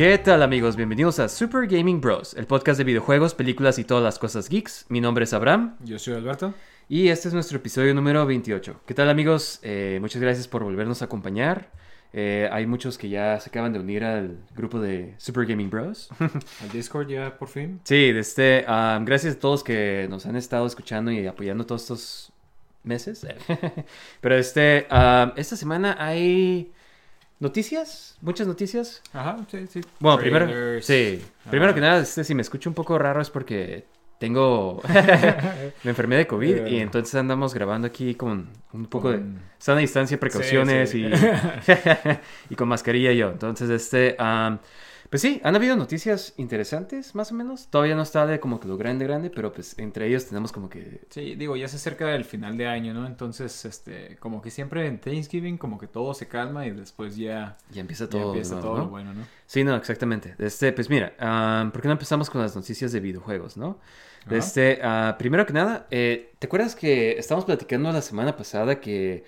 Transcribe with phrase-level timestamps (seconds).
[0.00, 0.76] ¿Qué tal amigos?
[0.76, 4.86] Bienvenidos a Super Gaming Bros, el podcast de videojuegos, películas y todas las cosas geeks.
[4.88, 6.54] Mi nombre es Abraham Yo soy Alberto.
[6.88, 8.80] y este es nuestro episodio número 28.
[8.86, 9.58] ¿Qué tal amigos?
[9.62, 11.68] Eh, muchas gracias por volvernos a acompañar.
[12.14, 16.08] Eh, hay muchos que ya se acaban de unir al grupo de Super Gaming Bros.
[16.62, 17.82] Al Discord ya por fin.
[17.84, 22.32] sí, este, um, gracias a todos que nos han estado escuchando y apoyando todos estos
[22.84, 23.26] meses.
[24.22, 26.72] Pero este, um, esta semana hay
[27.40, 29.02] noticias, muchas noticias.
[29.12, 29.80] Ajá, sí, sí.
[29.98, 31.20] Bueno, primero, sí.
[31.50, 33.86] Primero que nada, este, si me escucho un poco raro es porque
[34.18, 34.80] tengo,
[35.82, 39.80] me enfermé de COVID y entonces andamos grabando aquí con un poco de Con- sana
[39.80, 41.02] distancia, precauciones sí.
[41.06, 41.10] y,
[42.50, 43.30] y con mascarilla yo.
[43.30, 44.58] Entonces, este, am,
[45.10, 47.66] pues sí, han habido noticias interesantes, más o menos.
[47.66, 50.68] Todavía no está de como que lo grande, grande, pero pues entre ellos tenemos como
[50.70, 51.00] que...
[51.10, 53.06] Sí, digo, ya se acerca el final de año, ¿no?
[53.06, 57.56] Entonces, este, como que siempre en Thanksgiving, como que todo se calma y después ya,
[57.70, 58.26] Ya empieza ya todo.
[58.28, 58.84] empieza de nuevo, todo ¿no?
[58.84, 59.26] lo bueno, ¿no?
[59.46, 60.36] Sí, no, exactamente.
[60.38, 63.78] Este, pues mira, am, ¿por qué no empezamos con las noticias de videojuegos, no?
[64.26, 64.36] Ajá.
[64.36, 69.24] Este, ah, primero que nada, eh, ¿te acuerdas que estábamos platicando la semana pasada que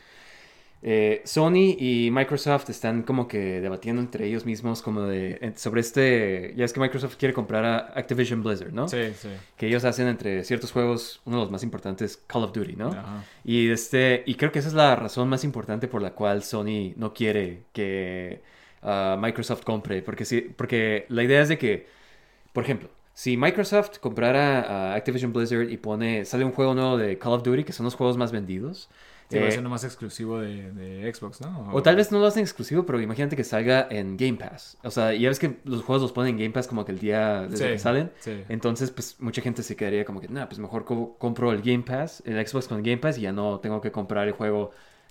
[0.85, 5.81] eh, Sony y Microsoft están como que debatiendo entre ellos mismos como de en- sobre
[5.81, 8.89] este, ya es que Microsoft quiere comprar a Activision Blizzard, ¿no?
[8.89, 9.29] Sí, sí.
[9.57, 12.89] Que ellos hacen entre ciertos juegos uno de los más importantes, Call of Duty, ¿no?
[12.89, 13.25] Ajá.
[13.45, 16.95] Y este, y creo que esa es la razón más importante por la cual Sony
[16.97, 18.43] no quiere que
[18.83, 20.25] ah, Microsoft compre, porque
[20.57, 21.87] porque la idea es de que,
[22.53, 27.19] por ejemplo, si Microsoft comprara a Activision Blizzard y pone, sale un juego nuevo de
[27.19, 28.89] Call of Duty, que son los juegos más vendidos,
[29.33, 31.71] Sí, va a eh, ser nomás exclusivo de, de Xbox, ¿no?
[31.73, 34.79] o tal vez no lo hacen exclusivo, pero imagínate que salga en Game Pass.
[34.85, 36.99] O sea, ya ves que los juegos los ponen en Game Pass como que el
[36.99, 38.13] día desde Sí, que salen.
[38.21, 38.45] sí.
[38.49, 41.83] Entonces, pues mucha gente se quedaría como que, nah, pues mejor co- compro el Game
[41.85, 44.71] Pass, el Xbox con Game Pass y ya no tengo que comprar el juego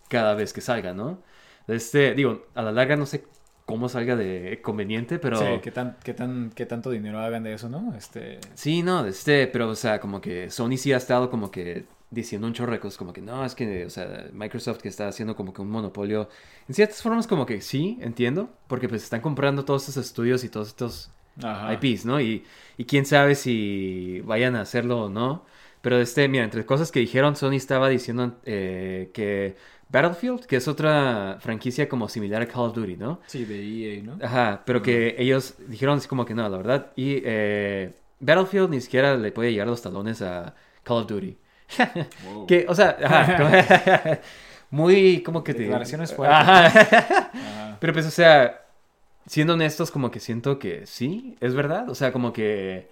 [0.09, 1.20] cada vez que salga, ¿no?
[1.68, 3.24] Este, digo, a la larga no sé
[3.66, 5.38] cómo salga de conveniente, pero...
[5.38, 7.94] Sí, ¿qué, tan, qué, tan, qué tanto dinero hagan de eso, ¿no?
[7.96, 11.86] Este, Sí, no, este, pero, o sea, como que Sony sí ha estado como que
[12.12, 15.08] diciendo un chorro de cosas, como que no, es que, o sea, Microsoft que está
[15.08, 16.30] haciendo como que un monopolio.
[16.68, 20.50] En ciertas formas, como que sí, entiendo, porque pues están comprando todos estos estudios y
[20.50, 21.10] todos estos
[21.42, 21.74] Ajá.
[21.74, 22.20] IPs, ¿no?
[22.20, 22.44] Y,
[22.78, 25.46] y quién sabe si vayan a hacerlo o no.
[25.82, 29.56] Pero, este, mira, entre cosas que dijeron, Sony estaba diciendo eh, que
[29.90, 33.20] Battlefield, que es otra franquicia como similar a Call of Duty, ¿no?
[33.26, 34.18] Sí, de EA, ¿no?
[34.22, 36.92] Ajá, pero que ellos dijeron así como que no, la verdad.
[36.96, 41.38] Y eh, Battlefield ni siquiera le puede llegar los talones a Call of Duty.
[42.26, 42.48] Wow.
[42.48, 44.20] Que, o sea, ajá,
[44.70, 45.64] muy como que te...
[45.64, 46.38] Declaraciones fuertes.
[46.38, 46.66] Ajá.
[46.66, 47.78] Ajá.
[47.80, 48.62] Pero pues, o sea,
[49.26, 51.90] siendo honestos, como que siento que sí, es verdad.
[51.90, 52.90] O sea, como que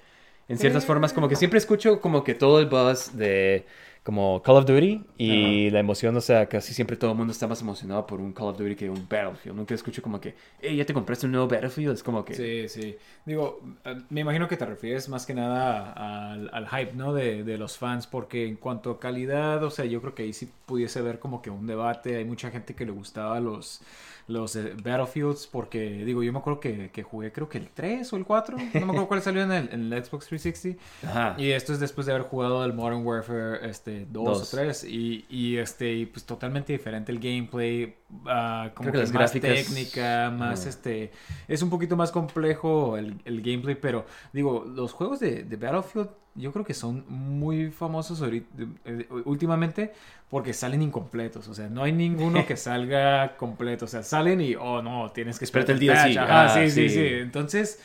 [0.47, 3.67] en ciertas formas, como que siempre escucho como que todo el buzz de
[4.03, 7.47] como Call of Duty y la emoción, o sea, casi siempre todo el mundo está
[7.47, 9.55] más emocionado por un Call of Duty que un Battlefield.
[9.55, 11.93] Nunca escucho como que, hey, ya te compraste un nuevo Battlefield.
[11.93, 12.33] Es como que...
[12.33, 12.97] Sí, sí.
[13.25, 15.91] Digo, eh, me imagino que te refieres más que nada
[16.31, 17.13] al, al hype, ¿no?
[17.13, 20.33] De, de los fans, porque en cuanto a calidad, o sea, yo creo que ahí
[20.33, 22.15] sí pudiese haber como que un debate.
[22.15, 23.81] Hay mucha gente que le gustaba los,
[24.29, 28.13] los eh, Battlefields, porque, digo, yo me acuerdo que, que jugué creo que el 3
[28.13, 30.81] o el 4, no me acuerdo cuál salió en el, en el Xbox 360.
[31.07, 31.35] Ajá.
[31.37, 34.53] Y esto es después de haber jugado el Modern Warfare este, 2 Dos.
[34.53, 34.83] o 3.
[34.85, 37.95] Y, y, este, y, pues totalmente diferente el gameplay.
[38.27, 41.11] ah, como Creo que que, las más gráficas- técnica, más este.
[41.47, 43.75] Es un poquito más complejo el, el gameplay.
[43.75, 46.09] Pero digo, los juegos de, de Battlefield.
[46.39, 48.47] Yo creo que son muy famosos ahorita,
[48.85, 49.91] eh, últimamente
[50.29, 51.47] porque salen incompletos.
[51.47, 53.85] O sea, no hay ninguno que salga completo.
[53.85, 56.17] O sea, salen y, oh no, tienes que esperar el DLC.
[56.17, 56.95] Ajá, Ah, sí, sí, sí.
[56.95, 57.05] sí.
[57.21, 57.79] Entonces,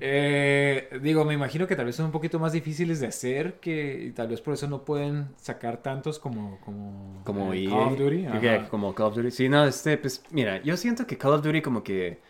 [0.00, 4.04] Eh, digo, me imagino que tal vez son un poquito más difíciles de hacer que
[4.06, 7.98] y tal vez por eso no pueden sacar tantos como como, Como eh, Call of
[7.98, 8.26] Duty.
[8.70, 9.30] como Call of Duty.
[9.32, 12.20] Sí, no, este, pues, mira, yo siento que Call of Duty como que...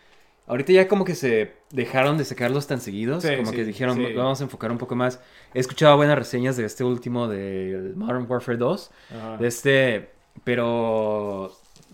[0.49, 3.95] Ahorita ya como que se dejaron de sacarlos tan seguidos, Sí, como sí, que dijeron,
[3.97, 4.13] sí.
[4.13, 5.21] vamos a enfocar un poco más.
[5.53, 9.37] He escuchado buenas reseñas de este último de Modern Warfare 2, Ajá.
[9.37, 10.09] de este,
[10.43, 11.51] pero...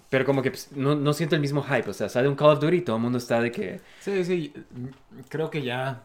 [0.10, 2.52] Pero como que pues, no, no siento el mismo hype, o sea, sale un Call
[2.52, 3.82] of Duty y todo el mundo está de que...
[4.00, 4.54] Sí, sí,
[5.28, 6.04] creo que ya.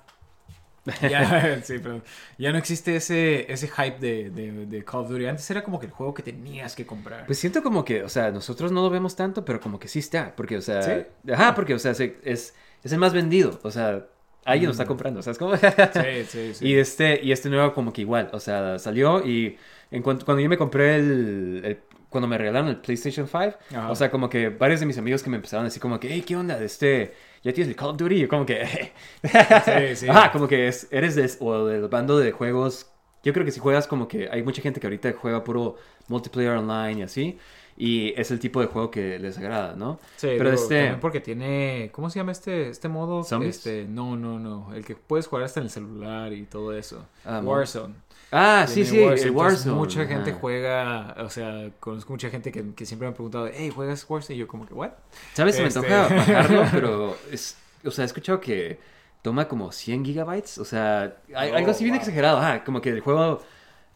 [1.11, 2.03] Ya, sí, pero
[2.39, 5.27] ya no existe ese, ese hype de, de, de Call of Duty.
[5.27, 7.27] Antes era como que el juego que tenías que comprar.
[7.27, 9.99] Pues siento como que, o sea, nosotros no lo vemos tanto, pero como que sí
[9.99, 10.83] está, porque, o sea...
[10.83, 10.93] ¿Sí?
[11.33, 14.07] Ajá, porque, o sea, se- es, es el más vendido, o sea,
[14.45, 15.55] alguien lo está comprando, ¿sabes cómo?
[15.55, 15.59] Mm.
[15.59, 16.67] sí, sí, sí.
[16.69, 19.57] Y este, y este nuevo como que igual, o sea, salió y
[19.91, 21.79] en cuanto, cuando yo me compré el, el-
[22.09, 23.89] cuando me regalaron el PlayStation 5, Ajá.
[23.89, 26.09] o sea, como que varios de mis amigos que me empezaron a decir como que,
[26.11, 26.61] hey, ¿qué onda?
[26.61, 28.93] Este, ya tienes el Call of Duty, como que,
[29.65, 30.09] Sí, sí.
[30.09, 32.91] ajá, como que es, eres de, o del bando de juegos,
[33.23, 35.77] yo creo que si juegas como que hay mucha gente que ahorita juega puro
[36.09, 37.39] multiplayer online y así,
[37.77, 39.99] y es el tipo de juego que les agrada, ¿no?
[40.17, 40.75] Sí, pero este...
[40.77, 43.25] también porque tiene, ¿cómo se llama este, este modo?
[43.25, 43.57] ¿Zombies?
[43.57, 47.07] Este, no, no, no, el que puedes jugar hasta en el celular y todo eso.
[47.25, 47.95] Ah, Warzone.
[48.33, 49.75] Ah, sí, sí, el Warzone.
[49.75, 50.39] Mucha gente ajá.
[50.41, 54.37] juega, o sea, conozco mucha gente que, que siempre me ha preguntado, hey, ¿juegas Warzone?
[54.37, 54.91] Y yo como que, ¿what?
[55.35, 55.57] ¿Sabes?
[55.57, 58.79] Se me Este- antoja bajarlo, pero es, o sea, he escuchado que
[59.23, 62.01] toma como 100 gigabytes, o sea, hay- Oh, algo así bien wow.
[62.01, 63.41] exagerado, ajá, como que el juego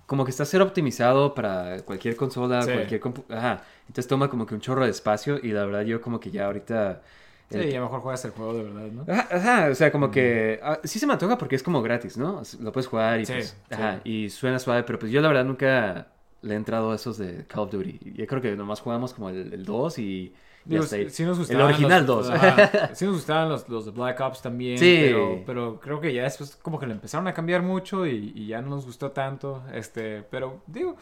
[0.06, 2.72] como que está ser optimizado para cualquier consola, Sí.
[2.72, 6.00] cualquier compu- ajá, entonces toma como que un chorro de espacio y la verdad yo
[6.02, 7.02] como que ya ahorita
[7.50, 9.06] Sí, el- ya mejor juegas el juego de verdad, ¿no?
[9.12, 12.16] Ajá, ajá, o sea, como que ah, sí se me antoja porque es como gratis,
[12.16, 12.42] ¿no?
[12.60, 13.76] Lo puedes jugar y Sí, pues, sí.
[14.10, 16.08] y suena suave, pero pues yo la verdad nunca
[16.42, 18.00] le he entrado a esos de Call of Duty.
[18.14, 22.06] Yo creo que nomás jugamos como el, el 2 y Digo, sí nos el original
[22.06, 22.30] los- 2.
[22.30, 24.78] ajá, sí nos gustaban los, los de Black Ops también.
[24.78, 24.96] Sí.
[25.02, 28.46] Pero, pero creo que ya después como que le empezaron a cambiar mucho y, y
[28.46, 29.62] ya no nos gustó tanto.
[29.72, 30.96] Este, pero digo,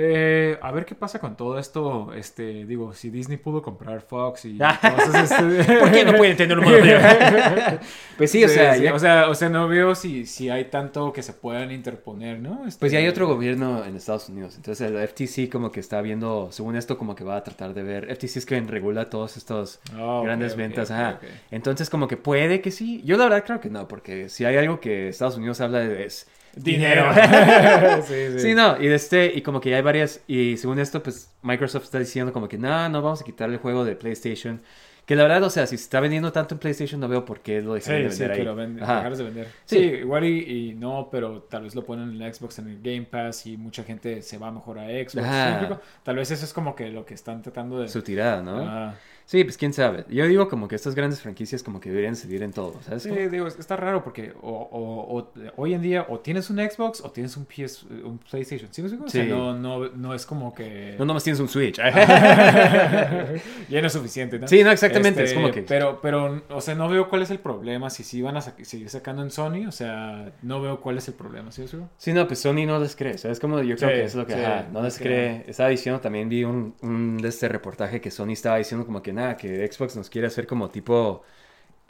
[0.00, 2.12] eh, a ver qué pasa con todo esto.
[2.14, 5.74] Este, digo, si Disney pudo comprar Fox y cosas, este...
[5.80, 6.98] ¿Por qué no pueden tener un monopolio?
[8.16, 10.66] pues sí, o sea, sí, ya- o sea, o sea, no veo si, si hay
[10.66, 12.66] tanto que se puedan interponer, ¿no?
[12.66, 14.56] Este, Pues ya hay otro gobierno en Estados Unidos.
[14.56, 17.82] Entonces el FTC como que está viendo, según esto, como que va a tratar de
[17.82, 18.04] ver.
[18.14, 20.90] FTC es quien regula todos estos Ah, grandes ventas.
[20.90, 21.20] ajá.
[21.50, 23.02] Entonces como que puede que sí.
[23.04, 26.04] Yo la verdad creo que no, porque si hay algo que Estados Unidos habla de
[26.06, 27.06] es dinero.
[28.06, 28.38] sí, sí.
[28.40, 31.32] Sí, no, y de este, y como que ya hay varias, y según esto, pues
[31.42, 34.60] Microsoft está diciendo como que no, no vamos a quitar el juego de PlayStation.
[35.06, 37.40] Que la verdad, o sea, si se está vendiendo tanto en PlayStation, no veo por
[37.40, 38.44] qué lo dejarían Sí, de sí, vender que ahí.
[38.44, 38.96] lo venden, Ajá.
[38.96, 39.48] dejaros de vender.
[39.64, 39.78] Sí.
[39.78, 42.82] Sí, igual y, y no, pero tal vez lo ponen en el Xbox, en el
[42.82, 45.26] Game Pass y mucha gente se va mejor a Xbox.
[45.26, 45.74] ¿sí?
[46.02, 47.88] Tal vez eso es como que lo que están tratando de...
[47.88, 48.58] Su tirada, ¿no?
[48.58, 48.96] Ajá.
[49.30, 50.06] Sí, pues quién sabe.
[50.08, 53.02] Yo digo como que estas grandes franquicias como que deberían seguir en todo, ¿sabes?
[53.02, 57.02] Sí, digo, está raro porque o, o- o- hoy en día o tienes un Xbox
[57.02, 58.70] o tienes un PS, un PlayStation.
[58.72, 58.88] ¿Sí me?
[58.88, 59.28] O sea, Sí.
[59.28, 60.94] no, no, no es como que...
[60.98, 61.76] No nomás tienes un Switch.
[63.68, 64.48] ya no es suficiente, ¿no?
[64.48, 67.38] Sí, no, exactamente, es como que- Pero, pero, o sea, no veo cuál es el
[67.38, 67.90] problema.
[67.90, 71.08] Si sí van a sa- seguir sacando en Sony, o sea, no veo cuál es
[71.08, 71.68] el problema, ¿sí?
[71.68, 71.76] ¿Sí?
[71.98, 73.38] Sí, no, pues Sony no les cree, ¿sabes?
[73.40, 75.44] Como yo creo Sí, que es lo que, sí, ajá, no les les cree.
[75.46, 79.12] Estaba diciendo, también vi un, un de este reportaje que Sony estaba diciendo como que
[79.18, 81.22] nada, que Xbox nos quiere hacer como tipo,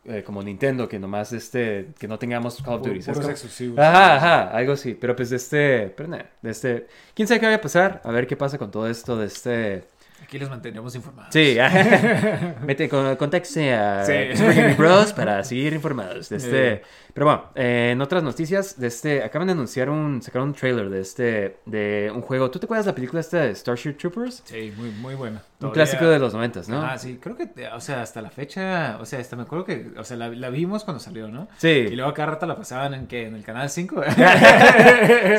[0.05, 3.79] eh, como Nintendo, que nomás este, que no tengamos Call of Duty, Como- exclusivos.
[3.79, 7.47] Ajá, ajá, algo así, pero pues de este, pero nada, de este, quién sabe qué
[7.47, 9.85] vaya a pasar, a ver qué pasa con todo esto de este...
[10.21, 11.33] Aquí los mantendremos informados.
[11.33, 11.57] Sí,
[12.67, 14.13] mete con contacto a Sí.
[14.77, 16.83] Bros para seguir informados de este.
[17.19, 20.89] Pero bueno, eh, en otras noticias de este acaban de anunciar un sacaron un trailer
[20.89, 22.49] de este de un juego.
[22.51, 24.43] ¿Tú te acuerdas de la película esta de Starship Troopers?
[24.45, 25.39] Sí, muy, muy buena.
[25.39, 26.81] Un Todavía- clásico de los noventas, ¿no?
[26.81, 29.91] Ah, sí, creo que, o sea, hasta la fecha, o sea, hasta me acuerdo que,
[29.99, 31.49] o sea, la, la vimos cuando salió, ¿no?
[31.57, 31.69] Sí.
[31.91, 34.01] Y luego cada rato la pasaban en que en el canal 5.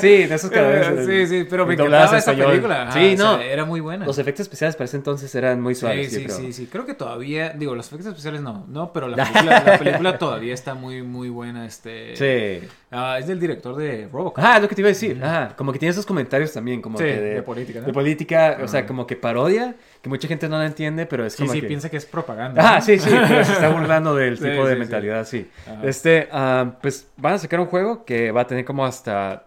[0.02, 1.06] Sí, de esos canales.
[1.06, 2.82] Sí, sí, pero me encantaba en esa película.
[2.84, 3.40] Ajá, Sí, sea, no.
[3.40, 4.06] era muy buena.
[4.06, 6.12] Los efectos especiales para ese entonces eran muy suaves.
[6.12, 6.68] Sí, sí, sí, sí.
[6.68, 10.54] Creo que todavía, digo, los efectos especiales no, no, pero la película, la película todavía
[10.54, 11.66] está muy, muy buena.
[11.70, 12.68] Este, Sí.
[12.92, 14.44] Ah, es del director de Robocop.
[14.44, 15.24] Es lo que te iba a decir.
[15.24, 17.86] Ajá, como que tiene esos comentarios también, como Sí, que de política, ¿no?
[17.86, 21.34] De política, o sea, como que parodia, que mucha gente no la entiende, pero es
[21.34, 21.68] sí, como sí, que...
[21.68, 22.62] piensa que es propaganda.
[22.62, 22.82] Ah, ¿no?
[22.82, 24.80] sí, sí, pero se está burlando del Sí, tipo de sí, sí.
[24.80, 25.50] mentalidad, sí.
[25.84, 29.46] Este, ah, pues van a sacar un juego que va a tener como hasta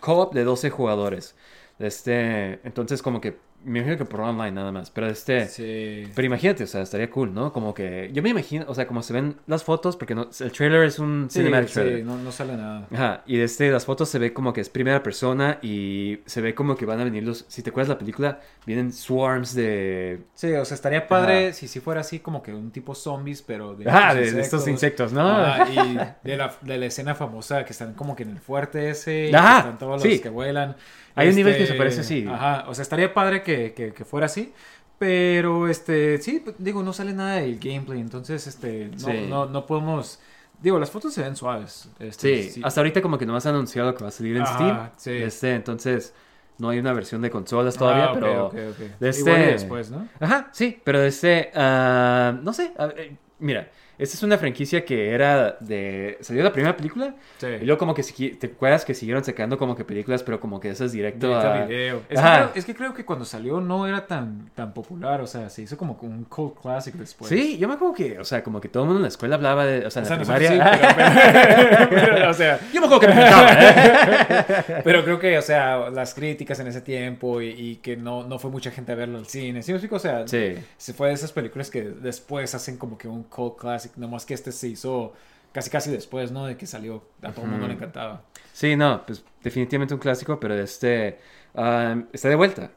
[0.00, 1.36] co-op de 12 jugadores.
[1.78, 5.46] Este, entonces como que me imagino que por online nada más, pero este...
[5.46, 6.04] Sí.
[6.14, 7.52] Pero imagínate, o sea, estaría cool, ¿no?
[7.52, 10.52] Como que yo me imagino, o sea, como se ven las fotos, porque no, el
[10.52, 12.04] trailer es un Sí, cinematic sí, trailer.
[12.04, 12.88] no, no sale nada.
[12.92, 16.54] Ajá, y desde las fotos se ve como que es primera persona y se ve
[16.54, 20.22] como que van a venir los, si te acuerdas la película, vienen swarms de...
[20.34, 21.52] Sí, o sea, estaría padre Ajá.
[21.52, 24.66] si sí fuera así como que un tipo zombies, pero de, Ah, de, de estos
[24.68, 25.30] insectos, ¿no?
[25.70, 25.76] Y
[26.28, 29.58] de la, de la escena famosa que están como que en el fuerte ese, Ajá,
[29.58, 30.18] están todos los sí.
[30.20, 30.76] que vuelan.
[31.14, 32.26] Hay un nivel que se parece así.
[32.28, 34.52] Ajá, o sea, estaría padre que, que, que fuera así.
[34.98, 39.26] Pero, este, sí, pues, digo, no sale nada del gameplay, entonces, este, no, Sí.
[39.28, 40.20] no, no podemos...
[40.62, 41.88] Digo, las fotos se ven suaves.
[41.98, 44.54] este, Sí, hasta ahorita como que nomás han anunciado que va a salir en Ajá,
[44.54, 44.90] Steam.
[44.98, 45.10] sí.
[45.24, 46.12] Este, entonces
[46.58, 48.46] no hay una versión de consolas todavía, Ah, ok, pero...
[48.48, 48.98] ok, ok.
[49.00, 50.06] de este- Igual después, ¿no?
[50.20, 53.70] Ajá, sí, pero este, ah, no sé, eh, mira,
[54.02, 57.46] esta es una franquicia que era de, salió la primera película Sí.
[57.60, 60.70] y luego como que, ¿te acuerdas que siguieron sacando como que películas, pero como que
[60.70, 61.64] esas directo Directo a...
[61.66, 62.02] video.
[62.08, 65.26] Es que, creo, es que creo que cuando salió no era tan, tan popular, o
[65.26, 67.28] sea, se hizo como un cult classic después.
[67.28, 69.36] Sí, yo me acuerdo que, o sea, como que todo el mundo en la escuela
[69.36, 70.50] hablaba de, o sea, en O la primaria.
[70.50, 74.80] sí, pero, pero- pero, o sea, Yo me acuerdo que me ¿eh?
[74.84, 78.38] pero creo que, o sea, las críticas en ese tiempo y, y que no, no
[78.38, 79.62] fue mucha gente a verlo al cine.
[79.62, 79.96] ¿Sí me explico?
[79.96, 80.54] O sea, Sí.
[80.76, 84.34] se fue de esas películas que después hacen como que un cult classic, nomás que
[84.34, 85.12] este se hizo
[85.52, 86.46] casi casi después, ¿no?
[86.46, 88.22] De que salió, a todo el mundo le encantaba.
[88.52, 91.18] Sí, no, pues definitivamente un clásico, pero este,
[91.54, 92.70] ah, está de vuelta.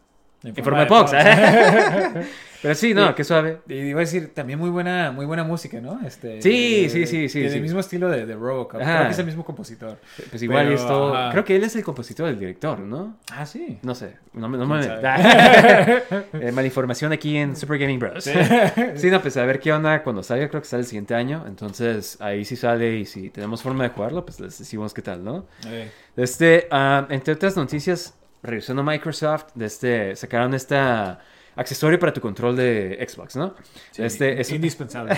[0.44, 2.26] En En forma de Fox, ¿eh?
[2.64, 3.60] Pero sí, no, qué suave.
[3.68, 6.00] Y iba a decir, también muy buena, muy buena música, ¿no?
[6.06, 7.60] Este, Sí, de- sí, sí, sí, Del sí.
[7.60, 8.82] mismo estilo de, de Robocop.
[8.82, 8.94] Ajá.
[8.96, 10.00] Creo que es el mismo compositor.
[10.30, 11.32] Pues igual Pero, ajá.
[11.32, 13.18] Creo que él es el compositor del director, ¿no?
[13.34, 13.80] Ah, sí.
[13.82, 14.80] No sé, no, me- no me...
[14.80, 18.24] ¿Quién Eh, malinformación aquí en Super Gaming Bros.
[18.24, 19.10] Sí.
[19.10, 21.44] no, pues a ver qué onda cuando salga, creo que sale el siguiente año.
[21.46, 25.22] Entonces ahí sí sale y si tenemos forma de jugarlo, pues les decimos qué tal,
[25.22, 25.46] ¿no?
[25.68, 31.20] Eh, Este, ah, entre otras noticias, regresando a Microsoft, de este, sacaron esta
[31.56, 33.56] accesorio para tu control de Xbox, ¿no?
[33.98, 35.16] este es indispensable.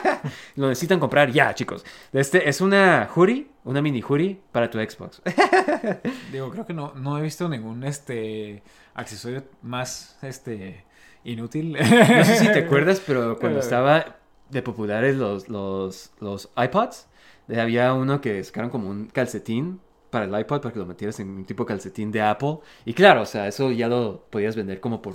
[0.56, 1.84] lo necesitan comprar ya, chicos.
[2.12, 5.22] Este es una hoodie, una mini hoodie para tu Xbox.
[6.32, 8.62] Digo, creo que no, no he visto ningún este
[8.94, 10.84] accesorio más este
[11.24, 11.72] inútil.
[11.72, 14.16] No sé si te acuerdas, pero cuando estaba
[14.50, 17.08] de populares los, los, los iPods,
[17.48, 19.80] eh, había uno que sacaron como un calcetín
[20.12, 22.58] para el iPod para que lo metieras en un tipo calcetín de Apple.
[22.84, 25.14] Y claro, o sea, eso ya lo podías vender como por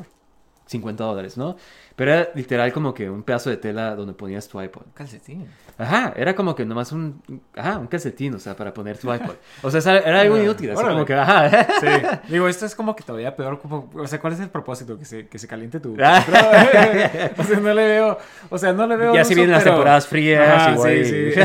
[0.67, 1.55] 50 dólares, ¿no?
[1.95, 4.83] Pero era literal como que un pedazo de tela donde ponías tu iPod.
[4.93, 5.47] Calcetín.
[5.79, 7.21] Ajá, era como que nomás un,
[7.55, 9.33] ajá, un calcetín, o sea, para poner tu iPod.
[9.63, 11.49] O sea, era- algo inútil, así como que, ajá.
[11.79, 11.87] Sí.
[12.29, 13.59] Digo, esto es como que todavía peor.
[13.59, 14.97] Como, o sea, ¿cuál es el propósito?
[14.99, 15.95] Que se, que se caliente tu.
[17.37, 18.17] O sea, no le veo.
[18.49, 19.13] O sea, no le veo.
[19.15, 21.39] Ya si vienen las pero- temporadas frías, Ajá, igual sí, sí.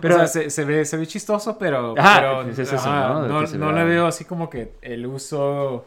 [0.00, 1.94] Pero- o sea, se, se ve, se ve chistoso, pero.
[1.98, 3.28] Ajá, pero, es eso, ajá, ¿no?
[3.28, 5.86] No no le veo así como que el uso.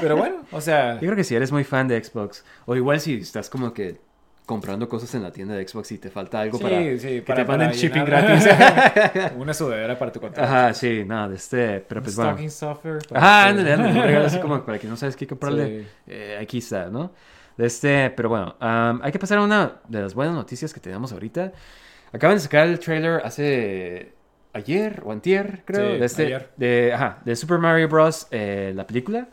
[0.00, 0.94] Pero bueno, o sea.
[0.94, 3.96] Yo creo que si eres muy fan de Xbox, o igual si estás como que
[4.46, 7.22] comprando cosas en la tienda de Xbox y te falta algo Sí, para sí, que
[7.22, 8.48] para- te manden shipping gratis.
[9.36, 10.44] Una sudadera para tu control.
[10.46, 12.30] Ajá, sí, nada, de este, pero pues bueno.
[12.32, 12.98] Stocking software.
[13.12, 15.82] Ajá, ándale, ándale, un regalo así como para que no sabes qué comprarle.
[15.82, 15.86] Sí.
[16.06, 17.12] eh, aquí está, ¿no?
[17.58, 20.80] De este, pero bueno, am, hay que pasar a una de las buenas noticias que
[20.80, 21.52] tenemos ahorita.
[22.12, 24.12] Acaban de sacar el trailer hace
[24.54, 26.48] ayer o antier, creo, de este, ayer.
[26.56, 28.28] de, ajá, de Super Mario Bros.
[28.30, 29.28] eh, la película.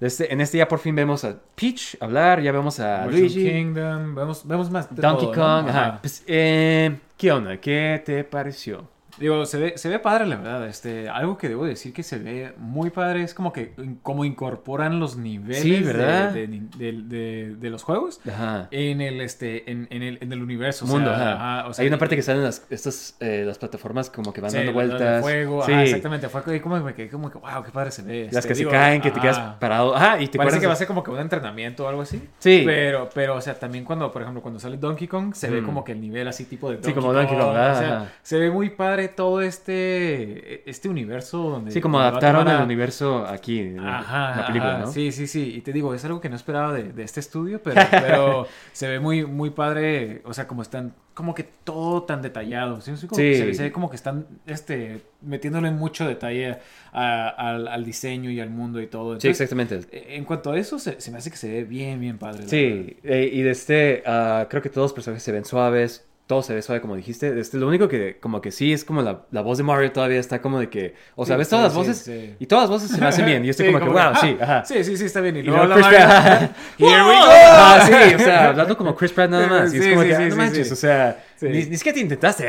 [0.00, 3.44] Este, en este ya por fin vemos a Peach hablar, ya vemos a Mushroom Luigi.
[3.50, 4.14] Kingdom.
[4.14, 5.70] Vemos, vemos más Donkey todo, Kong, ¿no?
[5.70, 5.98] ajá.
[6.00, 7.58] Pues, eh, ¿Qué onda?
[7.58, 8.88] ¿Qué te pareció?
[9.18, 10.66] Digo, se ve, se ve padre, la verdad.
[10.68, 15.00] Este, algo que debo decir que se ve muy padre es como que como incorporan
[15.00, 16.30] los niveles Sí, ¿verdad?
[16.32, 18.68] De, de- de- de los juegos Ajá.
[18.70, 20.84] en el este en, en el, en el universo.
[20.84, 21.32] o sea, Mundo, ajá.
[21.60, 24.40] ajá, o sea, Hay una parte que salen las, estas, eh, las plataformas como que
[24.40, 25.22] van sí, dando vueltas.
[25.22, 25.72] fuego, Sí.
[25.72, 26.28] exactamente.
[26.28, 28.26] Fue que- como me quedé como que, wow, qué padre se ve.
[28.32, 29.94] Las este, que digo, se caen, que te quedas parado.
[29.94, 32.22] Ajá, y te Parece que va a ser como que un entrenamiento o algo así.
[32.38, 32.62] Sí.
[32.64, 35.64] Pero, pero, o sea, también cuando, por ejemplo, cuando sale Donkey Kong, se ve Mm.
[35.66, 38.38] como que el nivel así tipo de Sí, Donkey como Donkey Kong, O sea, se
[38.38, 41.70] ve muy padre todo este, este universo donde...
[41.70, 44.92] Sí, como adaptaron el a- universo aquí Ajá, la película, ajá, ¿no?
[44.92, 45.54] Sí, sí, sí.
[45.56, 48.88] Y te digo, es algo que no esperaba de, de este estudio, pero, pero se
[48.88, 50.22] ve muy, muy padre.
[50.24, 52.80] O sea, como están, como que todo tan detallado.
[52.80, 52.92] ¿sí?
[53.06, 53.34] Como Sí.
[53.34, 56.58] Se, ve- se ve como que están este, metiéndole mucho detalle
[56.92, 59.18] a- al, al diseño y al mundo y todo.
[59.20, 59.80] Sí, exactamente.
[59.92, 62.46] eh, En cuanto a eso, se, se me hace que se ve bien, bien padre.
[62.48, 66.44] Sí, eh, y de este, ah, creo que todos los personajes se ven suaves, todo
[66.44, 67.40] se ve suave como dijiste.
[67.40, 70.20] Este, lo único que como que sí es como la, la voz de Mario todavía
[70.20, 72.36] está como de que, o sea, Sí, ves todas sí, las voces sí, sí.
[72.38, 73.42] y todas las voces se me hacen bien.
[73.42, 74.64] Y yo estoy Sí, como, que, wow, ah, sí, ajá.
[74.64, 75.38] Sí, sí, sí, está bien.
[75.38, 76.56] Y, luego Chris Pratt.
[76.78, 77.26] Here we go.
[77.26, 79.74] Ah, sí, o sea, hablando como Chris Pratt nada más.
[79.74, 80.72] Y es como sí, que, sí, ah, no manches, sí.
[80.72, 81.48] o sea, Sí.
[81.48, 82.46] Ni, ni siquiera te intentaste.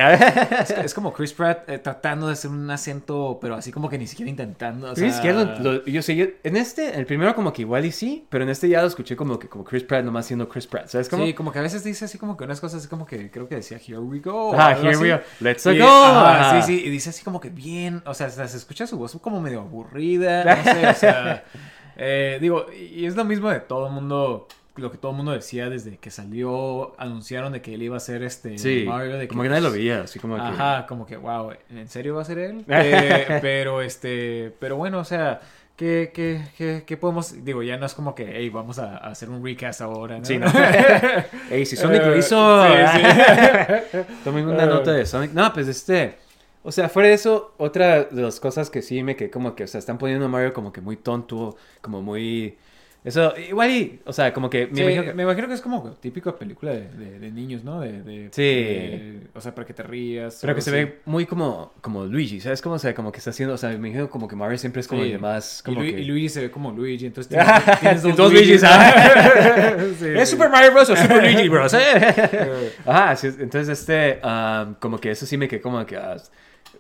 [0.62, 3.98] Es, es como Chris Pratt eh, tratando de hacer un acento, pero así como que
[3.98, 4.92] ni siquiera intentando.
[4.92, 5.22] O Chris, sea...
[5.24, 8.26] que lo- lo- yo sé, yo- en este, el primero como que igual y sí,
[8.30, 10.88] pero en este ya lo escuché como que como Chris Pratt nomás siendo Chris Pratt,
[10.90, 11.26] ¿sabes cómo?
[11.26, 13.48] Sí, como que a veces dice así como que unas cosas así como que creo
[13.48, 14.54] que decía here we go.
[14.60, 15.20] Ah, here we go.
[15.40, 16.22] Let's Y- go.
[16.56, 19.40] sí, sí, y dice así como que bien, o sea, se escucha su voz como
[19.40, 21.44] medio aburrida, no sé, o sea,
[21.96, 25.32] eh, digo, y es lo mismo de todo el mundo, lo que todo el mundo
[25.34, 29.28] decía desde que salió, anunciaron de que él iba a ser este Sí, Mario, de
[29.28, 30.42] como que nadie lo veía, así como que...
[30.42, 32.64] Ajá, como que, wow, ¿en serio va a ser él?
[32.70, 35.42] Eh, pero, este, pero bueno, o sea,
[35.76, 37.44] ¿qué, qué, qué, qué podemos?
[37.44, 40.26] Digo, ya no es como que, hey, vamos a, a hacer un recast ahora, ¿no?
[40.26, 40.48] Sí, no.
[41.52, 44.68] Ey, si Sonic lo Eh, hizo, sí, tomen una Eh.
[44.68, 45.32] nota de Sonic.
[45.34, 46.16] No, pues este,
[46.64, 49.64] o sea, fuera de eso, otra de las cosas que sí me que como que,
[49.64, 52.58] o sea, están poniendo a Mario como que muy tonto, como muy,
[53.04, 55.62] eso, igual y, o sea, como que, me Sí, imagino que- me imagino que es
[55.62, 57.80] como típico película de, de, de niños, ¿no?
[57.82, 59.28] De, de- Sí.
[59.34, 60.38] o sea, para que te rías.
[60.42, 62.62] pero que se ve muy como, como Luigi, ¿sabes?
[62.62, 64.82] Como, o sea, como que está haciendo, o sea, me imagino como que Mario siempre
[64.82, 65.08] es como Sí.
[65.08, 66.00] el de más, Y, como Lu- que...
[66.00, 68.32] y Luigi se ve como Luigi, entonces tienes, tienes dos, Dos.
[68.34, 69.78] Luigis, ah.
[70.00, 70.30] Sí, ¿Es.
[70.30, 70.90] Super Mario Bros.
[70.92, 71.74] o Super Luigi Bros?
[71.74, 72.72] ¿eh?
[72.86, 76.18] Ajá, entonces este, am, como que eso sí me quedé como que, ah,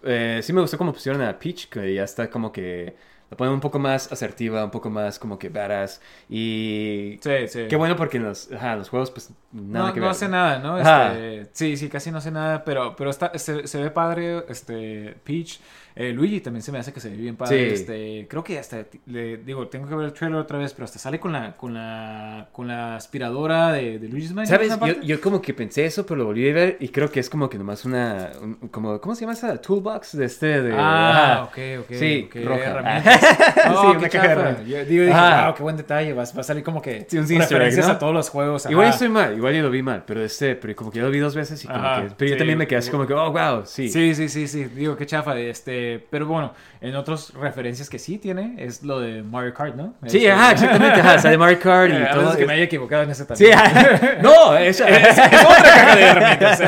[0.03, 2.95] eh, sí me gustó como pusieron a Peach, que ya está como que,
[3.31, 7.65] la ponen un poco más asertiva, un poco más como que badass, y Sí, sí.
[7.69, 10.59] qué bueno porque en los, ajá, los juegos pues nada no, que no hace nada,
[10.59, 10.77] ¿no?
[10.77, 15.15] Este, sí, sí, casi no hace nada, pero, pero está, se, se ve padre, este,
[15.23, 15.59] Peach.
[15.95, 17.69] Eh, Luigi también se me hace que se ve bien padre.
[17.69, 17.73] Sí.
[17.81, 20.99] Este, creo que hasta, le digo, tengo que ver el trailer otra vez, pero hasta
[20.99, 24.57] sale con la, con la, con la aspiradora de, de Luigi's Mansion.
[24.57, 24.75] ¿Sabes?
[24.77, 27.19] ¿una Yo, yo como que pensé eso, pero lo volví a ver y creo que
[27.19, 29.59] es como que nomás una, un- como, ¿cómo se llama esa?
[29.61, 30.73] Toolbox de este, de...
[30.73, 31.43] Ah, ajá.
[31.43, 31.95] ok, ok.
[31.97, 32.63] Sí, ok, roja.
[32.63, 33.21] herramientas.
[33.61, 34.31] Sí, Oh, una caja de chafa.
[34.31, 34.67] herramientas.
[34.67, 35.45] Yo digo, dije, Ajá.
[35.47, 36.13] wow, qué buen detalle.
[36.13, 37.93] Va, va a salir como que Sí, un referencias ¿no?
[37.93, 38.65] a todos los juegos.
[38.65, 38.89] Igual yo ajá.
[38.93, 41.19] estoy mal, igual yo lo vi mal, pero este, pero como que yo lo vi
[41.19, 42.37] dos veces y como Ajá, que, pero yo sí.
[42.39, 43.89] también me quedé así como que, oh, wow, sí.
[43.89, 44.63] Sí, sí, sí, sí.
[44.65, 45.37] Digo, qué chafa.
[45.39, 49.93] Este, pero bueno, en otras referencias que sí tiene es lo de Mario Kart, ¿no?
[50.07, 52.35] Sí, Este, ajá, exactamente, ajá, sale Mario Kart y eh, todo.
[52.37, 53.53] que me haya equivocado en ese Sí, también.
[53.53, 54.17] ajá.
[54.21, 56.61] no, esa es, otra caja de herramientas.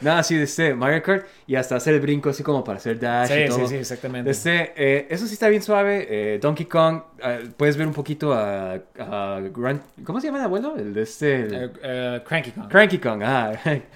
[0.00, 2.98] no, sí, de este Mario Kart y hasta hacer el brinco así como para hacer
[2.98, 3.58] dash y sí, todo.
[3.60, 4.30] sí, sí, exactamente.
[4.30, 6.06] Este, eh, eso sí está bien suave.
[6.08, 10.44] eh, Donkey Kong, eh, puedes ver un poquito a, a Grand- ¿cómo se llama el
[10.44, 10.76] abuelo?
[10.76, 12.68] El de este, el- Eh, eh, Cranky Kong.
[12.68, 13.52] Cranky Kong, ajá.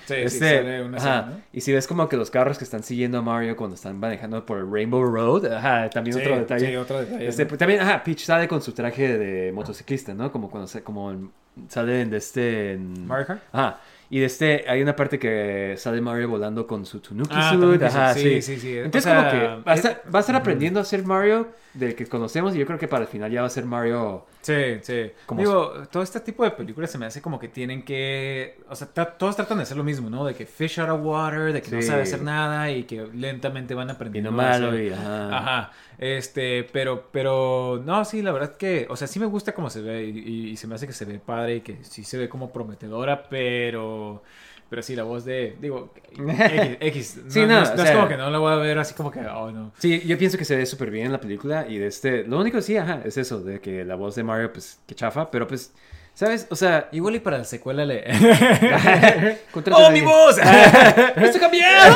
[0.07, 1.29] sí, Este, sale una ajá.
[1.53, 4.34] Y si ves como que los carros que están siguiendo a Mario cuando están manejando
[4.43, 6.67] por Rainbow Road, ajá, también Sí, otro detalle.
[6.69, 7.49] sí, otro detalle, Este, ¿no?
[7.49, 10.33] pues, también, ajá, Peach sale con su traje de motociclista, ¿no?
[10.33, 11.31] Como cuando se- como en-
[11.69, 13.43] sale en de este en- Mario Kart.
[13.53, 13.81] Ajá.
[14.11, 17.83] Y de este, hay una parte que sale Mario volando con su Tanuki Ah, suit.
[17.83, 18.21] Ajá, sí.
[18.23, 18.79] sí, sí, sí.
[18.79, 21.05] Entonces, O sea, como que va a, estar, es- va a estar aprendiendo a ser
[21.05, 22.55] Mario del que conocemos.
[22.55, 24.27] Y yo creo que para el final ya va a ser Mario.
[24.45, 25.11] Sí, sí.
[25.25, 28.59] Como- Digo, todo este tipo de películas se me hace como que tienen que.
[28.69, 30.25] O sea, tra- todos tratan de hacer lo mismo, ¿no?
[30.27, 33.73] De que fish out of water, de que no sabe hacer nada y que lentamente
[33.75, 34.31] van Y aprendiendo.
[34.31, 34.79] no a malo.
[34.79, 35.37] Y, ajá.
[35.39, 35.73] Ajá.
[35.97, 39.81] Este, pero, pero, no, sí, la verdad que, o sea, sí me gusta cómo se
[39.81, 42.19] ve y, y- y se me hace que se ve padre y que sí se
[42.19, 44.23] ve como prometedora, pero,
[44.71, 47.83] pero sí, la voz de, digo, X, X, Sí, no, no, no es, o no
[47.83, 49.73] es sea- como que no la voy a ver así como que, oh, no.
[49.79, 51.67] Sí, yo pienso que se ve súper bien en la película.
[51.69, 52.25] Y de este.
[52.25, 55.31] Lo único sí, ajá, es eso, de que la voz de Mario, pues, que chafa.
[55.31, 55.73] Pero pues,
[56.15, 56.47] ¿sabes?
[56.51, 56.89] O sea.
[56.93, 58.05] Igual y para la secuela le...
[59.73, 60.39] ¡Oh, mi voz!
[60.39, 61.95] ¡Esto cambiado!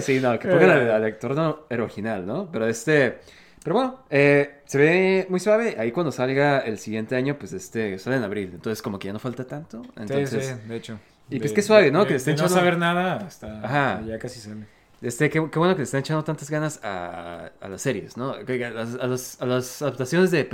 [0.00, 2.48] sí, no, que pongan al, al actor no- original, ¿no?
[2.52, 3.18] Pero este.
[3.64, 5.74] Pero bueno, eh, se ve muy suave.
[5.78, 8.50] Ahí cuando salga el siguiente año, pues este sale en abril.
[8.54, 9.82] Entonces, como que ya no falta tanto.
[9.96, 11.00] Entonces, sí, sí, de hecho.
[11.30, 12.02] Y pues De- qué suave, ¿no?
[12.02, 14.02] de- Que estén de no saber nada hasta Ajá.
[14.06, 14.66] ya casi sale.
[15.06, 18.30] Este, qué, qué bueno que le están echando tantas ganas a, a las series, ¿no?
[18.32, 20.44] A las, a las- a las adaptaciones de,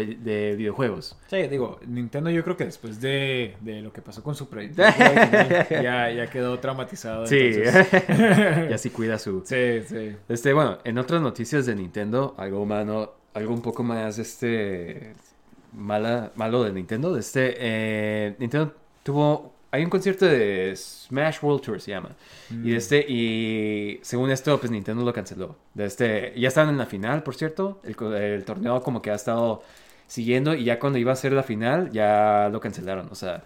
[0.57, 1.17] videojuegos.
[1.29, 4.83] Sí, digo, Nintendo yo creo que después de, de lo que pasó con su proyecto
[5.71, 7.27] ya, ya quedó traumatizado.
[7.27, 7.89] Sí, entonces-
[8.71, 9.43] ya sí cuida su...
[9.45, 10.17] sí, sí.
[10.29, 15.13] Este, bueno, en otras noticias de Nintendo, algo humano, algo un poco más, este,
[15.73, 21.81] mala, malo de Nintendo, este, eh, Nintendo tuvo, hay un concierto de Smash World Tour,
[21.81, 22.11] se llama,
[22.51, 26.79] y de este, y según esto, pues Nintendo lo canceló, de este, ya estaban en
[26.79, 29.63] la final, por cierto, el, torneo como que ha estado
[30.07, 33.45] siguiendo, y ya cuando iba a ser la final, ya lo cancelaron, o sea,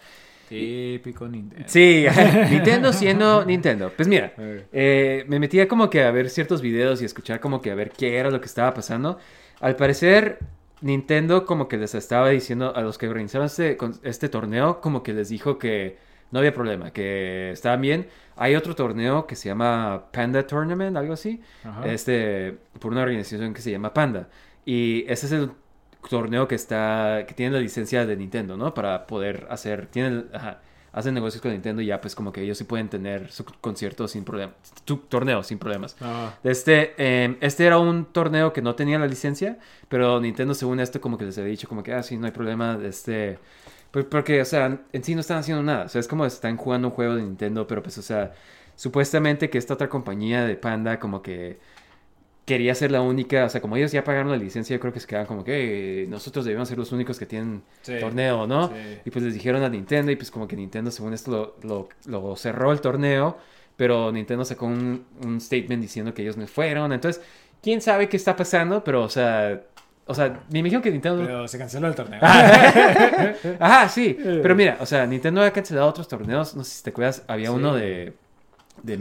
[0.48, 1.64] Típico Nintendo.
[1.68, 2.04] Sí,
[2.50, 3.90] Nintendo siendo Nintendo.
[3.96, 4.34] Pues mira,
[4.72, 5.24] Eh.
[5.26, 8.18] me metía como que a ver ciertos videos y escuchar como que a ver qué
[8.18, 9.18] era lo que estaba pasando.
[9.60, 10.40] Al parecer,
[10.82, 15.14] Nintendo como que les estaba diciendo a los que organizaron este, este torneo, como que
[15.14, 15.96] les dijo que
[16.34, 18.08] no había problema, que estaban bien.
[18.36, 21.86] Hay otro torneo que se llama Panda Tournament, algo así, Ajá.
[21.86, 24.28] este, por una organización que se llama Panda.
[24.66, 25.52] Y ese es el
[26.10, 28.74] torneo que está, que tiene la licencia de Nintendo, ¿no?
[28.74, 30.58] Para poder hacer, tiene, el- ajá,
[30.92, 34.08] hacen negocios con Nintendo y ya pues como que ellos sí pueden tener su concierto
[34.08, 35.96] sin problemas, su torneo sin problemas.
[36.00, 36.34] Ah.
[36.42, 41.00] Este, eh, este era un torneo que no tenía la licencia, pero Nintendo según esto
[41.00, 43.38] como que les había dicho como que, ah, sí, no hay problema, este...
[43.94, 45.84] pues, Porque, o sea, en sí no están haciendo nada.
[45.86, 48.32] O sea, es como están jugando un juego de Nintendo, pero pues, o sea,
[48.76, 51.58] supuestamente que esta otra compañía de Panda como que
[52.46, 55.00] quería ser la única, o sea, como ellos ya pagaron la licencia, yo creo que
[55.00, 58.68] se quedaban como que "Eh, nosotros debemos ser los únicos que tienen Sí, torneo, ¿no?
[58.68, 59.00] sí.
[59.06, 62.20] Y pues les dijeron a Nintendo y pues como que Nintendo según esto lo, lo-
[62.22, 63.38] lo cerró el torneo,
[63.76, 67.22] pero Nintendo sacó un, un statement diciendo que ellos no fueron, entonces,
[67.62, 68.84] ¿quién sabe qué está pasando?
[68.84, 69.62] Pero, o sea,
[70.06, 71.22] o sea, me imagino que Nintendo...
[71.24, 72.20] Pero se canceló el torneo.
[73.60, 74.16] Ajá, sí.
[74.22, 76.54] Pero mira, o sea, Nintendo ha cancelado otros torneos.
[76.54, 77.54] No sé si te acuerdas, había Sí.
[77.54, 78.14] uno de,
[78.82, 78.94] de.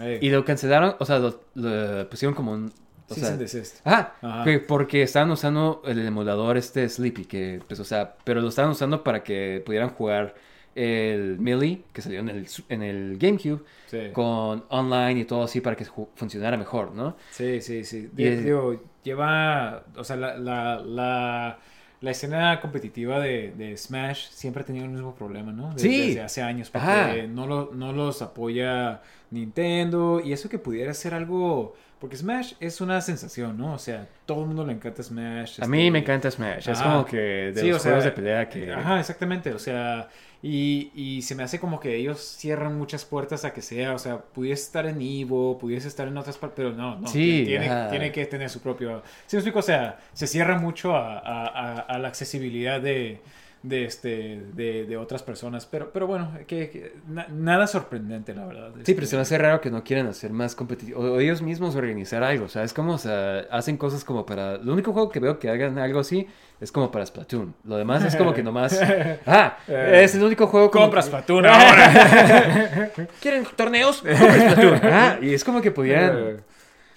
[0.00, 0.18] Ey.
[0.22, 2.72] Y lo cancelaron, o sea, lo, lo pusieron como un.
[3.08, 3.80] O Cease sea.
[3.84, 4.44] Ajá, Ajá.
[4.44, 8.70] que porque estaban usando el emulador este Sleepy, que, pues, o sea, pero lo estaban
[8.70, 10.34] usando para que pudieran jugar
[10.74, 13.98] el Melee, que salió en el, en el GameCube, Sí.
[14.12, 17.16] con online y todo así para que funcionara mejor, ¿no?
[17.30, 18.08] Sí, sí, sí.
[18.16, 21.58] Y Di- es- Digo, lleva, o sea, la, la, la,
[22.00, 25.72] la escena competitiva de, de Smash siempre ha tenido el mismo problema, ¿no?
[25.74, 26.06] Desde, Sí.
[26.08, 27.12] desde hace años, porque Ajá.
[27.28, 32.80] no, lo- no los apoya Nintendo y eso que pudiera ser algo, porque Smash es
[32.80, 33.74] una sensación, ¿no?
[33.74, 35.60] O sea, todo el mundo le encanta Smash.
[35.62, 38.12] A mí este, me encanta Smash, es como que de Sí, los sea, juegos de
[38.12, 38.72] pelea que...
[38.72, 39.52] Ajá, exactamente.
[39.52, 40.08] O sea,
[40.44, 43.94] y, y se me hace como que ellos cierran muchas puertas a que sea.
[43.94, 47.06] O sea, pudiese estar en Evo, pudiese estar en otras partes, pero no, no.
[47.06, 49.02] Sí, tiene, tiene que tener su propio.
[49.26, 49.60] Sí, explico.
[49.60, 53.20] O sea, se cierra mucho a, a- a- a la accesibilidad de.
[53.62, 58.44] De, este, de, de otras personas, pero, pero bueno, que, que na- nada sorprendente, la
[58.44, 58.70] verdad.
[58.74, 60.98] Sí, Este, pero se me hace raro que no quieran hacer más competitivo.
[61.00, 62.72] O ellos mismos organizar algo, ¿sabes?
[62.72, 64.56] Como, o sea, hacen cosas como para...
[64.58, 66.26] Lo único juego que veo que hagan algo así
[66.60, 67.54] es como para Splatoon.
[67.62, 68.80] Lo demás es como que nomás...
[69.26, 72.90] Ah, es el único juego como Compras que- Splatoon ahora.
[73.20, 73.98] ¿Quieren torneos?
[74.02, 74.80] Compren Splatoon.
[74.92, 76.38] Ah, y es como que pudieran...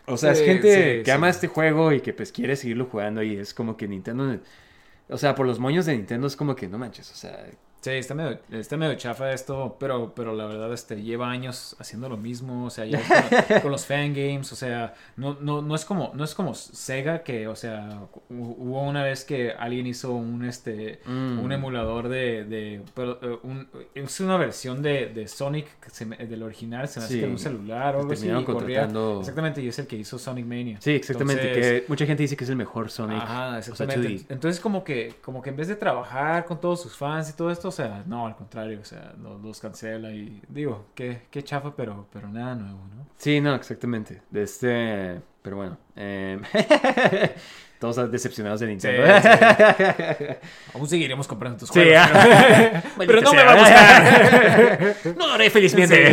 [0.08, 1.12] O sea, Sí, es gente sí, que sí.
[1.12, 4.40] ama este juego y que pues quiere seguirlo jugando y es como que Nintendo...
[5.10, 7.46] O sea, por los moños de Nintendo es como que no manches, o sea...
[7.86, 12.10] Sí, está medio, está medio chafa esto, pero, pero la verdad este, lleva años haciendo
[12.10, 15.86] lo mismo, o sea, ya con, con los fangames, o sea, no, no, no, es
[15.86, 18.00] como, no es como Sega que, o sea,
[18.32, 21.40] hu- hubo una vez que alguien hizo un, este, Mm.
[21.44, 26.42] un emulador de, de pero, eh, un- es una versión de, de Sonic, se del
[26.42, 27.20] original, se me hace Sí.
[27.20, 30.46] que en un celular o algo así, contratando- exactamente, y es el que hizo Sonic
[30.48, 30.78] Mania.
[30.82, 31.48] Sí, exactamente.
[31.50, 33.22] Entonces- Que mucha gente dice que es el mejor Sonic.
[33.22, 34.08] Ajá, o sea, exactamente.
[34.10, 34.26] 2D.
[34.30, 37.52] Entonces como que, como que en vez de trabajar con todos sus fans y todo
[37.52, 41.76] esto, sea, no, al contrario, o sea, los, los cancela y digo, qué, qué chafa,
[41.76, 43.06] pero, pero nada nuevo, ¿no?
[43.18, 44.22] Sí, no, exactamente.
[44.32, 45.22] De este.
[45.42, 45.78] Pero bueno.
[45.96, 46.40] eh,
[47.80, 49.04] Todos decepcionados de Nintendo.
[50.74, 51.98] Aún seguiremos comprando tus Sí, juegos.
[52.12, 52.82] ah.
[52.98, 55.16] pero, pero no me va a gustar.
[55.18, 56.10] no lo haré felizmente.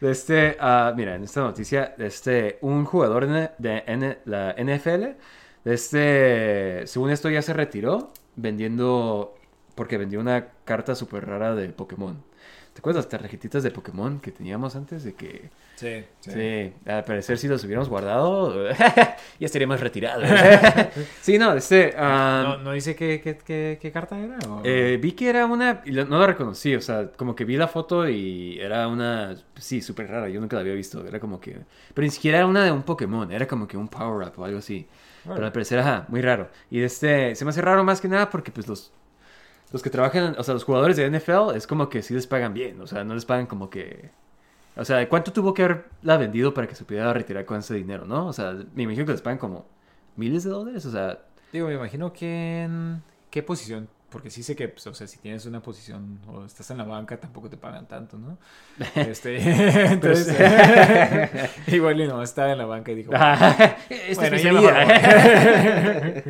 [0.00, 4.54] De este, ah, mira, en esta noticia, de este, un jugador de, de N- la
[4.58, 5.04] NFL,
[5.64, 9.34] de este, según esto ya se retiró vendiendo,
[9.74, 12.22] porque vendió una carta súper rara de Pokémon.
[12.72, 15.48] ¿Te acuerdas las tarjetitas de Pokémon que teníamos antes de que...
[15.76, 20.28] Sí, Sí, al parecer si los hubiéramos guardado, ya estaríamos retirados.
[21.22, 21.94] sí, no, este...
[21.96, 24.38] ah, ¿No, no dice qué, qué, qué, qué carta era?
[24.48, 25.82] o- eh, vi que era una...
[25.84, 29.36] y no la reconocí, o sea, como que vi la foto y era una...
[29.56, 31.06] Sí, súper rara, yo nunca la había visto.
[31.06, 31.56] Era como que...
[31.94, 34.58] Pero ni siquiera era una de un Pokémon, era como que un power-up o algo
[34.58, 34.84] así.
[35.22, 36.50] Pero al parecer, ajá, muy raro.
[36.72, 37.36] Y este...
[37.36, 38.92] Se me hace raro más que nada porque pues los...
[39.74, 42.54] Los que trabajan, o sea, los jugadores de NFL es como que sí les pagan
[42.54, 44.08] bien, o sea, no les pagan como que...
[44.76, 48.04] O sea, ¿cuánto tuvo que haberla vendido para que se pudiera retirar con ese dinero,
[48.04, 48.28] no?
[48.28, 49.66] O sea, me imagino que les pagan como
[50.14, 51.18] miles de dólares, o sea...
[51.52, 55.18] Digo, me imagino que en qué posición, porque sí sé que, pues, o sea, si
[55.18, 58.38] tienes una posición o estás en la banca, tampoco te pagan tanto, ¿no?
[58.94, 59.38] Este,
[59.90, 60.36] entonces,
[61.66, 63.10] igual y no, estaba en la banca y dijo,
[63.90, 66.22] Esta Bueno, es ya mi vida.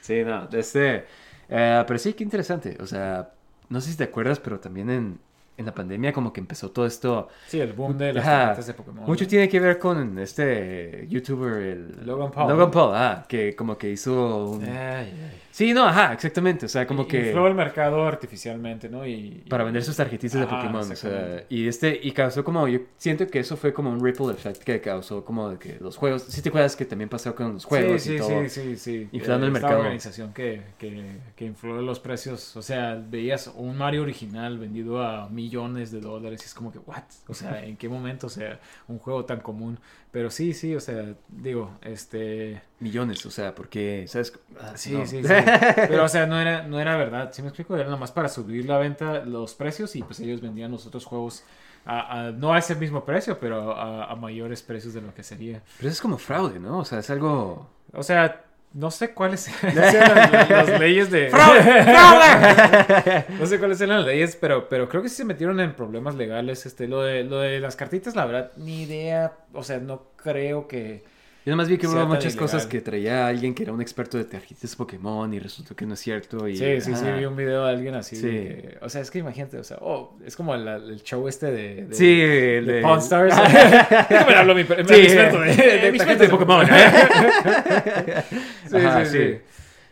[0.00, 1.27] sí, no, este...
[1.48, 2.76] eh, pero sí, qué interesante.
[2.80, 3.32] O sea,
[3.68, 5.20] no sé si te acuerdas, pero también en,
[5.58, 7.28] en la pandemia como que empezó todo esto...
[7.48, 9.04] sí, el boom de las tarjetas de Pokémon.
[9.04, 12.06] Mucho tiene que ver con este youtuber, el...
[12.06, 12.48] Logan Paul.
[12.48, 14.64] Logan Paul, ah, que como que hizo un...
[14.64, 15.32] Ay, ay.
[15.50, 16.66] Sí, no, ajá, exactamente.
[16.66, 17.26] O sea, como que...
[17.30, 19.04] Infló el mercado artificialmente, ¿no?
[19.04, 19.12] Y,
[19.44, 20.88] y- Para vender sus tarjetitas de Pokémon.
[20.92, 24.30] O sea, y este, y causó como, yo siento que eso fue como un ripple
[24.30, 27.54] effect que causó como de que los juegos, si te acuerdas que también pasó con
[27.54, 28.42] los juegos sí, y sí, todo.
[28.42, 29.08] sí, sí, sí.
[29.10, 29.80] inflando el Esta mercado.
[29.80, 32.56] organización que, que, que infló los precios.
[32.56, 36.40] O sea, veías un Mario original vendido a mil millones de dólares.
[36.42, 37.02] Y es como que, ¿what?
[37.28, 38.26] O sea, ¿en qué momento?
[38.26, 39.78] O sea, un juego tan común.
[40.10, 42.62] Pero sí, sí, o sea, digo, este...
[42.80, 44.32] Millones, o sea, porque, ¿sabes?
[44.60, 45.06] Ah, Sí, no.
[45.06, 45.28] sí, sí.
[45.88, 47.30] Pero, o sea, no era, no era verdad.
[47.32, 47.76] ¿Sí me explico?
[47.76, 51.44] Era nomás para subir la venta, los precios y pues ellos vendían los otros juegos
[51.84, 55.22] a, a- no a ese mismo precio, pero a, a mayores precios de lo que
[55.22, 55.62] sería.
[55.78, 56.78] Pero eso es como fraude, ¿no?
[56.80, 57.68] O sea, es algo...
[57.92, 61.30] O sea, no sé cuáles eran las, las leyes de...
[63.38, 66.14] no sé cuáles eran las leyes, pero, pero creo que sí se metieron en problemas
[66.14, 66.66] legales.
[66.66, 69.32] Este, lo de, lo de las cartitas, la verdad, ni idea.
[69.52, 71.04] O sea, no creo que...
[71.46, 74.24] Yo nomás vi que hubo muchas cosas que traía alguien que era un experto de
[74.24, 76.46] tarjetas Pokémon y resultó que no es cierto.
[76.46, 78.16] Y, Sí, sí, sí, vi un video de alguien así.
[78.16, 78.26] Sí.
[78.26, 81.26] de que- o sea, es que imagínate, o sea, oh, es como el, el show
[81.26, 83.34] este de, de, Sí, el de de- Pawn Stars.
[84.28, 86.66] me hablo mi, mi Sí, experto de, de, mi tarjetas experto de Pokémon.
[88.68, 89.18] sí, Ajá, sí, sí.
[89.32, 89.38] sí.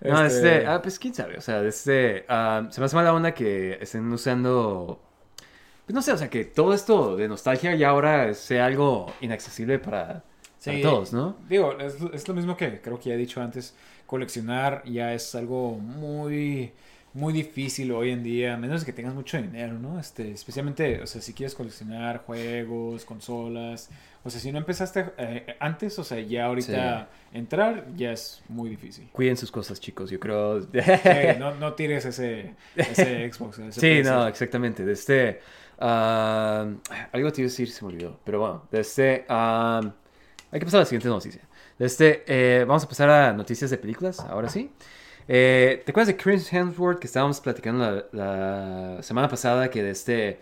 [0.09, 3.15] No, Este- este, ah, pues quién sabe, o sea, este, ah, se me hace mala
[3.15, 5.01] onda que estén usando,
[5.87, 9.79] pues no sé, o sea, que todo esto de nostalgia ya ahora sea algo inaccesible
[9.79, 10.23] para,
[10.67, 11.37] para todos, ¿no?
[11.49, 13.75] Digo, es, es lo mismo que creo que ya he dicho antes.
[14.07, 16.73] Coleccionar ya es algo muy,
[17.17, 19.99] muy difícil hoy en día, a menos que tengas mucho dinero, ¿no?
[19.99, 23.89] Este, especialmente, o sea, si quieres coleccionar juegos, consolas,
[24.23, 28.69] o sea, si no empezaste eh, antes, o sea, ya ahorita entrar ya es muy
[28.69, 29.09] difícil.
[29.13, 30.61] Cuiden sus cosas, chicos, yo creo.
[30.63, 30.69] Sí,
[31.39, 33.61] no, no tires ese, ese Xbox.
[33.61, 34.85] ese Sí, no, exactamente.
[34.85, 35.41] De este.
[35.79, 36.67] ah,
[37.13, 38.19] algo te iba a decir, se me olvidó.
[38.25, 39.25] Pero bueno, de este.
[40.57, 41.43] Hay que pasar a la siguiente noticia.
[41.79, 42.25] Este.
[42.27, 44.71] eh, vamos a pasar a noticias de películas, ahora sí.
[45.29, 49.91] Eh, ¿Te acuerdas de Chris Hemsworth que estábamos platicando la, la semana pasada que de
[49.91, 50.41] este.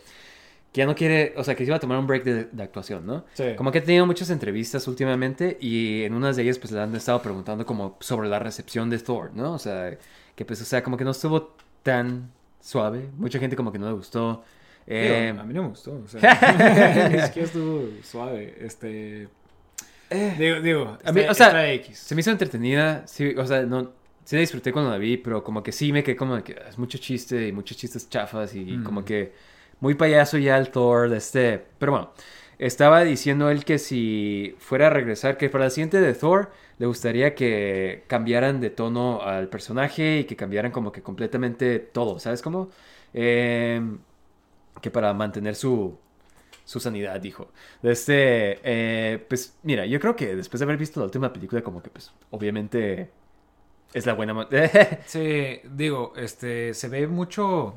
[0.72, 2.62] Que ya no quiere, o sea, que se iba a tomar un break de, de
[2.62, 3.24] actuación, ¿no?
[3.34, 3.54] Sí.
[3.56, 6.94] Como que ha tenido muchas entrevistas últimamente y en unas de ellas pues le han
[6.96, 9.52] estado preguntando como sobre la recepción de Thor, ¿no?
[9.54, 9.96] O sea,
[10.34, 13.08] que pues, o sea, como que no estuvo tan suave.
[13.16, 14.42] Mucha gente como que no le gustó.
[14.86, 15.92] Eh, a mí no me gustó.
[16.04, 16.20] O sea,
[17.12, 18.56] ni siquiera estuvo suave.
[18.60, 19.28] Este.
[20.10, 20.98] Digo, digo.
[21.04, 21.98] a mí, está- o sea, X.
[21.98, 23.92] se me hizo entretenida, sí, o sea, no,
[24.24, 26.78] sí la disfruté cuando la vi, pero como que sí me quedé como que es
[26.78, 28.84] mucho chiste y muchos chistes chafas y Mm.
[28.84, 29.32] como que
[29.80, 32.10] muy payaso ya el Thor de este, pero bueno,
[32.58, 36.86] estaba diciendo él que si fuera a regresar, que para la siguiente de Thor le
[36.86, 42.40] gustaría que cambiaran de tono al personaje y que cambiaran como que completamente todo, ¿sabes
[42.42, 42.70] cómo?
[43.12, 43.80] Eh,
[44.80, 45.98] que para mantener su,
[46.64, 47.50] su sanidad, dijo.
[47.82, 51.82] Este, eh, pues mira, yo creo que después de haber visto la última película, como
[51.82, 53.10] que pues obviamente
[53.92, 54.48] es la buena...
[55.06, 57.74] Sí, digo, este, se ve mucho.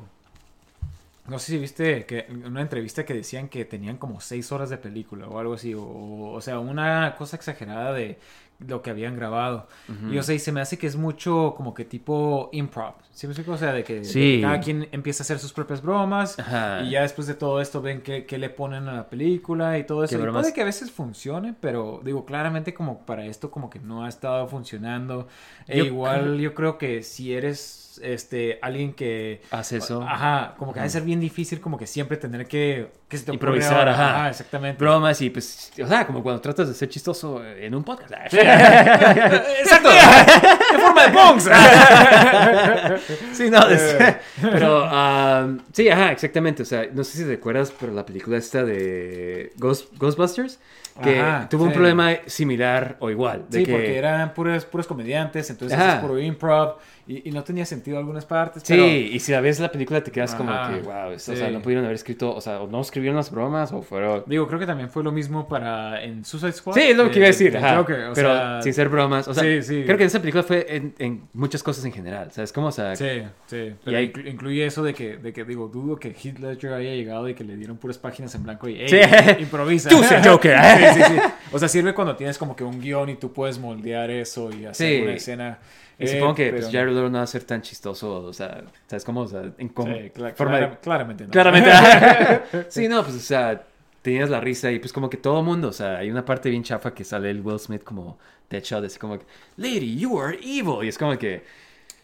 [1.26, 4.70] No sé si viste que en una entrevista que decían que tenían como seis horas
[4.70, 8.18] de película o algo así, o sea, una cosa exagerada de
[8.66, 9.68] lo que habían grabado.
[10.10, 12.94] Y o sea, y se me hace que es mucho como que tipo improv.
[13.12, 13.52] ¿Sí me explico?
[13.52, 14.38] O sea, de que, de que Sí.
[14.42, 16.82] cada quien empieza a hacer sus propias bromas Ajá.
[16.82, 19.84] y ya después de todo esto ven qué, qué le ponen a la película y
[19.84, 20.16] todo eso.
[20.16, 20.42] Y bromas.
[20.42, 24.08] puede que a veces funcione, pero digo, claramente como para esto como que no ha
[24.08, 25.28] estado funcionando.
[25.66, 30.02] E Yo igual yo creo que si eres este alguien que Haz eso.
[30.02, 33.24] Ajá, como que ha de ser bien difícil como que siempre tener que, que se
[33.24, 33.92] te Improvisar, ahora.
[34.20, 34.28] ajá.
[34.30, 34.78] exactamente.
[34.84, 38.12] Bromas y pues, o sea, como cuando tratas de ser chistoso en un podcast.
[39.60, 39.88] Exacto.
[40.70, 41.50] ¡Qué forma de punks!
[43.32, 43.96] Sí, no, es-
[44.40, 46.62] pero um, sí, ajá, exactamente.
[46.62, 50.58] O sea, no sé si te acuerdas, pero la película esta de Ghost- Ghostbusters,
[51.02, 53.44] que Ajá, tuvo un problema similar o igual.
[53.48, 55.94] De Sí, que, porque eran puros, puros comediantes, entonces Ajá.
[55.96, 56.74] es puro improv
[57.10, 58.62] y, y no tenía sentido algunas partes.
[58.62, 61.32] Sí, pero- y si la ves la película te quedas como Ajá, que, wow, esto,
[61.32, 61.40] o sí.
[61.40, 64.24] sea, no pudieron haber escrito, o sea, o no escribieron las bromas o fueron...
[64.26, 66.74] Digo, creo que también fue lo mismo para en Suicide Squad.
[66.74, 68.88] Sí, es lo que iba a decir, de ajá, Joker, o pero sea, sin ser
[68.90, 69.26] bromas.
[69.26, 69.82] O sea, sí, sí.
[69.86, 72.52] creo que esa película fue en, en muchas cosas en general, ¿sabes?
[72.52, 73.72] Como, o sea, Sí, sí.
[73.82, 77.26] Pero inclu- incluye eso de que, de que, digo, dudo que Heath Ledger haya llegado
[77.28, 78.98] y que le dieron puras páginas en blanco y, ey, Sí.
[79.40, 79.88] improvisa.
[79.88, 80.58] Tú sé Joker.
[80.78, 81.20] sí, sí, sí.
[81.52, 84.66] O sea, sirve cuando tienes como que un guion y tú puedes moldear eso y
[84.66, 85.58] hacer una escena.
[85.98, 88.32] Y Eh, supongo que pero- pues, Jared Leto no va a ser tan chistoso, o
[88.32, 89.22] sea, ¿sabes cómo?
[89.22, 91.30] O sea, en cómo- Sí, forma de- clara- claramente no.
[91.30, 91.70] Claramente.
[92.68, 93.64] sí, no, pues, o sea,
[94.02, 96.62] tenías la risa y pues como que todo mundo, o sea, hay una parte bien
[96.62, 98.16] chafa que sale el Will Smith como
[98.48, 100.82] Deadshot, es como que, Lady, you are evil.
[100.84, 101.42] Y es como que,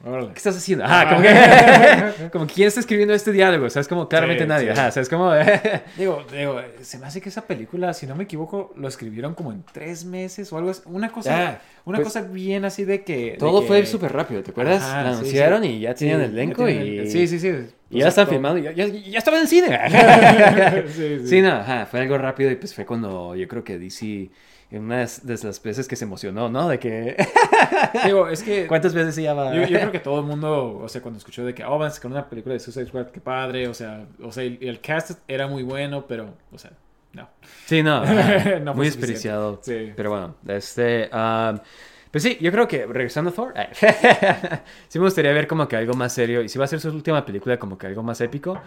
[0.06, 0.28] Órale.
[0.28, 0.84] ¿qué estás haciendo?
[0.84, 3.70] Ajá, como que, como que, ¿quién está escribiendo este diálogo?
[3.70, 3.88] ¿Sabes?
[3.88, 4.66] Como claramente Sí, nadie.
[4.74, 4.78] sí.
[4.78, 5.08] Ajá, ¿sabes?
[5.08, 5.32] Como,
[5.96, 9.52] Digo, digo, se me hace que esa película, si no me equivoco, lo escribieron como
[9.52, 10.82] en tres meses o algo así.
[10.86, 13.32] Una cosa, Ah, una pues, cosa bien así de que.
[13.32, 14.82] de todo que- fue súper rápido, ¿te acuerdas?
[14.82, 15.68] Ajá, la anunciaron sí.
[15.68, 17.08] y ya tenían Sí, el elenco y...
[17.10, 17.52] Sí, sí, sí.
[17.90, 19.78] Y ya están filmando y ya, ya, ya estaba en el cine.
[20.88, 21.28] sí, sí.
[21.28, 24.30] Sí, no, ajá, fue algo rápido y pues fue cuando yo creo que DC
[24.78, 26.68] una de las veces que se emocionó, ¿no?
[26.68, 27.16] De que...
[28.04, 28.66] Digo, es que...
[28.66, 29.54] ¿Cuántas veces se llama?
[29.54, 31.90] Yo, yo creo que todo el mundo, o sea, cuando escuchó de que, oh, van
[31.90, 35.20] a una película de Suicide Squad, qué padre, o sea, o sea, el, el cast
[35.28, 36.72] era muy bueno, pero, o sea,
[37.14, 37.28] no.
[37.66, 38.04] Sí, no.
[38.74, 39.60] muy desperdiciado.
[39.62, 39.92] Sí.
[39.96, 41.08] Pero bueno, este...
[41.12, 41.58] um,
[42.10, 43.54] pues sí, yo creo que regresando a Thor,
[44.88, 46.42] sí me gustaría ver como que algo más serio.
[46.42, 48.60] Y si va a ser su última película, como que algo más épico.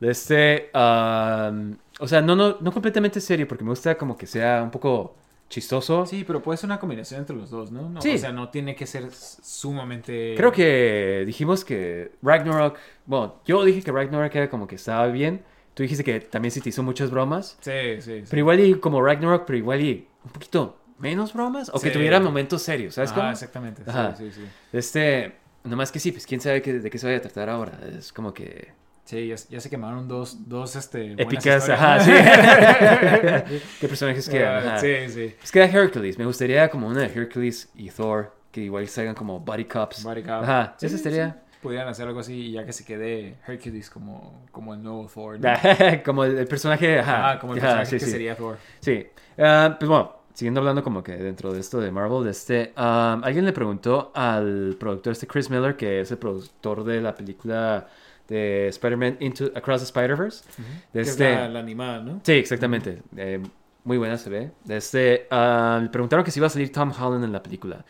[0.00, 0.70] De este...
[0.74, 4.70] um, o sea, no, no, no completamente serio, porque me gusta como que sea un
[4.70, 5.16] poco
[5.48, 6.06] chistoso.
[6.06, 7.88] Sí, pero puede ser una combinación entre los dos, ¿no?
[7.88, 8.14] no Sí.
[8.14, 10.34] O sea, no tiene que ser sumamente...
[10.36, 12.76] Creo que dijimos que Ragnarok...
[13.06, 15.42] Bueno, yo dije que Ragnarok era como que estaba bien.
[15.74, 17.56] Tú dijiste que también se te hizo muchas bromas.
[17.60, 18.24] Sí, sí, sí.
[18.28, 21.68] Pero igual y como Ragnarok, pero igual y un poquito menos bromas.
[21.70, 21.92] O que Sí.
[21.92, 23.30] tuviera momentos serios, ¿sabes Ah, cómo?
[23.30, 23.82] exactamente.
[23.84, 24.14] sí, Ajá.
[24.16, 27.22] Sí, sí, Este, nomás que sí, pues quién sabe qué- de qué se vaya a
[27.22, 27.78] tratar ahora.
[27.98, 28.72] Es como que
[29.04, 32.10] Sí, ya, ya se quemaron dos, dos este, épicas, ajá, sí.
[33.80, 34.54] ¿Qué personajes quedan?
[34.66, 34.78] Ah, Ajá.
[34.78, 35.34] sí, sí.
[35.38, 36.18] Pues queda Hercules.
[36.18, 40.02] Me gustaría como una de Hercules y Thor, que igual salgan como buddy cops.
[40.04, 40.42] Body Cop.
[40.42, 41.30] Ajá, Sí, sí, estaría.
[41.32, 41.38] sí.
[41.60, 45.38] Pudieran hacer algo así y ya que se quede Hercules como, como el nuevo Thor.
[45.40, 45.48] ¿no?
[46.04, 47.30] como el, el personaje, ajá.
[47.32, 48.58] Ah, como el Ajá, personaje sí, que sería Thor.
[48.80, 49.06] Sí.
[49.38, 53.18] Ah, pues bueno, siguiendo hablando como que dentro de esto de Marvel, de este, ah,
[53.22, 57.86] alguien le preguntó al productor este Chris Miller, que es el productor de la película
[58.28, 60.44] de Spider-Man Into Across the Spider-Verse.
[60.46, 62.20] de Que es este, la, la animada, ¿no?
[62.24, 63.02] Sí, exactamente.
[63.16, 63.42] Eh,
[63.84, 64.50] muy buena se ve.
[64.64, 67.84] De este, ah, le preguntaron que si iba a salir Tom Holland en la película.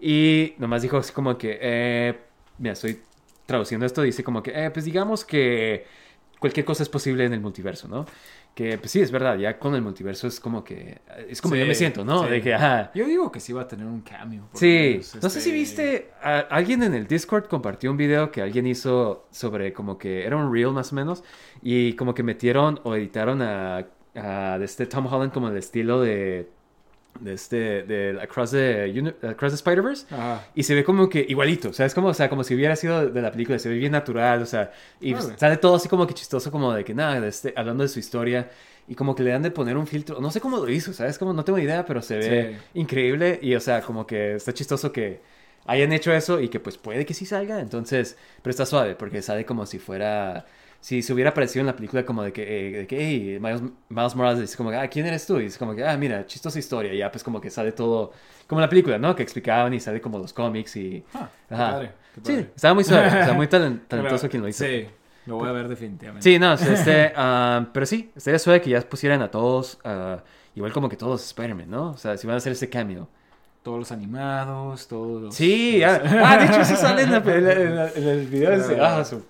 [0.00, 2.18] Y nomás dijo así como que, eh,
[2.58, 3.00] mira, estoy
[3.46, 5.86] traduciendo esto, dice como que, eh, pues digamos que
[6.38, 8.06] cualquier cosa es posible en el multiverso, ¿no?
[8.56, 11.60] Que pues sí, es verdad, ya con el multiverso es como que, es como Sí,
[11.60, 12.24] yo me siento, ¿no?
[12.24, 12.30] sí.
[12.30, 12.90] De que, ajá.
[12.94, 16.10] Yo digo que sí va a tener un lo Sí, no sé si este, viste,
[16.22, 20.38] a- alguien en el Discord compartió un video que alguien hizo sobre como que era
[20.38, 21.22] un reel más o menos
[21.60, 26.48] y como que metieron o editaron a, a este Tom Holland como el estilo de
[27.20, 30.06] de este de Across the, Across the Spider-Verse
[30.54, 32.76] y se ve como que igualito, o sea, es como, o sea, como si hubiera
[32.76, 35.38] sido de la película, se ve bien natural, o sea, y Órale.
[35.38, 37.98] sale todo así como que chistoso, como de que nada, de este, hablando de su
[37.98, 38.48] historia,
[38.88, 41.18] y como que le dan de poner un filtro, no sé cómo lo hizo, ¿sabes?
[41.18, 42.78] Como no tengo idea, pero se ve Sí.
[42.80, 45.20] increíble, y o sea, como que está chistoso que
[45.66, 49.22] hayan hecho eso y que pues puede que sí salga, entonces, pero está suave, porque
[49.22, 50.46] sale como si fuera...
[50.80, 53.60] Si se hubiera aparecido en la película como de que, eh, de que hey, Miles,
[53.88, 55.38] Miles Morales dice como, ah, ¿quién eres tú?
[55.40, 56.92] Y dice como que, ah, mira, chistosa historia.
[56.94, 58.12] Y ya pues como que sale todo,
[58.46, 59.16] como la película, ¿no?
[59.16, 61.04] Que explicaban y sale como los cómics y...
[61.14, 61.70] Ah, qué Ajá.
[61.72, 62.50] padre, qué Sí, padre.
[62.54, 64.64] estaba muy suave, o sea, muy talen- Pero- talentoso quien lo hizo.
[64.64, 64.86] Sí,
[65.26, 66.22] lo voy a ver definitivamente.
[66.22, 70.22] Sí, no, este, ah, pero sí, estaría suave que ya pusieran a todos, ah,
[70.54, 71.90] igual como que todos los Spider-Man, ¿no?
[71.90, 73.08] O sea, si van a hacer ese cameo.
[73.64, 75.34] Todos los animados, todos los...
[75.34, 78.26] Sí, ah, ah, de hecho sí sale en, la- en la- en la- en el
[78.28, 79.24] video ese, ah, su-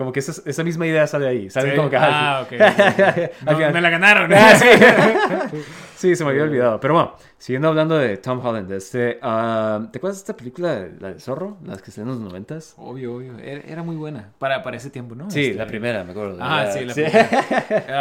[0.00, 1.76] como que esa, esa misma idea sale ahí, sale Sí.
[1.76, 1.96] como que...
[1.98, 2.52] Ah, ok.
[3.44, 4.32] No, me la ganaron.
[4.34, 4.66] Ah, sí.
[5.94, 6.80] Sí, se me había olvidado.
[6.80, 11.08] Pero bueno, siguiendo hablando de Tom Holland, este, ah, ¿te acuerdas de esta película, la
[11.08, 11.58] del zorro?
[11.66, 12.72] Las que están en los noventas.
[12.78, 13.36] Obvio, obvio.
[13.38, 14.30] Era, era muy buena.
[14.38, 15.30] Para, para ese tiempo, ¿no?
[15.30, 16.38] Sí, Este- la primera, me acuerdo.
[16.40, 17.28] Ah, sí, la primera.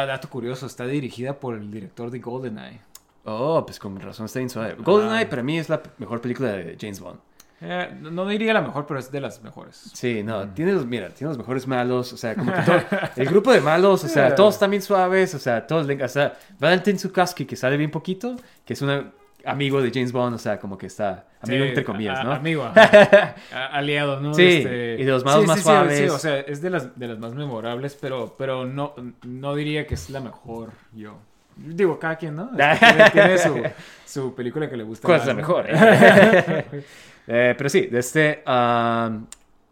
[0.02, 2.80] Ah, dato curioso, está dirigida por el director de GoldenEye.
[3.26, 4.76] Oh, pues con razón está bien suave.
[4.80, 5.30] GoldenEye Ah.
[5.30, 7.20] para mí es la mejor película de James Bond.
[7.62, 9.92] Eh, no, no diría la mejor, pero es de las mejores.
[9.94, 12.80] Sí, no, tiene los, mira, tiene los mejores malos, o sea, como que todo,
[13.18, 16.38] el grupo de malos, o sea, todos están bien suaves, o sea, todos, o sea,
[16.58, 19.12] Valentin Zukaski, que sale bien poquito, que es un
[19.46, 22.32] amigo de James Bond, o sea, como que está, amigo Sí, entre comillas, a- ¿no?
[22.32, 22.70] Amigo,
[23.72, 24.34] aliado, ¿no?
[24.34, 25.98] Sí, y de los malos más sí, suaves.
[25.98, 28.94] Sí, o sea, es de las, de las más memorables, pero, pero no,
[29.24, 31.18] no diría que es la mejor yo.
[31.58, 32.52] Digo, cada quien, ¿no?
[32.58, 33.62] Este, tiene, tiene su,
[34.06, 35.06] su película que le gusta.
[35.06, 35.66] ¿Cuál es la mejor?
[35.68, 36.84] eh?
[37.32, 39.20] Eh, pero sí, de este, ah,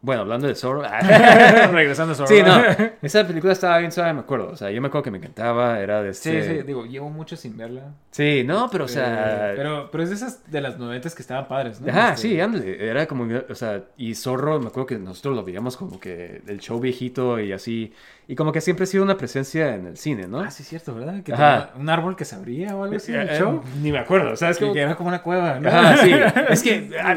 [0.02, 0.84] bueno, hablando de Zorro,
[1.72, 2.28] Regresando a Zorro.
[2.28, 2.62] sí, no,
[3.02, 5.80] esa película estaba bien suave, me acuerdo, o sea, yo me acuerdo que me encantaba,
[5.80, 6.58] era de Sí, este...
[6.60, 7.94] sí, digo, llevo mucho sin verla.
[8.12, 9.52] Sí, no, pero o sea...
[9.52, 11.92] Eh, pero, pero es de esas de las noventas que estaban padres, ¿no?
[11.92, 12.88] Ajá, Este, sí, ándale.
[12.90, 16.60] Era como, o sea, y Zorro, me acuerdo que nosotros lo veíamos como que el
[16.60, 17.94] show viejito y así.
[18.28, 20.40] Y como que siempre ha sido una presencia en el cine, ¿no?
[20.40, 21.22] Ah, sí, es cierto, ¿verdad?
[21.24, 21.72] Que Ajá.
[21.78, 23.62] un árbol que se abría o algo así en el Eh, show.
[23.82, 24.58] Ni me acuerdo, ¿sabes?
[24.58, 24.74] Que, Como...
[24.74, 25.70] que era como una cueva, ¿no?
[25.70, 26.12] Ajá, sí.
[26.50, 27.16] Es que ah,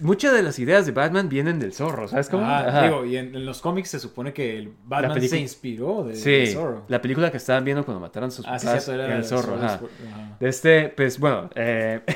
[0.00, 2.44] muchas de las ideas de Batman vienen del Zorro, ¿sabes cómo?
[2.46, 2.82] Ajá.
[2.84, 6.12] Digo, y en, en los cómics se supone que el Batman película- se inspiró de,
[6.12, 6.84] de Sí, Zorro.
[6.88, 9.22] la película que estaban viendo cuando mataron a sus Ah, sí, papás era era el
[9.22, 9.74] de Zorro, Zorro, ajá.
[9.74, 10.36] ajá.
[10.40, 12.00] De este, pues bueno, eh,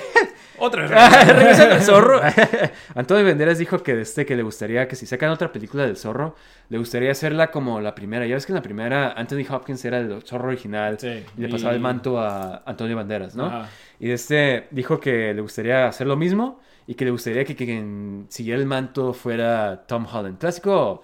[0.63, 0.85] Otra
[1.75, 2.21] al zorro.
[2.95, 6.37] Antonio Banderas dijo que este que le gustaría que si sacan otra película del zorro,
[6.69, 8.27] le gustaría hacerla como la primera.
[8.27, 11.49] Ya ves que en la primera Anthony Hopkins era el zorro original Sí, y le
[11.49, 13.47] y- pasaba el manto a Antonio Banderas, ¿no?
[13.47, 13.69] Ajá.
[13.99, 17.55] Y de este dijo que le gustaría hacer lo mismo y que le gustaría que
[17.55, 21.03] quien siguiera el manto fuera Tom Holland, clásico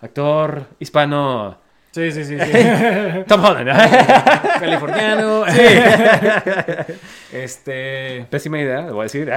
[0.00, 1.58] actor hispano
[1.92, 2.36] Sí, sí, sí.
[2.38, 2.46] sí.
[3.26, 3.70] Tom Holland.
[4.60, 5.44] Californiano.
[7.32, 8.26] este.
[8.30, 9.30] Pésima idea, lo voy a decir.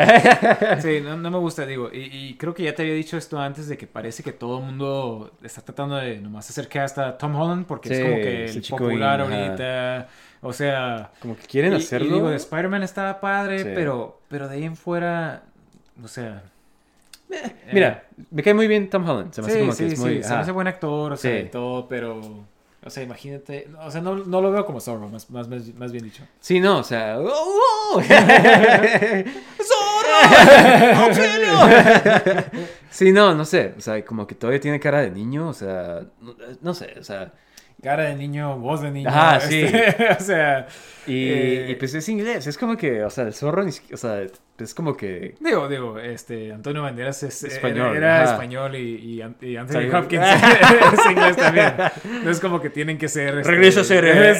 [0.81, 1.89] Sí, no, no me gusta, digo.
[1.91, 4.59] Y, y creo que ya te había dicho esto antes de que parece que todo
[4.59, 8.15] el mundo está tratando de nomás hacer cast a Tom Holland porque es Sí, como
[8.17, 10.07] que el popular in, ahorita.
[10.41, 11.11] O sea.
[11.21, 12.07] Como que quieren y- hacerlo.
[12.07, 13.69] Y digo, de Spider-Man estaba padre, Sí.
[13.73, 15.43] pero, pero de ahí en fuera.
[16.03, 16.43] O sea.
[17.71, 19.31] Mira, me cae muy bien Tom Holland.
[19.33, 20.23] Se me hace Sí, como sí, que es sí, muy.
[20.23, 21.45] se me hace buen actor, o sea, Sí.
[21.45, 22.21] y todo, pero.
[22.81, 23.67] O sea, imagínate.
[23.81, 26.23] O sea, no, no lo veo como Zorro, más, más, más, más bien dicho.
[26.39, 27.19] Sí, no, o sea.
[27.19, 27.29] ¡oh,
[27.95, 28.01] oh!
[32.89, 33.73] sí, no, no sé.
[33.77, 35.49] O sea, como que todavía tiene cara de niño.
[35.49, 36.95] O sea, no, no sé.
[36.99, 37.33] O sea.
[37.81, 39.09] Cara de niño, voz de niño.
[39.09, 39.61] Ajá, sí.
[39.61, 40.67] este, o sea.
[41.07, 42.45] Y, eh, y pues es inglés.
[42.47, 44.25] Es como que, o sea, el zorro O sea,
[44.63, 45.35] es como que.
[45.39, 48.33] Digo, digo, este, Antonio Banderas es, Español, era, ajá.
[48.33, 50.23] español y, y, y Anthony Hopkins
[50.93, 51.73] es inglés también.
[52.23, 53.37] No es como que tienen que ser...
[53.39, 54.35] este, Regresa a ser eh,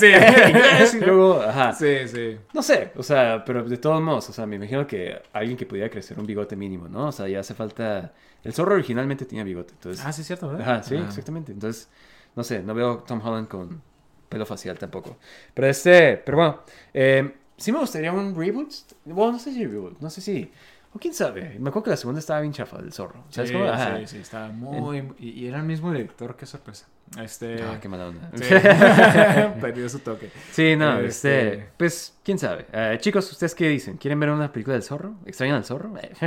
[0.86, 0.98] sí.
[0.98, 1.42] y luego.
[1.42, 1.74] Ajá.
[1.74, 2.38] sí, sí.
[2.54, 5.66] No sé, o sea, pero de todos modos, o sea, me imagino que alguien que
[5.66, 7.08] pudiera crecer un bigote mínimo, ¿no?
[7.08, 8.14] O sea, ya hace falta.
[8.44, 10.06] El zorro originalmente tenía bigote, entonces.
[10.06, 10.62] Ah, sí, es cierto, ¿verdad?
[10.70, 11.06] Ajá, sí, Ah.
[11.08, 11.52] exactamente.
[11.52, 11.90] Entonces,
[12.36, 13.82] no sé, no veo Tom Holland con
[14.30, 15.18] pelo facial tampoco.
[15.54, 16.64] Pero este, pero bueno,
[16.94, 18.72] eh, sí me gustaría un reboot.
[19.06, 20.52] Bueno, no sé si reboot, no sé si.
[20.92, 21.56] O quién sabe.
[21.60, 23.24] Me acuerdo que la segunda estaba bien chafa, el zorro.
[23.30, 23.70] ¿Sabes Sí, cómo?
[23.70, 24.00] Ajá.
[24.00, 25.04] sí, sí, estaba muy...
[25.20, 26.88] Y, y era el mismo director, qué sorpresa.
[27.22, 27.62] Este...
[27.62, 28.32] Ah, qué mala onda.
[28.34, 28.44] sí.
[29.62, 30.32] Perdió su toque.
[30.52, 32.66] Sí, no, Este- este, pues, quién sabe.
[32.74, 33.98] Eh, chicos, ¿ustedes qué dicen?
[33.98, 35.14] ¿Quieren ver una película del zorro?
[35.28, 35.94] ¿Extrañan al zorro?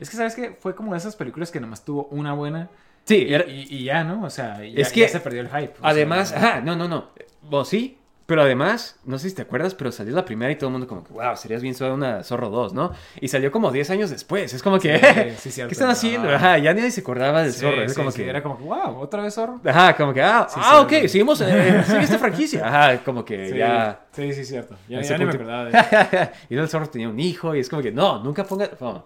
[0.00, 0.50] Es que, ¿sabes qué?
[0.60, 2.68] Fue como de esas películas que nomás tuvo una buena
[3.04, 4.24] sí, y, era- y- y ya, ¿no?
[4.24, 5.74] O sea, ya, Es que- ya se perdió el hype.
[5.80, 7.10] Además, sea, ajá, no, no, no.
[7.42, 7.96] Bueno, sí,
[8.26, 10.86] pero además, no sé si te acuerdas, pero salió la primera y todo el mundo
[10.86, 12.92] como que, wow, serías bien suave una Zorro 2, ¿no?
[13.20, 14.54] Y salió como 10 años después.
[14.54, 16.30] Es como que, Sí, sí, ¿qué están haciendo?
[16.30, 16.56] Ajá.
[16.58, 17.82] Ya nadie se acordaba del sí, Zorro.
[17.82, 19.60] Es como que, era como que, wow, ¿otra vez zorro?
[19.64, 21.08] ajá, como que, ah, Sí, ah, ok, cierto.
[21.08, 22.66] seguimos, eh, sigue esta franquicia.
[22.66, 24.00] Ajá, como que Sí, ya.
[24.12, 24.76] sí, sí, cierto.
[24.88, 27.82] Ya, ya ni me acordaba de y el Zorro tenía un hijo y es como
[27.82, 28.70] que, no, nunca ponga.
[28.80, 29.04] bueno,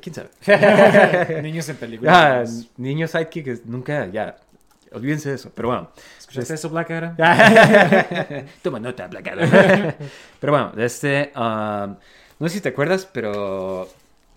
[0.00, 1.42] ¿Quién sabe?
[1.42, 2.14] Niños en películas.
[2.14, 4.36] Ah, niño sidekick, nunca, ya.
[4.94, 5.90] Olvídense de eso, pero bueno.
[6.18, 7.16] ¿Escuchaste eso, Black Adam?
[8.62, 9.46] Toma nota, placada.
[10.40, 11.32] pero bueno, de este.
[11.36, 11.96] um,
[12.38, 13.88] no sé si te acuerdas, pero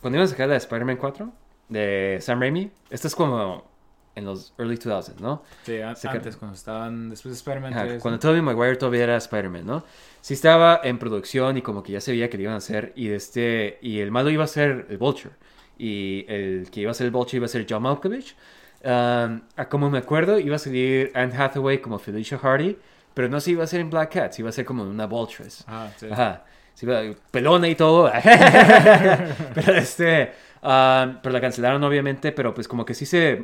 [0.02, 1.34] cuando iban a sacar la de Spider-Man 4
[1.70, 3.76] de Sam Raimi, esto es como
[4.16, 5.44] en los early 2000s, ¿no?
[5.64, 8.02] Sí, antes, cuando estaban después de Spider-Man Ajá, 3.
[8.02, 9.84] cuando Tobey Maguire todavía era Spider-Man, ¿no?
[10.22, 12.94] Sí estaba en producción y como que ya se veía que lo iban a hacer
[12.96, 15.34] y este y el malo iba a ser el Vulture
[15.78, 18.36] y el que iba a ser el Vulture iba a ser John Malkovich.
[18.86, 22.78] Um, a como me acuerdo iba a salir Anne Hathaway como Felicia Hardy,
[23.16, 25.08] pero no se iba a ser en Black Cat, se iba a ser como una
[25.08, 25.64] Vultress.
[25.68, 26.08] Ajá, sí.
[26.12, 26.44] Ajá.
[26.76, 26.86] Sí,
[27.32, 28.12] pelona y todo.
[29.56, 30.34] pero este.
[30.62, 32.32] ah, pero la cancelaron, obviamente.
[32.32, 33.44] Pero pues como que sí se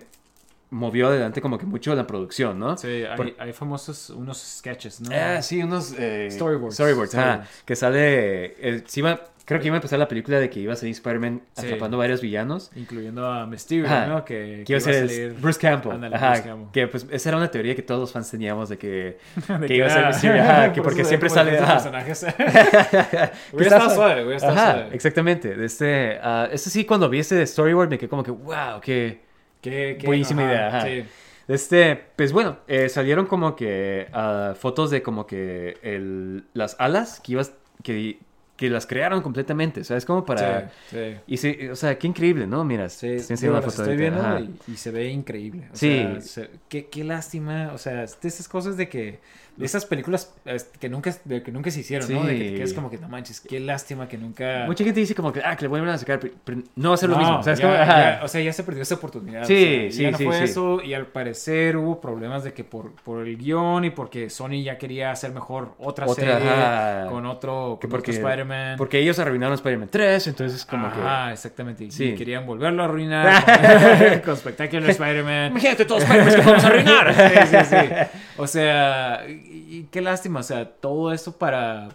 [0.70, 2.78] movió adelante como que mucho la producción, ¿no?
[2.78, 5.10] Sí, hay, Por- hay famosos unos sketches, ¿no?
[5.16, 6.76] Ah, sí, unos eh, Storyboards.
[6.76, 7.50] Storyboards, Storyboards.
[7.66, 8.46] que sale.
[8.78, 9.22] eh, iba-
[9.52, 11.66] creo que iba a empezar la película de que iba a salir Spider-Man Sí.
[11.66, 12.72] atrapando varios villanos.
[12.76, 14.06] Incluyendo a Mysterio, Ajá.
[14.08, 14.24] ¿no?
[14.24, 16.14] Que, Que iba a ser salir- Bruce Campbell.
[16.14, 16.72] Ajá, Bruce Campbell.
[16.72, 19.18] Que pues esa era una teoría que todos los fans teníamos de que,
[19.60, 20.42] De que iba a ser Mysterio.
[20.42, 21.52] Ajá, que por porque siempre sale.
[21.58, 22.26] personajes.
[23.52, 24.88] Hubiera estado suave, hubiera estado suave.
[24.94, 25.66] exactamente.
[25.66, 26.20] Este,
[26.54, 29.22] este sí, cuando vi ese storyboard me quedé como que, wow, qué
[29.62, 30.68] Qué- qué- buenísima ajá, idea.
[30.70, 30.82] Ajá.
[30.88, 31.04] Sí.
[31.48, 37.20] Este, pues bueno, eh, salieron como que ah, fotos de como que el, las alas
[37.20, 38.20] que ibas, que,
[38.62, 40.06] que las crearon completamente, ¿sabes?
[40.06, 40.70] Como para...
[40.86, 41.22] Sí, sí.
[41.26, 42.64] Y sí, o sea, qué increíble, ¿no?
[42.64, 45.70] Mira, Sí, enseño una foto estoy viendo y, y se ve increíble.
[45.72, 45.88] O Sí.
[45.90, 47.72] sea, se- qué, qué lástima.
[47.74, 49.22] O sea, de esas cosas de que.
[49.62, 50.34] De esas películas
[50.80, 51.12] que nunca,
[51.44, 52.24] que nunca se hicieron, ¿no?
[52.24, 54.64] De que, que es como que no manches, qué lástima que nunca.
[54.66, 56.98] Mucha gente dice como que, ah, que le vuelven a sacar, pero- no va a
[56.98, 57.60] ser lo mismo, ¿sabes?
[57.60, 57.84] ya- Como, ya-
[58.18, 58.26] ajá.
[58.26, 59.46] o sea, ya se perdió esa oportunidad.
[59.46, 60.44] Sí, o sea, sí, ya no sí, fue sí.
[60.44, 64.64] eso y al parecer hubo problemas de que por, por el guion y porque Sony
[64.64, 67.08] ya quería hacer mejor otra, Otra, serie ajá.
[67.10, 68.78] con otro, Que otro Spider-Man.
[68.78, 71.84] Porque ellos arruinaron Spider-Man 3, entonces como Ajá, exactamente.
[71.86, 72.16] Y Sí.
[72.16, 73.44] querían volverlo a arruinar
[74.12, 74.92] con, con Spectacular que...
[74.92, 75.52] Spider-Man.
[75.52, 77.16] Imagínate todos los Spider-Man que podemos arruinar.
[77.22, 78.20] Sí, sí, sí.
[78.38, 81.90] O sea, y, qué lástima, o sea, todo eso para,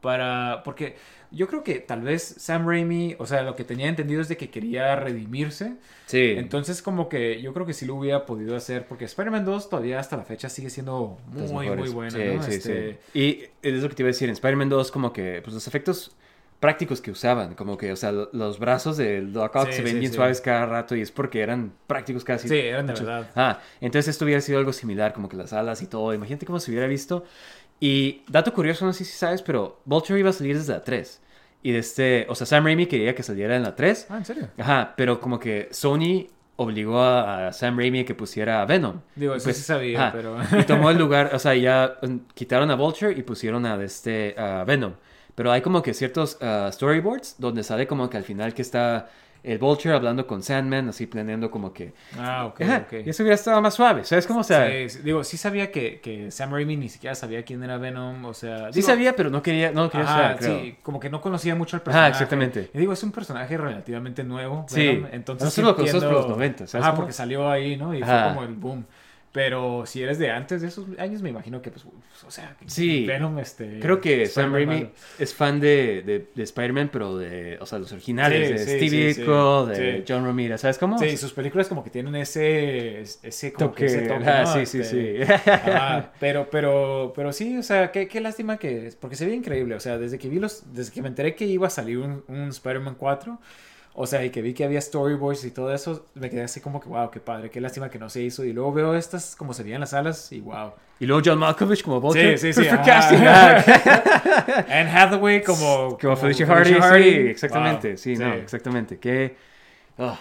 [0.00, 0.96] para, porque
[1.32, 4.36] yo creo que tal vez Sam Raimi, o sea, lo que tenía entendido es de
[4.36, 5.74] que quería redimirse.
[6.06, 6.34] Sí.
[6.36, 10.00] Entonces, como que yo creo que sí lo hubiera podido hacer, porque Spider-Man 2 todavía
[10.00, 12.42] hasta la fecha sigue siendo muy, muy buena, Sí, ¿no?
[12.42, 13.18] sí, Este, sí.
[13.18, 15.66] Y es lo que te iba a decir, en Spider-Man 2 como que pues los
[15.68, 16.16] efectos
[16.60, 19.82] prácticos que usaban, como que, o sea, lo- los brazos del Doc Ock Sí, se
[19.82, 20.16] ven sí, bien sí.
[20.16, 22.48] suaves cada rato y es porque eran prácticos casi.
[22.48, 23.30] Sí, eran de verdad.
[23.34, 26.12] Ah, entonces esto hubiera sido algo similar, como que las alas y todo.
[26.14, 27.24] Imagínate cómo se hubiera visto.
[27.80, 31.22] Y dato curioso, no sé si sabes, pero Vulture iba a salir desde la 3.
[31.62, 34.06] Y desde, o sea, Sam Raimi quería que saliera en la 3.
[34.10, 34.48] Ah, ¿en serio?
[34.58, 39.00] Ajá, pero como que Sony obligó a, a Sam Raimi a que pusiera a Venom.
[39.16, 42.70] Digo, eso sí sabía, ajá, pero- Y tomó el lugar, o sea, ya mm, quitaron
[42.70, 44.92] a Vulture y pusieron a este a Venom.
[45.40, 49.08] Pero hay como que ciertos ah, storyboards donde sale como que al final que está
[49.42, 51.94] el Vulture hablando con Sandman, así planeando como que...
[52.18, 52.92] Ah, ok, Ajá, ok.
[53.06, 54.44] Y eso hubiera estado más suave, ¿sabes cómo?
[54.44, 54.52] Sí,
[54.90, 58.34] sí, digo, sí sabía que, que Sam Raimi ni siquiera sabía quién era Venom, o
[58.34, 58.66] sea...
[58.70, 60.60] sí digo, sabía, pero no quería, no quería Ajá, saber, creo.
[60.60, 62.10] sí, como que no conocía mucho al personaje.
[62.10, 62.68] exactamente.
[62.74, 64.66] Y digo, es un personaje relativamente nuevo.
[64.68, 64.88] Sí.
[64.88, 66.96] Venom, entonces Nosotros sí lo entiendo- por los 90, ¿sabes cómo?
[66.98, 67.94] porque salió ahí, ¿no?
[67.94, 68.24] Y Ajá.
[68.24, 68.84] fue como el boom.
[69.32, 71.84] Pero si eres de antes de esos años, me imagino que, pues,
[72.26, 73.06] o sea, que Sí.
[73.06, 73.78] Venom, este...
[73.78, 77.92] Creo que Sam Raimi es fan de, de, de Spider-Man, pero de, o sea, los
[77.92, 79.20] originales, Sí, de sí, Steve sí.
[79.20, 80.04] Ditko, de.
[80.08, 80.98] John Romita, ¿sabes cómo?
[80.98, 84.78] Sí, sus películas como que tienen ese, ese, como que Toque, ese toque, sí, sí,
[84.80, 85.32] Este, sí.
[86.20, 89.80] pero, pero, pero sí, o sea, qué, qué lástima que, porque se ve increíble, o
[89.80, 92.48] sea, desde que vi los, desde que me enteré que iba a salir un, un
[92.48, 93.38] Spider-Man 4,
[93.94, 96.80] o sea, y que vi que había storyboards y todo eso, me quedé así como
[96.80, 99.52] que, wow, qué padre, qué lástima que no se hizo, y luego veo estas como
[99.52, 100.72] se veían en las salas, y wow.
[101.00, 102.36] Y luego John Malkovich como Vulture.
[102.36, 103.16] Sí, sí, sí, Perfect casting.
[104.70, 105.96] Anne Hathaway como...
[105.98, 107.88] como Felicia Hardy, sí, exactamente.
[107.88, 108.98] Wow, Sí, no, exactamente.
[108.98, 109.34] Qué,
[109.98, 110.20] ah,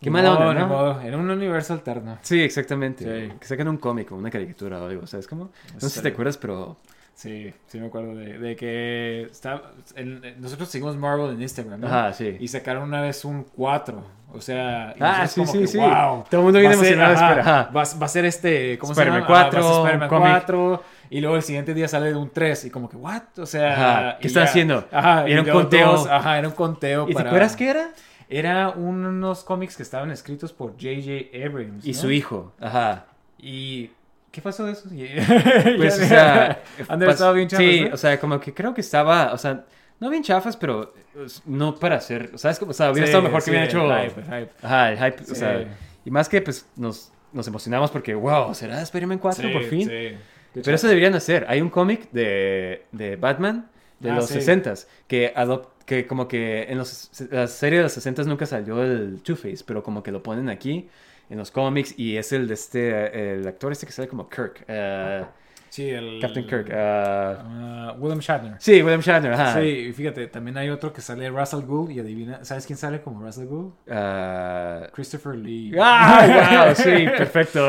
[0.00, 0.68] qué mala onda, ¿no?
[0.68, 2.18] modo, En un universo alterno.
[2.22, 3.04] Sí, exactamente.
[3.04, 3.34] Sí.
[3.40, 5.50] Que saquen un cómic o una caricatura o algo, ¿sabes cómo?
[5.74, 6.76] No sé si te acuerdas, pero...
[7.14, 9.62] Sí, sí me acuerdo de, de que está,
[9.94, 11.86] en- nosotros seguimos Marvel en Instagram, ¿no?
[11.86, 12.36] Ajá, sí.
[12.40, 14.02] Y sacaron una vez un 4,
[14.32, 14.94] o sea...
[14.98, 15.78] Ah, sí, como sí, que, sí.
[15.78, 17.62] wow, Todo el mundo viene ser- emocionado de ajá.
[17.74, 19.18] Va, va a ser este, ¿cómo se llama?
[19.18, 20.28] Ah, 4, va a ser Spider-Man cómic.
[20.28, 23.22] 4, y luego el siguiente día sale de un 3, y como que, what?
[23.38, 23.72] O sea...
[23.72, 24.88] Ajá, ¿qué y está ya- haciendo?
[24.90, 25.92] Ajá, era un conteo.
[25.92, 27.90] dos, ajá, era un conteo ¿Y te para- acuerdas qué era?
[28.28, 31.46] Era unos cómics que estaban escritos por J.J.
[31.46, 31.98] Abrams, Y ¿no?
[31.98, 33.04] su hijo, ajá.
[33.38, 33.90] Y...
[34.34, 34.88] ¿Qué pasó de eso?
[35.76, 36.60] Pues, o sea...
[36.88, 37.94] Pas- estado bien chavos, Sí, ¿no?
[37.94, 39.64] o sea, como que creo que estaba, o sea,
[40.00, 42.60] no bien chafas, pero pues, no para hacer, ¿sabes?
[42.60, 43.80] O sea, hubiera Sí, estado mejor que hubiera hecho...
[43.94, 44.50] el hype, el hype.
[44.62, 45.64] Ajá, el hype, o sea,
[46.04, 49.88] y más que pues nos, nos emocionamos porque, wow, ¿será Spider-Man 4 por fin?
[49.88, 50.16] sí.
[50.62, 51.46] Pero eso deberían hacer.
[51.48, 53.68] Hay un cómic de, de Batman
[53.98, 54.38] de Ah, los sí.
[54.38, 58.80] 60s que adop- que como que en los, la serie de los 60s nunca salió
[58.82, 60.88] el Two-Face, pero como que lo ponen aquí
[61.30, 64.64] en los cómics y es el de este, el actor este que sale como Kirk,
[64.68, 65.24] eh,
[65.70, 66.20] Sí, el...
[66.20, 66.68] Captain Kirk.
[66.70, 68.54] eh, Ah, William Shatner.
[68.60, 69.54] sí, William Shatner, ajá.
[69.60, 73.00] Sí, y fíjate, también hay otro que sale Russell Gould y adivina, ¿sabes quién sale
[73.02, 73.72] como Russell Gould?
[73.88, 75.72] Eh, Christopher Lee.
[75.80, 76.74] ¡Ah, wow!
[76.76, 77.68] Sí, perfecto.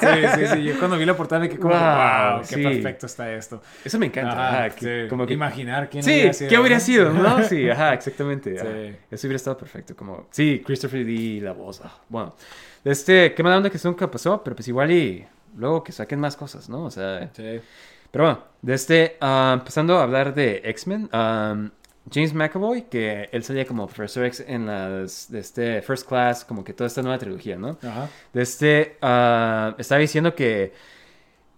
[0.00, 0.62] sí, sí, sí.
[0.64, 1.82] Yo cuando vi la portada me quedé como, Wow,
[2.36, 2.62] wow, qué sí.
[2.62, 3.60] perfecto está esto.
[3.84, 4.32] Eso me encanta.
[4.32, 5.08] Ajá, ajá, que- sí.
[5.10, 6.48] como que Imaginar quién Sí, hubiera sido.
[6.50, 7.12] ¿qué hubiera sido?
[7.12, 7.42] ¿No?
[7.44, 8.54] Sí, ajá, exactamente.
[9.10, 9.94] Eso hubiera estado perfecto.
[9.94, 11.82] Como, sí, Christopher Lee, la voz.
[11.84, 12.34] ah, Bueno,
[12.84, 15.26] este, qué mala onda que eso nunca pasó, pero pues igual y
[15.56, 16.84] luego que saquen más cosas, ¿no?
[16.84, 17.60] O sea, Sí.
[18.10, 21.70] pero bueno, de este, ah, empezando a hablar de X-Men, ah,
[22.12, 26.62] James McAvoy, que él salía como Professor X en las, de este First Class, como
[26.62, 27.78] que toda esta nueva trilogía, ¿no?
[27.82, 28.10] Ajá.
[28.32, 30.72] De este, ah, estaba diciendo que,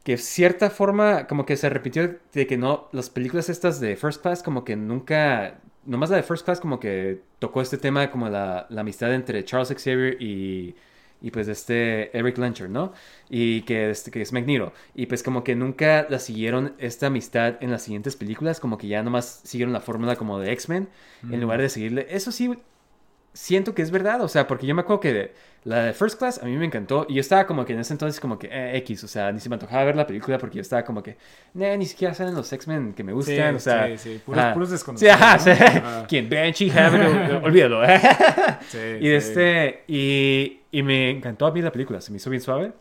[0.05, 4.23] que cierta forma, como que se repitió de que no, las películas estas de First
[4.23, 8.29] Class, como que nunca, nomás la de First Class, como que tocó este tema, como
[8.29, 10.77] la, la amistad entre Charles Xavier y,
[11.27, 12.93] y pues este Eric Lencher, ¿no?
[13.29, 14.73] Y que, este, que es Magneto.
[14.95, 18.87] Y pues como que nunca la siguieron esta amistad en las siguientes películas, como que
[18.87, 20.89] ya nomás siguieron la fórmula como de X-Men,
[21.31, 22.07] en lugar de seguirle.
[22.11, 22.53] Eso sí,
[23.33, 25.33] siento que es verdad, o sea, porque yo me acuerdo que
[25.65, 27.93] la de First Class a mí me encantó y yo estaba como que en ese
[27.93, 30.57] entonces como que eh, X, o sea, ni se me antojaba ver la película porque
[30.57, 31.17] yo estaba como que,
[31.55, 34.39] "Nah, ni siquiera salen los X-Men que me gustan, Sí, o sea, sí, sí, puros-
[34.39, 34.55] ajá.
[34.55, 35.43] puros Sí, desconocidos, ajá, ¿no?
[35.43, 35.51] sí.
[35.51, 36.07] Ajá.
[36.09, 36.31] ¿Quién?
[36.31, 37.83] Banshee, Heaven, ol- olvídalo.
[38.69, 39.29] Sí, y de sí.
[39.29, 42.73] este, y, y me encantó a mí la película, se me hizo bien suave.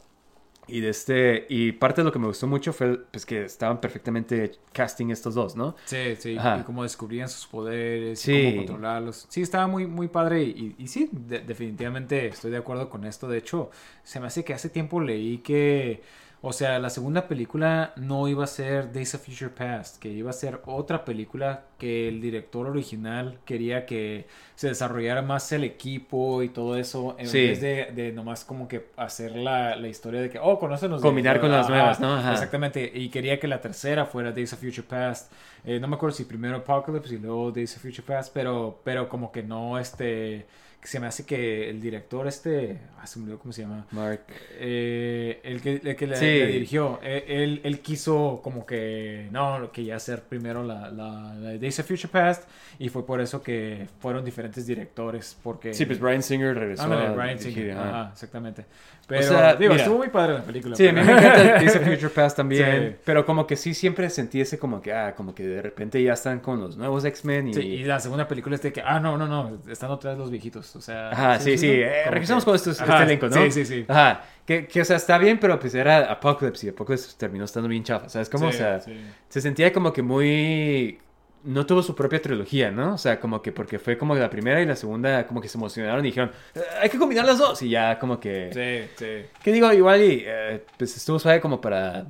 [0.67, 3.79] Y de este, y parte de lo que me gustó mucho fue pues que estaban
[3.79, 5.75] perfectamente casting estos dos, ¿no?
[5.85, 6.57] Sí, sí, Ajá.
[6.59, 8.33] y cómo descubrían sus poderes, Sí.
[8.33, 9.27] y cómo controlarlos.
[9.29, 13.27] Sí, estaba muy, muy padre y, y sí, de- definitivamente estoy de acuerdo con esto.
[13.27, 13.69] De hecho,
[14.03, 16.01] se me hace que hace tiempo leí que,
[16.47, 20.29] o sea, la segunda película no iba a ser Days of Future Past, que iba
[20.29, 26.43] a ser otra película que el director original quería que se desarrollara más el equipo
[26.43, 27.47] y todo eso, en Sí.
[27.47, 31.01] vez de, de nomás como que hacer la, la historia de que, oh, conocen los
[31.01, 32.15] de- Combinar con las nuevas, ¿no?
[32.15, 32.33] Ajá.
[32.33, 32.91] Exactamente.
[32.93, 35.31] Y quería que la tercera fuera Days of Future Past.
[35.65, 39.09] Eh, no me acuerdo si primero Apocalypse y luego Days of Future Past, pero, pero
[39.09, 40.45] como que no, este,
[40.85, 43.87] que se me hace que el director, este, ah, se me olvidó cómo se llama.
[43.89, 44.21] Mark.
[44.51, 46.25] Eh, el que, el que le, Sí.
[46.25, 51.33] le dirigió, eh, él, él quiso como que, no, que ya hacer primero la, la,
[51.33, 55.73] la Days of Future Past y fue por eso que fueron diferentes directores, porque...
[55.73, 58.65] Sí, pues Brian Singer regresó Ándale, a Bryan dirigir, Singer, ajá, exactamente.
[59.07, 59.83] Pero, sea, digo, mira.
[59.83, 60.75] estuvo muy padre la película.
[60.75, 62.89] Sí, a mí me encanta Days of Future Past también.
[62.91, 62.95] Sí.
[63.05, 66.13] Pero como que sí siempre sentí ese como que, ah, como que de repente ya
[66.13, 67.53] están con los nuevos X-Men y...
[67.53, 70.19] Sí, y la segunda película es de que, ah, no, no, no, están otra vez
[70.19, 70.74] los viejitos.
[70.75, 71.09] O sea...
[71.11, 71.69] Ajá, sí, sí.
[71.71, 73.35] eh, como regresamos que- con esto, este elenco, ¿no?
[73.45, 73.85] Sí, sí, sí.
[73.87, 74.23] Ajá.
[74.45, 77.83] Que, que, o sea, está bien, pero pues era Apocalypse y Apocalypse terminó estando bien
[77.83, 78.29] chafa, ¿sabes?
[78.29, 78.95] Como, Sí, o sea, sí.
[79.29, 80.99] se sentía como que muy...
[81.43, 82.95] No tuvo su propia trilogía, ¿no?
[82.95, 85.59] O sea, como que porque fue como la primera y la segunda como que se
[85.59, 87.61] emocionaron y dijeron, "Eh, hay que combinar las dos.
[87.61, 88.49] Y ya como que...
[88.51, 89.29] Sí, sí.
[89.43, 92.07] Que digo, igual y eh, pues estuvo suave como para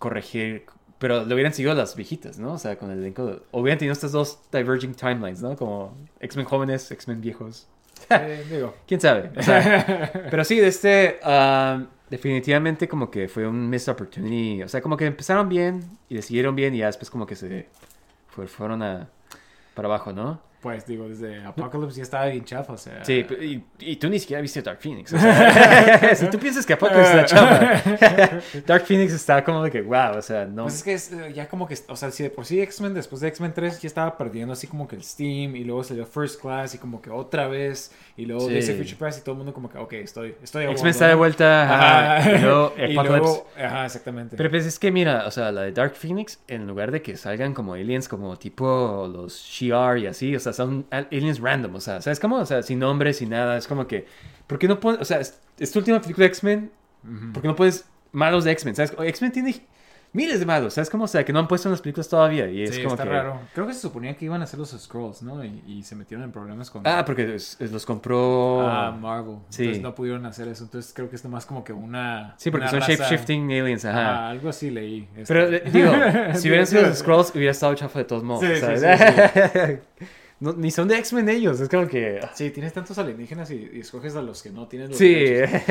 [0.00, 0.64] corregir,
[0.98, 2.54] pero le hubieran seguido las viejitas, ¿no?
[2.54, 5.54] O sea, con el elenco, de- o hubieran tenido estas dos diverging timelines, ¿no?
[5.56, 7.68] Como X-Men jóvenes, X-Men viejos.
[8.10, 9.30] Eh, digo, ¿Quién sabe?
[9.36, 14.62] O sea, pero sí, de este, ah, definitivamente como que fue un missed opportunity.
[14.62, 17.66] O sea, como que empezaron bien y decidieron bien y ya después como que se
[18.28, 19.08] fue- fueron a,
[19.74, 20.40] para abajo, ¿no?
[20.64, 23.04] Pues digo, desde Apocalypse ya estaba bien chafa, o sea...
[23.04, 23.62] Sí, y,
[23.92, 25.12] y tú ni siquiera viste Dark Phoenix.
[25.12, 29.82] o sea, si tú piensas que Apocalypse está chapa, Dark Phoenix está como de que,
[29.82, 30.62] wow, o sea, no.
[30.62, 32.94] Pues es que es, eh, ya como que, o sea, si de por sí X-Men,
[32.94, 36.06] después de X-Men 3 ya estaba perdiendo así como que el Steam y luego salió
[36.06, 38.56] First Class y como que otra vez y luego Sí.
[38.56, 41.14] Of Future Past y todo el mundo como que, ok, estoy, estoy X-Men está de
[41.14, 43.08] vuelta, ajá, y luego Y Apocalypse.
[43.18, 44.36] luego- ajá, exactamente.
[44.38, 47.16] Pero pues es que mira, o sea, la de Dark Phoenix, en lugar de que
[47.18, 51.74] salgan como aliens como tipo los Shi'ar y así, o sea, son al- aliens random,
[51.74, 52.36] o sea, ¿sabes cómo?
[52.36, 54.06] O sea, sin nombre, sin nada, es como que,
[54.46, 56.70] ¿por qué no pones, o sea, es, es tu última película de X-Men,
[57.32, 58.74] ¿por qué no pones malos de X-Men?
[58.76, 58.94] ¿Sabes?
[58.98, 59.66] X-Men tiene
[60.12, 61.04] miles de malos, ¿sabes cómo?
[61.04, 63.02] O sea, que no han puesto en las películas todavía y es sí, como está
[63.02, 63.10] que...
[63.10, 63.40] raro.
[63.52, 65.44] Creo que se suponía que iban a hacer los Scrolls, ¿no?
[65.44, 68.60] Y, y se metieron en problemas con Ah, porque es- los compró...
[68.64, 69.38] ah, Marvel.
[69.48, 69.62] Sí.
[69.64, 70.62] Entonces no pudieron hacer eso.
[70.62, 72.36] Entonces creo que es nomás como que una.
[72.38, 74.26] sí, porque una son shape-shifting aliens, ajá.
[74.26, 75.08] Ah, algo así leí.
[75.16, 75.34] este.
[75.34, 75.90] Pero eh, digo,
[76.34, 78.82] si hubieran sido los Scrolls, hubiera estado chafa de todos modos, Sí, sí, ¿sabes?
[80.44, 82.20] No, ni son de X-Men ellos, es como que...
[82.34, 85.62] Sí, tienes tantos alienígenas y, y escoges a los que no tienes los Sí, derechos.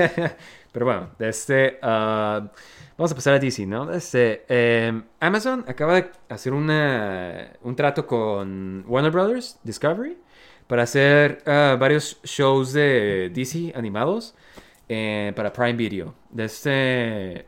[0.71, 2.51] pero bueno, este, ah,
[2.97, 3.93] vamos a pasar a DC, ¿no?
[3.93, 10.17] Este, eh, Amazon acaba de hacer una, un trato con Warner Brothers Discovery
[10.65, 14.33] para hacer ah, varios shows de DC animados
[14.89, 16.15] eh, para Prime Video.
[16.31, 17.45] De este,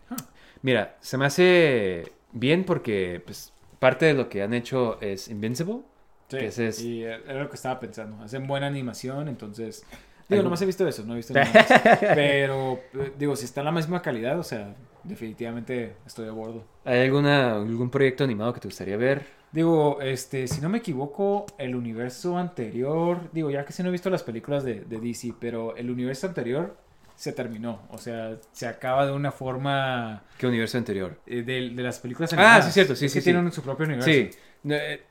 [0.62, 5.82] mira, se me hace bien porque pues, parte de lo que han hecho es Invincible.
[6.30, 8.24] Sí, que ese es- y eh, era lo que estaba pensando.
[8.24, 9.84] Hacen buena animación, entonces...
[10.28, 11.68] Digo, Algo- nomás he visto eso, no he visto nada más.
[12.16, 14.74] Pero, eh, digo, si está en la misma calidad, o sea,
[15.04, 16.64] definitivamente estoy a bordo.
[16.84, 19.24] ¿Hay alguna, algún proyecto animado que te gustaría ver?
[19.52, 23.92] Digo, este, si no me equivoco, el universo anterior, digo, ya que si no he
[23.92, 26.76] visto las películas de, de DC, pero el universo anterior
[27.16, 31.18] se terminó, o sea, se acaba de una forma ¿Qué universo anterior?
[31.28, 32.66] eh, de, de las películas Ah, animadas.
[32.66, 33.32] sí, cierto, sí, Es sí, que sí.
[33.32, 34.10] tienen su propio universo.
[34.12, 34.30] Sí.
[34.64, 35.02] No, eh,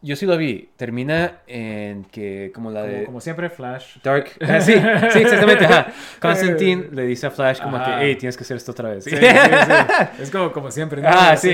[0.00, 0.68] yo sí lo vi.
[0.76, 3.96] Termina en que, como la Como, de como siempre, Flash.
[4.04, 4.30] Dark.
[4.40, 4.72] Ah, sí,
[5.12, 5.64] sí, exactamente.
[5.64, 5.88] Ajá.
[6.20, 7.98] Constantine le dice a Flash como Ajá.
[7.98, 9.04] que, hey, tienes que hacer esto otra vez.
[9.04, 9.22] Sí, sí, sí.
[10.22, 11.02] Es como, como siempre.
[11.02, 11.08] ¿no?
[11.10, 11.52] Ah, sí.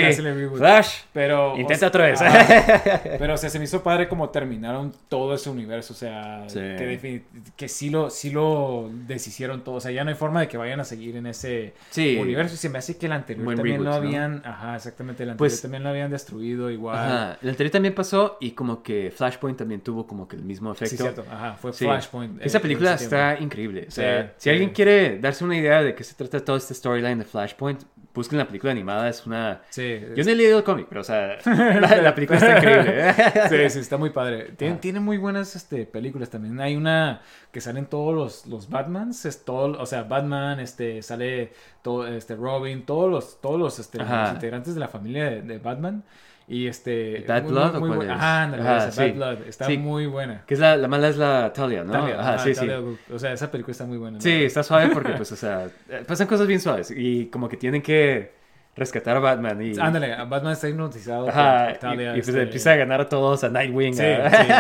[0.57, 0.99] Flash.
[1.13, 2.21] Pero, Intenta o- otra vez.
[2.21, 3.01] Ajá.
[3.19, 5.95] Pero, o sea, se me hizo padre como terminaron todo ese universo.
[5.95, 7.23] O sea, que,
[7.57, 9.77] que sí, lo, sí lo deshicieron todo.
[9.77, 12.55] O sea, ya no hay forma de que vayan a seguir en ese universo.
[12.55, 14.09] Y se me hace que el anterior Buen también lo reboot, ¿no?
[14.09, 14.43] habían.
[14.45, 15.23] Ajá, exactamente.
[15.23, 16.99] El anterior Pues- también lo habían destruido igual.
[16.99, 17.39] Ajá.
[17.43, 20.91] El anterior también pasó y como que Flashpoint también tuvo como que el mismo efecto.
[20.91, 21.25] Sí, cierto.
[21.31, 21.85] Ajá, fue Sí.
[21.85, 22.43] Flashpoint.
[22.43, 23.87] Esa eh, película en ese está increíble.
[23.89, 26.75] O sea, Sí, si alguien quiere darse una idea de qué se trata todo este
[26.75, 27.83] storyline de Flashpoint,
[28.15, 29.09] busquen la película animada.
[29.09, 29.63] Es una...
[29.71, 30.01] Sí.
[30.15, 33.15] Yo no he leído el cómic, pero o sea, la, la película está increíble.
[33.49, 34.53] Sí, sí, está muy padre.
[34.57, 36.61] Tiene, tiene muy buenas este, películas también.
[36.61, 41.53] Hay una que salen todos los, los Batmans, es todo, o sea, Batman, este, sale
[41.83, 45.59] todo, este, Robin, todos los, todos los, este, los integrantes de la familia de, de
[45.59, 46.05] Batman.
[46.47, 47.25] Y este.
[47.27, 48.13] ¿Bad muy, Blood muy, o cuál es?
[48.15, 49.01] Ajá, ándale, Ajá, esa, sí.
[49.01, 49.49] Bad Blood.
[49.49, 49.79] Está Sí.
[49.79, 50.43] muy buena.
[50.47, 51.93] Que es la, la mala es la Talia, ¿no?
[51.93, 52.61] Talia, Ajá, sí, sí.
[52.61, 52.99] Talia al Ghul.
[53.15, 54.17] O sea, esa película está muy buena.
[54.19, 54.21] ¿no?
[54.21, 57.57] Sí, está suave porque, pues, o sea, eh, pasan cosas bien suaves y como que
[57.57, 58.33] tienen que
[58.77, 59.79] rescatar a Batman y...
[59.79, 61.29] Ándale, Batman está hipnotizado.
[61.29, 63.95] Ajá, por Talia, y, y, pues este, empieza a ganar a todos, a Nightwing.
[63.95, 64.53] Sí, a- sí.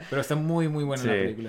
[0.10, 1.48] Pero está muy, muy buena la Sí.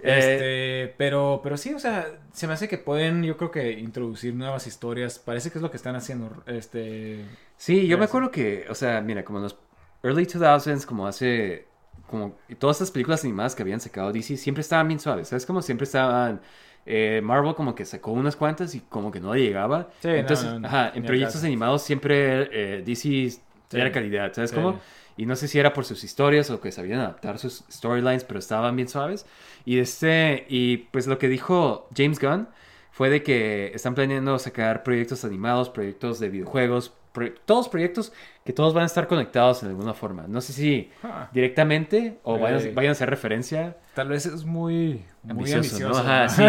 [0.00, 0.24] Película.
[0.24, 3.72] Eh, Este, pero, pero sí, o sea, se me hace que pueden, yo creo que
[3.72, 5.18] introducir nuevas historias.
[5.18, 6.42] Parece que es lo que están haciendo.
[6.46, 7.24] Este,
[7.56, 9.56] Sí, yo me acuerdo que, o sea, mira, como en los
[10.02, 11.66] early 2000s, como hace,
[12.08, 15.44] como todas estas películas animadas que habían sacado DC, siempre estaban bien suaves, ¿sabes?
[15.46, 16.40] Como siempre estaban,
[16.86, 19.90] eh, Marvel como que sacó unas cuantas y como que no llegaba.
[20.00, 21.46] Sí, Entonces, no, no, ajá, en proyectos caso.
[21.46, 22.48] animados siempre
[22.78, 23.40] eh, DC
[23.72, 24.56] era calidad, ¿sabes Sí.
[24.56, 24.80] cómo?
[25.20, 28.38] Y no sé si era por sus historias o que sabían adaptar sus storylines, pero
[28.38, 29.26] estaban bien suaves.
[29.66, 32.48] Y este, y pues lo que dijo James Gunn
[32.90, 38.12] fue de que están planeando sacar proyectos animados, proyectos de videojuegos, pro- todos proyectos
[38.46, 40.24] que todos van a estar conectados en alguna forma.
[40.26, 41.28] No sé si Ah.
[41.32, 43.76] directamente o vayan, vayan a hacer referencia.
[43.94, 46.02] tal vez es muy, muy Ambicioso, ambicioso.
[46.02, 46.08] ¿no?
[46.10, 46.42] Ajá, sí.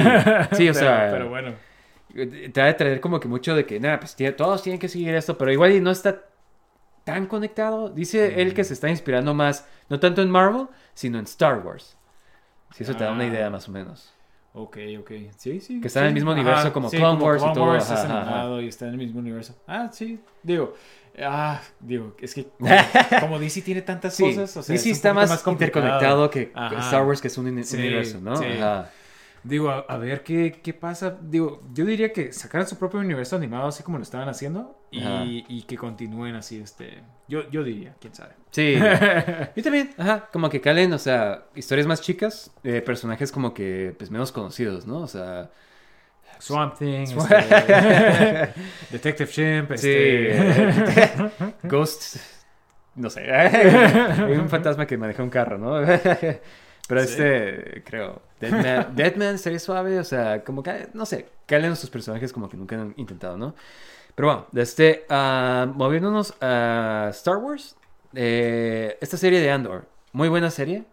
[0.56, 1.54] Sí, o Pero- sea- Pero bueno.
[2.14, 5.14] Te va a traer como que mucho de que, nada, pues todos tienen que seguir
[5.16, 6.22] esto, pero igual y no está
[7.14, 7.90] tan conectado.
[7.90, 11.96] Dice él que se está inspirando más, no tanto en Marvel, sino en Star Wars.
[12.76, 13.28] Si eso te da una Ah.
[13.28, 14.14] idea más o menos.
[14.54, 15.12] Ok, ok.
[15.38, 15.80] Sí, sí.
[15.80, 18.04] Que está en el mismo Ajá, universo como sí, Clone Wars y todo, Wars ajá,
[18.04, 19.56] es ajá, y está en el mismo universo.
[19.66, 20.20] Ah, sí.
[20.44, 20.74] Digo,
[21.24, 22.70] ah, digo, es que como,
[23.22, 26.52] como DC tiene tantas Sí, cosas, o sea, DC es está más, interconectado que.
[26.80, 28.36] Star Wars, que es un universo, ¿no?
[28.36, 28.46] sí.
[28.46, 28.90] Ajá.
[29.44, 31.18] Digo, a, a ver qué, qué pasa.
[31.20, 35.46] Digo, yo diría que sacaran su propio universo animado así como lo estaban haciendo y,
[35.48, 37.02] y que continúen así, este...
[37.28, 38.34] Yo, yo diría, quién sabe.
[38.52, 38.76] Sí.
[39.56, 43.96] Yo también, ajá, como que calen, o sea, historias más chicas, eh, personajes como que,
[43.98, 45.00] pues, menos conocidos, ¿no?
[45.00, 45.50] O sea,
[46.38, 48.54] Swamp Thing, Swamp- este,
[48.92, 50.38] Detective Chimp, sí, este...
[51.02, 51.32] eh,
[51.64, 52.18] Ghost,
[52.96, 55.82] no sé, hay un fantasma que maneja un carro, ¿no?
[56.88, 57.10] Pero Sí.
[57.12, 62.34] este, creo, Deadman, Deadman estaría suave, o sea, como que, no sé, calen sus personajes
[62.34, 63.56] como que nunca han intentado, ¿no?
[64.16, 67.78] Pero bueno, este, ah, moviéndonos a Star Wars,
[68.14, 70.86] eh, esta serie de Andor, muy buena serie,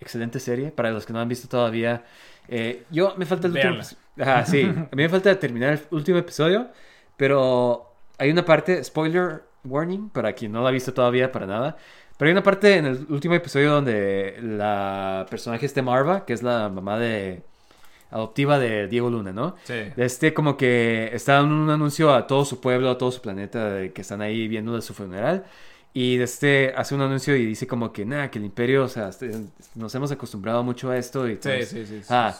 [0.00, 2.04] excelente serie, para los que no han visto todavía.
[2.48, 3.74] eh, yo me falta el último.
[3.74, 3.86] Véanla.
[4.20, 6.68] Ajá, sí, a mí me falta terminar el último episodio,
[7.16, 11.76] pero hay una parte, spoiler warning, para quien no la ha visto todavía, para nada.
[12.16, 16.42] Pero hay una parte en el último episodio donde la personaje este Marva, que es
[16.42, 17.42] la mamá de
[18.10, 19.56] adoptiva de Diego Luna, ¿no?
[19.64, 19.74] Sí.
[19.96, 23.70] Este como que está dando un anuncio a todo su pueblo, a todo su planeta
[23.70, 25.44] de que están ahí viendo de su funeral.
[25.98, 29.08] Y este hace un anuncio y dice como que nada, que el imperio, o sea,
[29.08, 29.30] este,
[29.74, 31.26] nos hemos acostumbrado mucho a esto.
[31.26, 32.00] Y Sí, pues, sí, sí.
[32.10, 32.34] ah,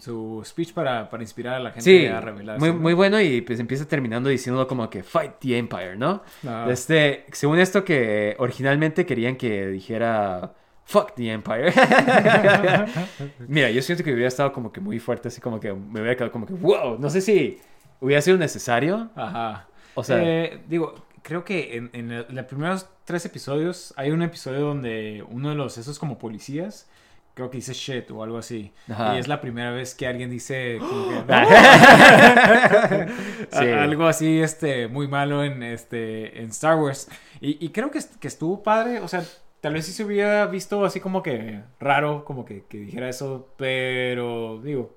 [0.00, 2.58] Su, speech para, para inspirar a la gente Sí, a rebelarse.
[2.58, 2.80] muy, ¿no?
[2.82, 6.24] muy bueno y pues empieza terminando diciéndolo como que fight the empire, ¿no?
[6.44, 6.66] Ah.
[6.68, 10.52] Este, según esto que originalmente querían que dijera
[10.84, 11.72] fuck the empire.
[13.46, 16.16] Mira, yo siento que hubiera estado como que muy fuerte, así como que me hubiera
[16.16, 17.60] quedado como que wow, no sé si
[18.00, 19.10] hubiera sido necesario.
[19.14, 19.68] Ajá.
[19.94, 24.20] O sea- Eh, digo, creo que en, en el- los primeros tres episodios hay un
[24.22, 26.90] episodio donde uno de los, esos como policías,
[27.34, 28.72] creo que dice shit o algo así.
[28.90, 29.14] Ajá.
[29.14, 33.06] Y es la primera vez que alguien dice como que, Ah.
[33.50, 33.64] Sí.
[33.64, 37.08] Algo así este muy malo en este en Star Wars
[37.40, 39.22] y, y creo que, que estuvo padre o sea
[39.60, 43.48] tal vez sí se hubiera visto así como que raro como que, que dijera eso
[43.56, 44.96] pero digo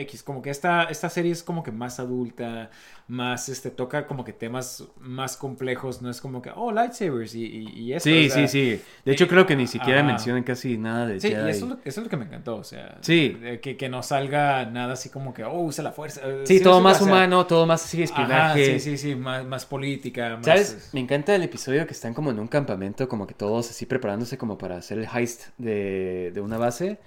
[0.00, 2.70] X como que esta esta serie es como que más adulta
[3.08, 7.44] más este toca como que temas más complejos no es como que oh lightsabers y,
[7.44, 8.82] y, y esto, Sí, o sea, sí, sí.
[9.04, 10.08] De hecho, creo que ni siquiera Ajá.
[10.08, 11.50] mencionan casi nada de Sí, y Jedi.
[11.50, 13.36] eso es, lo, eso es lo que me encantó, o sea, Sí.
[13.62, 16.20] que, que no salga nada así como que, oh, usa la fuerza.
[16.24, 18.80] eh, Sí, todo más humano, todo más así Ajá, espionaje.
[18.80, 20.36] sí, sí, sí, más, más política.
[20.36, 20.90] Más, ¿Sabes?
[20.92, 24.36] Me encanta el episodio que están como en un campamento, como que todos así preparándose
[24.36, 26.98] como para hacer el heist de, de una base.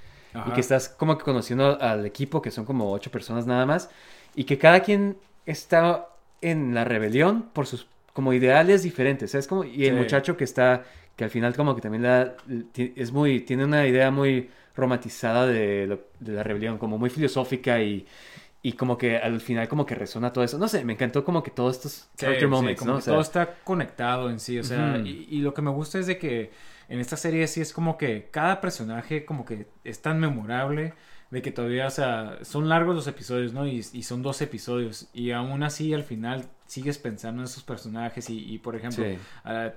[0.43, 0.53] Y Ajá.
[0.53, 3.89] que estás como que conociendo al equipo, que son como ocho personas nada más.
[4.35, 6.07] Y que cada quien está
[6.41, 9.47] en la rebelión por sus como ideales diferentes, ¿sabes?
[9.47, 9.95] Como, y el Sí.
[9.95, 10.83] muchacho que está,
[11.15, 12.35] que al final como que también la,
[12.75, 17.81] es muy, tiene una idea muy romantizada de, lo- de la rebelión, como muy filosófica
[17.81, 18.05] y,
[18.63, 20.57] y como que al final como que resona todo eso.
[20.57, 22.95] No sé, me encantó como que todos estos Sí, character sí, moments, como ¿no?
[22.95, 25.05] que O sea, todo está conectado en sí, o sea, Ujú.
[25.05, 26.51] y, y lo que me gusta es de que
[26.89, 30.93] en esta serie sí es como que cada personaje como que es tan memorable
[31.31, 33.67] de que todavía, o sea, son largos los episodios, ¿no?
[33.67, 38.29] Y, y son dos episodios y aún así al final sigues pensando en esos personajes
[38.29, 39.17] y, y, por ejemplo, Sí.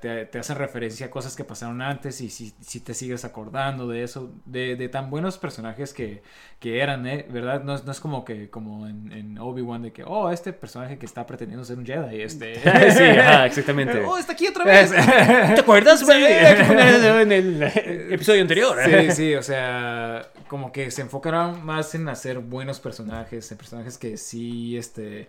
[0.01, 3.88] te, te hacen referencia a cosas que pasaron antes y si, si te sigues acordando
[3.88, 6.22] de eso, de, de tan buenos personajes que,
[6.61, 7.26] que eran, ¿eh?
[7.30, 7.62] ¿Verdad?
[7.64, 10.99] No es, no es como que como en, en Obi-Wan de que, oh, este personaje
[10.99, 12.57] que está pretendiendo ser un Jedi, este...
[12.93, 14.05] sí, ajá, exactamente.
[14.05, 14.90] ¡Oh, está aquí otra vez!
[15.55, 16.05] ¿Te acuerdas?
[16.09, 18.76] en el episodio anterior.
[18.84, 23.97] Sí, sí, o sea, como que se enfocaron más en hacer buenos personajes, en personajes
[23.97, 25.28] que sí, este,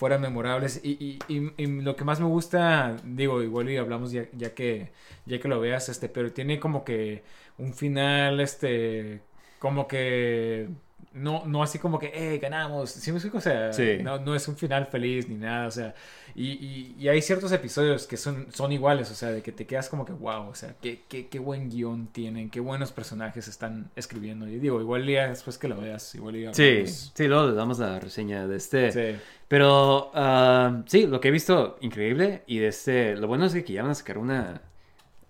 [0.00, 0.80] fueran memorables.
[0.84, 0.92] Y,
[1.28, 4.92] y- y- y lo que más me gusta, digo, igual y hablamos ya, ya que,
[5.26, 7.22] ya que lo veas, este, pero tiene como que
[7.58, 9.20] un final, este,
[9.58, 10.68] como que
[11.12, 12.90] no, no así como que, eh, ganamos.
[12.90, 13.38] ¿Sí me explico?
[13.38, 13.98] O sea, Sí.
[14.02, 15.94] no, no es un final feliz ni nada, o sea,
[16.34, 19.66] y, y- y hay ciertos episodios que son, son iguales, o sea, de que te
[19.66, 23.48] quedas como que, wow, o sea, qué, qué, qué buen guion tienen, qué buenos personajes
[23.48, 24.46] están escribiendo.
[24.46, 27.12] Y digo, igual ya después que lo veas, igual ya Sí, hablamos.
[27.14, 28.92] sí, luego le damos la reseña de este.
[28.92, 29.18] Sí.
[29.48, 32.44] Pero ah, sí, lo que he visto, increíble.
[32.46, 34.62] Y de este, lo bueno es que ya van a sacar una.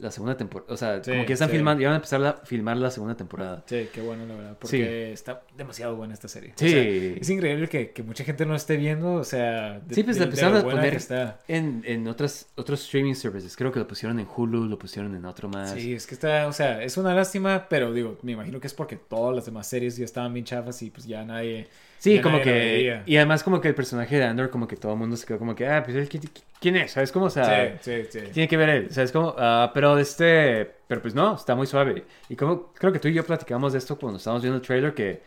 [0.00, 0.72] La segunda temporada.
[0.72, 1.56] O sea, Sí, como que están sí.
[1.56, 3.62] filmando, ya van a empezar a filmar la segunda temporada.
[3.66, 4.56] Sí, qué bueno, la verdad.
[4.58, 6.50] Porque está demasiado buena esta serie.
[6.50, 6.70] O Sí.
[6.70, 9.78] sea, es increíble que, que mucha gente no esté viendo, o sea...
[9.80, 11.38] de- Sí, pues de- la empezaron a poner está.
[11.48, 13.56] en, en otras, otros streaming services.
[13.56, 15.72] Creo que lo pusieron en Hulu, lo pusieron en otro más.
[15.72, 18.74] Sí, es que está, o sea, es una lástima, pero digo, me imagino que es
[18.74, 21.68] porque todas las demás series ya estaban bien chafas y pues ya nadie,
[22.00, 23.02] Sí, Ya como que...
[23.04, 25.38] Y además como que el personaje de Andor, como que todo el mundo se quedó
[25.38, 26.92] como que, ah, pues él, ¿qui- qui- ¿quién es?
[26.92, 27.26] ¿Sabes cómo?
[27.26, 28.26] O sea, Sí, sí, sí.
[28.32, 29.34] tiene que ver él, ¿sabes cómo?
[29.38, 30.64] Ah, pero este...
[30.88, 32.04] Pero pues no, está muy suave.
[32.30, 34.94] Y como creo que tú y yo platicamos de esto cuando estábamos viendo el trailer,
[34.94, 35.22] que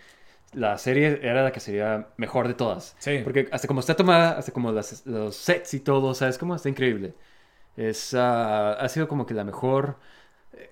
[0.54, 2.96] la serie era la que sería mejor de todas.
[3.00, 3.22] Sí.
[3.24, 6.56] Porque hasta como está tomada, hasta como las- los sets y todo, ¿sabes cómo?
[6.56, 7.14] Está increíble.
[7.78, 9.98] Es, ah, ha sido como que la mejor...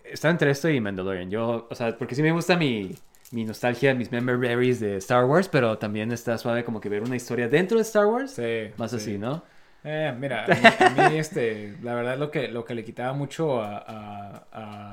[0.03, 1.29] Está entre esto y Mandalorian.
[1.31, 2.91] Yo, o sea, porque sí me gusta mi,
[3.31, 7.15] mi nostalgia, mis memories de Star Wars, pero también está suave como que ver una
[7.15, 8.31] historia dentro de Star Wars.
[8.31, 8.97] Sí, Más sí.
[8.97, 9.43] así, ¿no?
[9.83, 13.77] Eh, mira, a mí, este, la verdad lo que, lo que le quitaba mucho a,
[13.79, 14.43] a-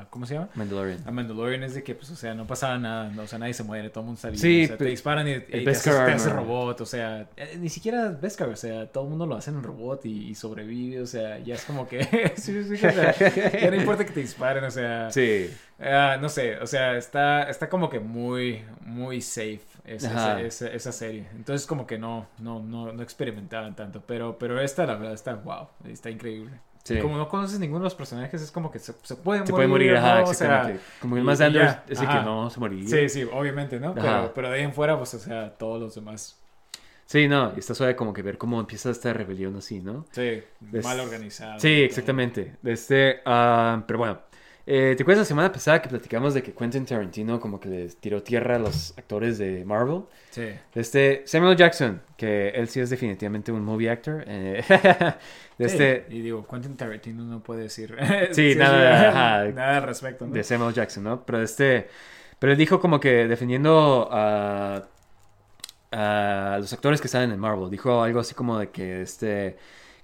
[0.00, 0.48] a- ¿cómo se llama?
[0.54, 1.02] Mandalorian.
[1.06, 3.52] A Mandalorian es de que, pues, o sea, no pasaba nada, no, o sea, nadie
[3.52, 5.70] se muere, todo el mundo está bien, Sí, o sea, te disparan y, y te,
[5.70, 9.50] hace robot, o sea, eh, ni siquiera Beskar, o sea, todo el mundo lo hace
[9.50, 12.04] en robot y, y sobrevive, o sea, ya es como que,
[12.36, 13.14] sí, sí, o sea,
[13.60, 15.50] ya no importa que te disparen, o sea, Sí.
[15.80, 20.40] ah, no sé, o sea, está, está como que muy, muy safe esa, Ajá.
[20.40, 21.26] esa, esa- esa serie.
[21.34, 24.02] Entonces como que no, no, no, no experimentaban tanto.
[24.06, 26.52] Pero, pero esta, la verdad, está wow, está increíble.
[26.84, 26.94] Sí.
[26.94, 29.52] Y como no conoces ninguno de los personajes, es como que se, se pueden Se
[29.52, 30.28] puede morir, ajá, ¿no?
[30.28, 30.82] O sea, exactamente.
[31.00, 32.88] como el más ya, es el que no se moriría.
[32.88, 33.94] Sí, sí, obviamente, ¿no?
[33.94, 36.36] Pero, pero de ahí en fuera, pues, o sea, todos los demás.
[37.04, 40.04] Sí, no, y está suave como que ver cómo empieza esta rebelión así, ¿no?
[40.12, 41.58] Sí, Des- mal organizado.
[41.58, 41.84] Sí, todo.
[41.86, 42.56] exactamente.
[42.64, 44.18] Este, ah, pero bueno,
[44.70, 47.96] eh, ¿te acuerdas la semana pasada que platicamos de que Quentin Tarantino como que les
[47.96, 50.02] tiró tierra a los actores de Marvel?
[50.30, 50.50] Sí.
[50.74, 54.24] Este, Samuel Jackson, que él sí es definitivamente un movie actor.
[54.26, 54.62] eh,
[55.58, 57.96] de Sí, este, Y digo, Quentin Tarantino no puede decir.
[58.32, 59.52] Sí, nada, ajá.
[59.52, 60.32] nada al respecto, ¿no?
[60.34, 61.24] de Samuel Jackson, ¿no?
[61.24, 61.88] Pero este,
[62.38, 64.86] pero él dijo como que defendiendo a,
[65.92, 69.56] a los actores que están en Marvel, dijo algo así como de que este,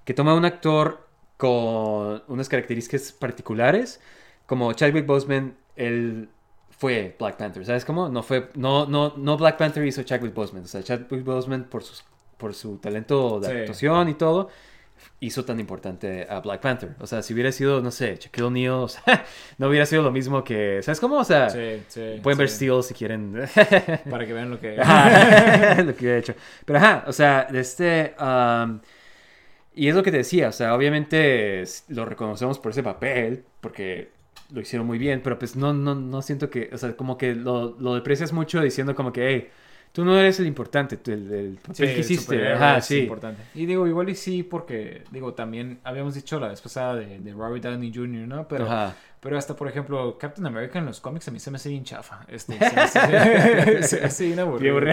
[0.03, 1.07] que toma un actor
[1.37, 3.99] con unas características particulares,
[4.45, 6.29] como Chadwick Boseman, él
[6.69, 8.09] fue Black Panther, ¿sabes cómo?
[8.09, 11.83] No fue, no, no, no Black Panther hizo Chadwick Boseman, o sea, Chadwick Boseman por
[11.83, 12.03] sus,
[12.37, 13.53] por su talento de Sí.
[13.59, 14.49] actuación y todo,
[15.19, 16.95] hizo tan importante a Black Panther.
[16.99, 19.25] O sea, si hubiera sido, no sé, Shaquille O'Neal, o sea,
[19.57, 21.17] no hubiera sido lo mismo que, ¿sabes cómo?
[21.17, 22.19] O sea, Sí, sí.
[22.21, 22.49] pueden ver.
[22.49, 23.33] Steel si quieren.
[24.09, 24.79] Para que vean lo que.
[24.79, 26.33] Ajá, lo que he hecho.
[26.65, 28.15] Pero ajá, o sea, de este...
[28.19, 28.79] um,
[29.77, 34.09] y es lo que te decía, o sea, obviamente lo reconocemos por ese papel, porque
[34.51, 37.35] lo hicieron muy bien, pero pues no, no, no siento que, o sea, como que
[37.35, 39.49] lo, lo deprecias mucho diciendo como que, hey,
[39.91, 42.23] tú no eres el importante, tú el, el papel Sí, que hiciste.
[42.23, 42.99] superhéroe Ajá, es sí.
[42.99, 43.41] importante.
[43.53, 47.33] Y digo, igual y sí, porque, digo, también habíamos dicho la vez pasada de, de
[47.33, 48.47] Robert Downey Jr., ¿no?
[48.47, 48.95] Pero, Ajá.
[49.25, 51.83] Pero hasta, por ejemplo, Captain America en los cómics a mí se me hace bien
[51.83, 52.19] chafa.
[52.27, 54.39] Este, se me hace, se me hace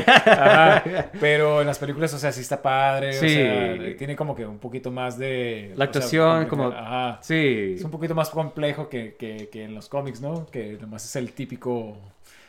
[0.08, 0.82] Ajá.
[1.20, 3.12] Pero en las películas, o sea, sí está padre.
[3.12, 3.26] Sí.
[3.26, 5.72] O sea, tiene como que un poquito más de...
[5.76, 6.68] La sea, actuación, como...
[6.68, 7.18] Ajá.
[7.20, 7.74] Sí.
[7.76, 10.46] Es un poquito más complejo que, que, que en los cómics, ¿no?
[10.46, 11.98] Que nomás es el típico...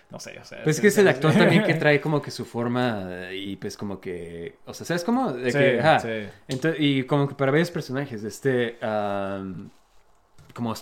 [0.09, 0.63] No sé, o sea...
[0.63, 3.75] Pues es que es el actor también que trae como que su forma y pues
[3.75, 5.33] como que, o sea, ¿sabes cómo?
[5.33, 5.99] De Sí, que, ajá.
[5.99, 6.07] sí.
[6.47, 9.69] Ento- y como que para varios personajes, este, am,
[10.53, 10.73] como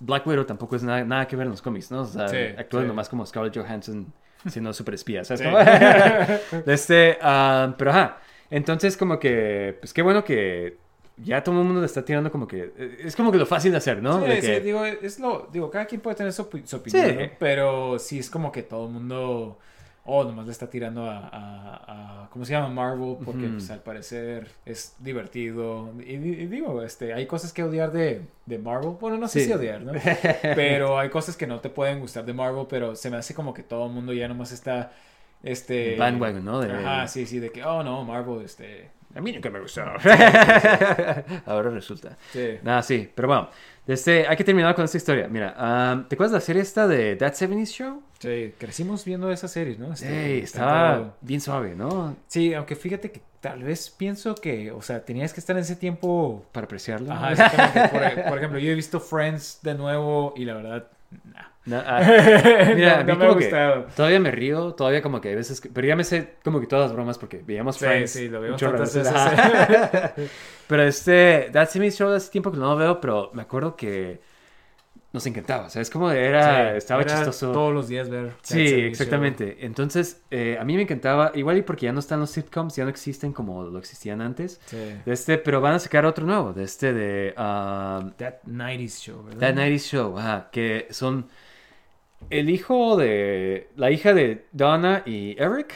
[0.00, 2.02] Black Widow tampoco es nada, nada que ver en los cómics, ¿no?
[2.02, 2.86] O sea, Sí, actúa sí.
[2.88, 4.12] nomás como Scarlett Johansson
[4.48, 6.60] siendo super espía, ¿sabes Sí.
[6.66, 8.18] este, am, pero ajá,
[8.50, 10.76] entonces como que, pues qué bueno que
[11.16, 13.70] ya todo el mundo le está tirando como que, eh, es como que lo fácil
[13.70, 14.20] de hacer, ¿no?
[14.22, 17.16] Sí, De sí, que- digo, es lo, digo, cada quien puede tener su, su opinión.
[17.16, 17.30] ¿no?
[17.38, 19.58] pero sí es como que todo el mundo,
[20.06, 22.68] oh, nomás le está tirando a, a- a- ¿cómo se llama?
[22.68, 25.92] Marvel, porque pues, al parecer es divertido.
[26.00, 29.40] Y, di- y digo, este, hay cosas que odiar de, de Marvel, bueno, no sé
[29.40, 29.46] Sí.
[29.46, 29.92] si odiar, ¿no?
[30.54, 33.54] pero hay cosas que no te pueden gustar de Marvel, pero se me hace como
[33.54, 34.92] que todo el mundo ya nomás está,
[35.42, 35.96] este...
[35.96, 36.60] Bandwagon, ¿no?
[36.60, 38.90] De- Ajá, sí, sí, de que, oh, no, Marvel, este...
[39.16, 39.82] A mí nunca me gustó.
[41.46, 42.16] Ahora resulta.
[42.32, 42.58] Sí.
[42.62, 43.48] Nada, sí, pero bueno.
[43.86, 45.28] Este, hay que terminar con esta historia.
[45.28, 48.02] Mira, am, ¿te acuerdas de la serie esta de That 70s Show?
[48.24, 49.92] Sí, crecimos viendo esa serie, ¿no?
[49.92, 52.16] Este, está estaba bien suave, ¿no?
[52.26, 55.76] Sí, aunque fíjate que tal vez pienso que, o sea, tenías que estar en ese
[55.76, 56.44] tiempo.
[56.52, 57.12] Para apreciarlo.
[57.12, 57.88] Ajá, exactamente.
[57.92, 60.86] Por, por ejemplo, yo he visto Friends de nuevo y la verdad,
[61.32, 61.42] nah.
[61.66, 62.00] No, ah,
[62.74, 63.86] mira, No, a mí no me ha que gustado.
[63.96, 66.66] todavía me río, todavía como que a veces, que- pero ya me sé como que
[66.66, 68.10] todas las bromas porque veíamos Sí, Friends.
[68.10, 70.28] sí, lo vemos chorro de tantas veces.
[70.66, 74.20] pero este, That 70s Show hace tiempo que no lo veo, pero me acuerdo que
[75.14, 75.90] nos encantaba, ¿sabes?
[75.90, 77.52] Como era, Sí, estaba era chistoso.
[77.52, 78.32] Todos los días ver.
[78.42, 79.56] Sí, 70 exactamente.
[79.64, 82.82] Entonces, eh, a mí me encantaba, igual y porque ya no están los sitcoms, ya
[82.82, 84.60] no existen como lo existían antes.
[84.66, 84.76] Sí.
[84.76, 89.22] De este, pero van a sacar otro nuevo, de este de um, That 90s Show,
[89.22, 89.54] ¿verdad?
[89.54, 91.28] That 90s Show, ajá, que son
[92.28, 95.74] el hijo de, la hija de Donna y Eric.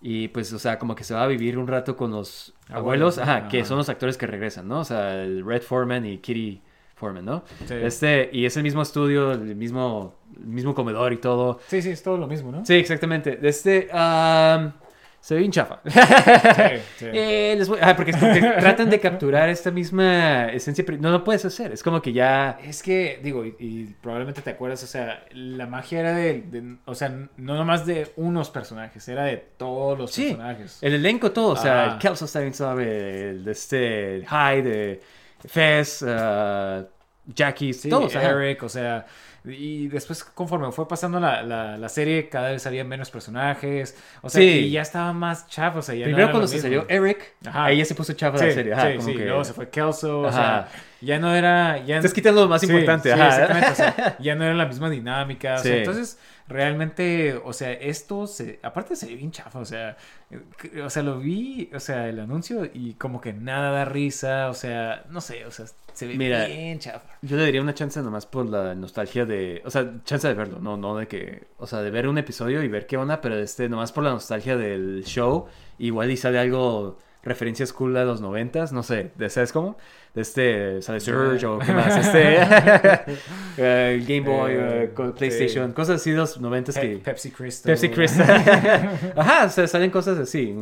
[0.00, 3.18] Y pues, o sea, como que se va a vivir un rato con los abuelos,
[3.18, 3.66] Abuelos, ajá, que ajá.
[3.66, 4.78] son los actores que regresan, ¿no?
[4.78, 6.62] O sea, el Red Foreman y Kitty
[6.98, 7.44] Foreman, ¿no?
[7.66, 7.74] Sí.
[7.74, 11.60] Este, y es el mismo estudio, el mismo, el mismo comedor y todo.
[11.68, 12.64] Sí, sí, es todo lo mismo, ¿no?
[12.66, 13.36] Sí, exactamente.
[13.36, 14.72] De Este, am,
[15.20, 15.80] se ve bien chafa.
[16.96, 17.06] sí.
[17.12, 21.24] Eh, les voy- ah, porque, porque tratan de capturar esta misma esencia, pero no lo
[21.24, 21.72] puedes hacer.
[21.72, 22.58] Es como que ya...
[22.64, 26.76] Es que, digo, y, y probablemente te acuerdas, o sea, la magia era de, de-
[26.84, 30.78] o sea, no nomás de unos personajes, era de todos los Sí, personajes.
[30.82, 31.92] el elenco todo, o sea, Ajá.
[31.94, 35.00] el Kelso está bien suave, el de este, Hyde,
[35.46, 36.86] Fez, uh,
[37.26, 38.30] Jackie, Sí, todos, ajá.
[38.30, 39.06] Eric, o sea,
[39.44, 44.28] y después conforme fue pasando la, la, la serie, cada vez había menos personajes, o
[44.28, 44.48] sea, Sí.
[44.48, 47.66] y ya estaba más chafa, o sea, ya Primero cuando se salió Eric, Ajá.
[47.66, 48.72] ahí ya se puso chafa Sí, la serie.
[48.74, 49.24] Ajá, sí, como sí, que...
[49.24, 50.68] luego se fue Kelso, o sea,
[51.00, 51.78] ya no era...
[51.84, 51.96] Ya...
[51.96, 53.28] Estás quitando lo más importante, sí, ajá.
[53.28, 56.18] exactamente, o sea, ya no era la misma dinámica, o sea, entonces
[56.48, 59.96] realmente, o sea, esto se, aparte se ve bien chafa, o sea,
[60.30, 64.48] eh, o sea, lo vi, o sea, el anuncio y como que nada da risa,
[64.48, 67.18] o sea, no sé, o sea, se ve Mira, bien chafa.
[67.22, 69.62] Yo le daría una chance nomás por la nostalgia de...
[69.64, 71.48] O sea, chance de verlo, no, no de que...
[71.58, 74.10] O sea, de ver un episodio y ver qué onda, pero este, nomás por la
[74.10, 75.46] nostalgia del show.
[75.78, 76.98] Igual y sale algo...
[77.24, 79.76] Referencias cool a los noventas, no sé, ¿sabes cómo?
[80.14, 82.38] De este, sale Surge o qué más, este...
[83.56, 85.74] eh, Game Boy, co- PlayStation, sí.
[85.74, 86.96] cosas así de los noventas Pe- que...
[86.98, 87.72] Pepsi Crystal.
[87.72, 88.30] Pepsi Crystal.
[89.16, 90.56] Ajá, o sea, salen cosas así.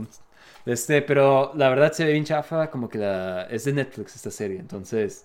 [0.66, 3.46] Este, pero la verdad se ve bien chafa, como que la...
[3.50, 5.24] Es de Netflix esta serie, entonces...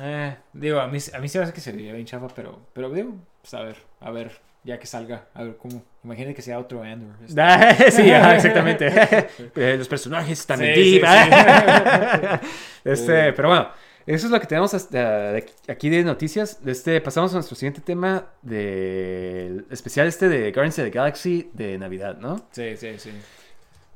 [0.00, 2.60] Eh, digo, a mí, a mí se me hace que se veía bien chafa, pero,
[2.72, 4.32] pero digo, pues a ver, a ver,
[4.64, 5.82] ya que salga, a ver cómo.
[6.02, 7.14] Imagínate que sea otro Andor.
[7.26, 7.40] este.
[7.40, 8.88] Ah, sí, ajá, exactamente.
[9.56, 11.04] Eh, Los personajes están en Sí, sí, deep.
[11.06, 12.48] sí.
[12.84, 13.68] este, pero bueno,
[14.06, 15.34] eso es lo que tenemos hasta
[15.68, 16.58] aquí- de noticias.
[16.66, 21.78] Este, pasamos a nuestro siguiente tema del especial este de Guardians of the Galaxy de
[21.78, 22.46] Navidad, ¿no?
[22.52, 23.10] Sí, sí, sí.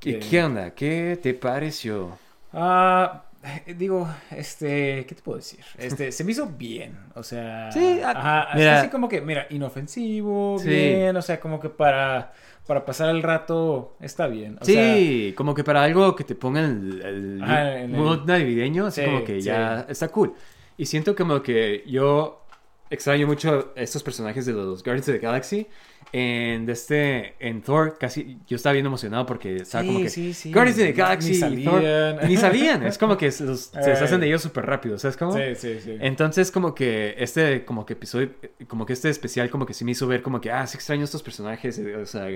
[0.00, 0.70] ¿Qué, qué onda?
[0.70, 2.16] ¿Qué te pareció?
[2.52, 3.27] Ah, eh,
[3.76, 5.60] digo, este, ¿qué te puedo decir?
[5.78, 8.80] Este, se me hizo bien, o sea, Sí, ah, ajá, mira.
[8.80, 10.68] así como que, mira, inofensivo, Sí.
[10.68, 12.32] bien, o sea, como que para,
[12.66, 14.58] para pasar el rato está bien.
[14.60, 18.24] O sea, sí, como que para algo que te ponga el, el Ajá, el- mood
[18.26, 20.34] navideño, así Sí, como que ya está cool.
[20.76, 22.44] Y siento como que yo
[22.90, 25.66] extraño mucho estos personajes de los Guardians of the Galaxy.
[26.10, 30.08] En, de este, en Thor, casi yo estaba bien emocionado porque estaba Sí, como que
[30.08, 30.52] sí, sí.
[30.52, 31.50] Guardians of the Ni Galaxy Thor,
[31.82, 32.18] salían.
[32.22, 32.82] y ni salían.
[32.86, 33.86] Es como que se, los- se Ay.
[33.90, 35.32] deshacen de ellos súper rápido, ¿sabes cómo?
[35.34, 35.98] Sí, sí, sí.
[36.00, 38.30] Entonces como que este como que episodio
[38.68, 41.04] como que este especial como que sí me hizo ver como que ah sí extraño
[41.04, 42.26] estos personajes eh, o sea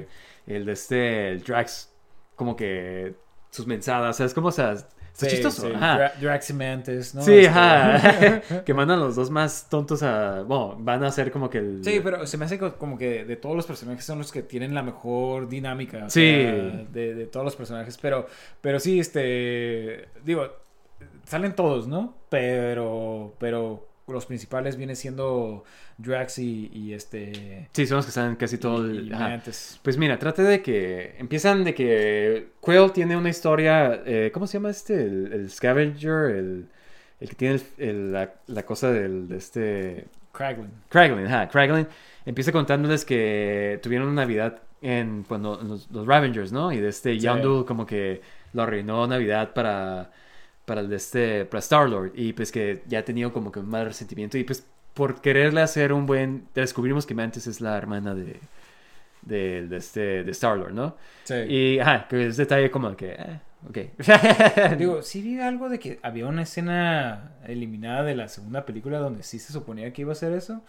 [0.46, 1.90] el de este el Drax
[2.36, 3.14] como que
[3.50, 4.76] sus mensadas ¿sabes cómo o sea
[5.12, 5.72] está Sí, chistoso sí.
[5.74, 5.98] ajá.
[5.98, 7.22] Dra- Drax y Mantis, ¿no?
[7.22, 11.48] sí Este- ajá que mandan los dos más tontos a bueno van a hacer como
[11.50, 14.18] que el Sí, pero se me hace co- como que de todos los personajes son
[14.18, 16.08] los que tienen la mejor dinámica.
[16.10, 16.20] Sí.
[16.42, 17.98] sea, de, de todos los personajes.
[17.98, 18.26] Pero,
[18.60, 20.08] pero sí, este.
[20.24, 20.48] Digo,
[21.26, 22.16] salen todos, ¿no?
[22.28, 23.34] Pero.
[23.38, 25.64] Pero los principales vienen siendo
[25.98, 27.68] Drax y, y este.
[27.72, 29.10] sí son los que están casi todo el y.
[29.10, 29.78] Mantis.
[29.82, 34.54] Pues mira, trate de que empiezan de que Quill tiene una historia, eh, ¿cómo se
[34.54, 34.94] llama este?
[35.02, 36.66] El, el scavenger, el,
[37.20, 40.04] el que tiene el- la, la cosa del, de este...
[40.32, 40.70] Kraglin.
[40.88, 41.86] Kraglin, ajá, Kraglin.
[42.24, 46.72] Empieza contándoles que tuvieron una Navidad en cuando en los, los Ravengers, ¿no?
[46.72, 47.20] Y de este Sí.
[47.66, 48.22] Como que
[48.54, 50.10] lo arruinó Navidad para
[50.64, 53.60] para el de este para Star Lord y pues que ya ha tenido como que
[53.60, 57.76] un mal resentimiento y pues por quererle hacer un buen descubrimos que Mantis es la
[57.76, 58.38] hermana de
[59.22, 60.96] de, de este de Star Lord, ¿no?
[61.24, 61.34] Sí.
[61.34, 64.76] Y ajá, que es detalle como que eh, ok.
[64.78, 69.22] Digo, sí vi algo de que había una escena eliminada de la segunda película donde
[69.22, 70.62] sí se suponía que iba a ser eso.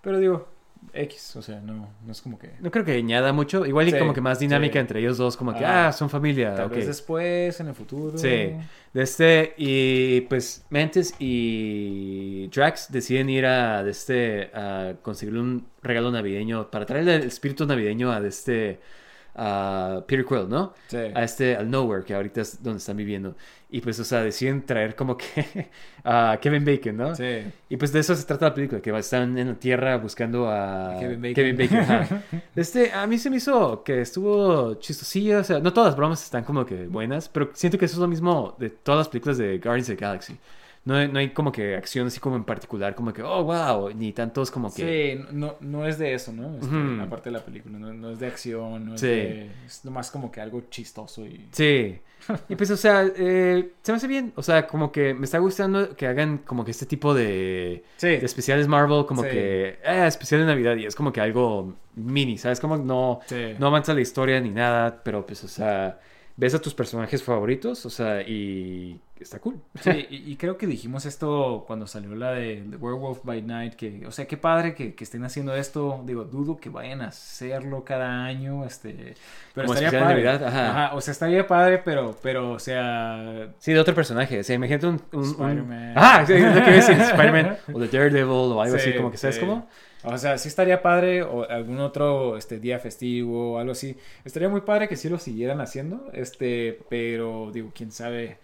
[0.00, 0.48] Pero digo,
[0.92, 2.50] X, o sea, no, no es como que.
[2.60, 4.78] no creo que añada mucho, igual y Sí, como que más dinámica sí.
[4.78, 6.72] entre ellos dos, como que Ah, ah, son familia, Tal ok.
[6.72, 8.16] vez después, en el futuro.
[8.16, 15.36] Sí, de este, y pues Mantis y Drax deciden ir a, de este, a conseguir
[15.36, 18.80] un regalo navideño para traerle el espíritu navideño a de este,
[19.34, 20.74] a Peter Quill, ¿no?
[20.88, 20.96] Sí.
[20.96, 23.36] A este, al Nowhere, que ahorita es donde están viviendo.
[23.70, 25.68] Y pues, o sea, deciden traer como que
[26.04, 27.14] a Kevin Bacon, ¿no?
[27.14, 27.44] Sí.
[27.68, 30.96] Y pues de eso se trata la película, que están en la tierra buscando a
[30.98, 31.78] Kevin Bacon.
[31.78, 32.22] ajá.
[32.56, 36.22] Este, a mí se me hizo que estuvo chistosilla, o sea, no todas las bromas
[36.22, 39.38] están como que buenas, pero siento que eso es lo mismo de todas las películas
[39.38, 40.38] de Guardians of the Galaxy.
[40.88, 43.90] No hay, no hay como que acción así como en particular, como que, oh, wow,
[43.94, 45.18] ni tantos como que...
[45.18, 46.56] Sí, no, no es de eso, ¿no?
[46.56, 47.02] Este.
[47.02, 49.06] Aparte de la película, no, no es de acción, no es Sí.
[49.06, 49.50] de...
[49.66, 51.46] Es nomás como que algo chistoso y...
[51.52, 51.98] Sí.
[52.48, 54.32] Y pues, o sea, eh, se me hace bien.
[54.34, 58.08] O sea, como que me está gustando que hagan como que este tipo de, Sí.
[58.08, 59.28] de especiales Marvel, como Sí.
[59.28, 62.60] que, eh, especial de Navidad y es como que algo mini, ¿sabes?
[62.60, 63.20] Como no,
[63.58, 66.00] no avanza la historia ni nada, pero pues, o sea,
[66.40, 69.60] ves a tus personajes favoritos, o sea, y está cool.
[69.82, 74.06] Sí, y, y creo que dijimos esto cuando salió la de, Werewolf by Night, que,
[74.06, 77.84] o sea, qué padre que, que estén haciendo esto, digo, dudo que vayan a hacerlo
[77.84, 79.14] cada año, este,
[79.52, 80.14] pero Como estaría padre.
[80.22, 80.94] Navidad, ajá.
[80.94, 84.38] o sea, estaría padre, pero, pero, o sea, Sí, de otro personaje.
[84.38, 85.02] O sea, imagínate un...
[85.12, 85.92] un- un- Spider-Man.
[85.96, 86.94] Ah, sí, es lo que decir.
[87.00, 89.40] Spider-Man o de Daredevil o algo así, Sí, como que, ¿sabes sí.
[89.40, 89.68] cómo?
[90.04, 93.96] O sea, sí estaría padre, o algún otro este, día festivo o algo así.
[94.24, 98.38] Estaría muy padre que sí lo siguieran haciendo, este, pero digo, quién sabe,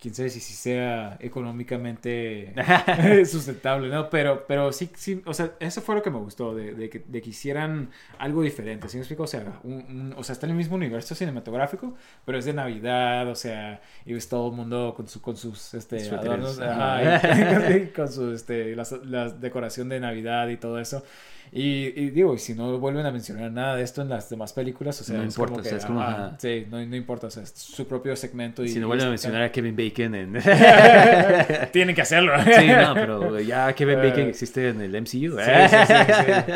[0.00, 2.54] quién sabe si, si sea económicamente
[3.26, 4.08] sustentable, ¿no?
[4.10, 7.00] Pero, pero sí, sí, o sea, eso fue lo que me gustó, de, de que,
[7.06, 9.24] de que hicieran algo diferente, ¿sí me explico?
[9.24, 11.94] O sea, un- un- o sea, está en el mismo universo cinematográfico,
[12.24, 15.74] pero es de Navidad, o sea, y ves todo el mundo con, su, con sus
[15.74, 16.58] este, Suéteres.
[16.58, 21.04] adornos, ajá, y- con su este, las- la decoración de Navidad y todo eso.
[21.52, 25.00] Y, y digo, si no vuelven a mencionar nada de esto en las demás películas,
[25.00, 26.36] o sea, No es importa, como o sea, que, es como, ajá, ajá.
[26.38, 28.64] sí, no, no importa, o sea, es su propio segmento.
[28.64, 30.32] Y, Si no vuelven a mencionar a Kevin Bacon en...
[31.72, 32.32] Tienen que hacerlo.
[32.44, 35.08] Sí, no, pero ya Kevin Bacon Eh, existe en el MCU.
[35.08, 35.94] Sí, sí, sí,
[36.26, 36.52] sí.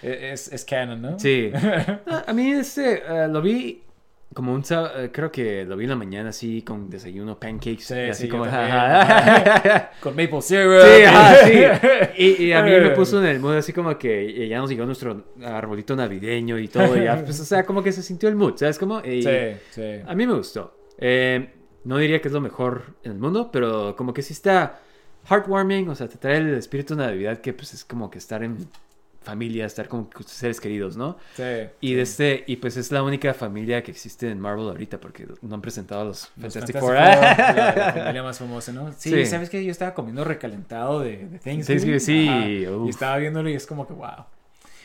[0.02, 1.18] Es, es canon, ¿no?
[1.18, 1.50] Sí.
[2.26, 3.82] A mí este, eh, lo vi
[4.34, 4.64] como un...
[4.64, 7.82] sá- eh, creo que lo vi en la mañana así con desayuno, pancakes.
[7.84, 8.44] Sí, así sí, como...
[8.44, 9.90] ajá.
[10.00, 10.82] Con maple syrup.
[10.82, 11.62] Sí, ajá, sí.
[12.16, 14.84] Y, y a mí me puso en el mood así como que ya nos llegó
[14.86, 16.96] nuestro arbolito navideño y todo.
[16.96, 19.00] Y ya, pues, o sea, como que se sintió el mood, ¿sabes cómo?
[19.04, 19.30] Y Sí,
[19.70, 20.00] sí.
[20.06, 20.76] A mí me gustó.
[20.98, 21.50] Eh,
[21.84, 24.80] no diría que es lo mejor en el mundo, pero como que sí está
[25.28, 28.42] heartwarming, o sea, te trae el espíritu de Navidad que pues es como que estar
[28.42, 28.56] en
[29.28, 31.16] familia, estar con seres queridos, ¿no?
[31.36, 31.42] Sí.
[31.80, 35.26] Y de este, y pues es la única familia que existe en Marvel ahorita porque
[35.42, 36.94] no han presentado a los Los Fantastic Four.
[36.98, 38.92] La, la familia más famosa, ¿no?
[38.96, 39.26] Sí, Sí.
[39.26, 39.64] ¿sabes qué?
[39.64, 42.00] Yo estaba comiendo recalentado de, de Thanksgiving.
[42.00, 42.28] Sí.
[42.28, 44.24] Y estaba viéndolo y es como que, wow.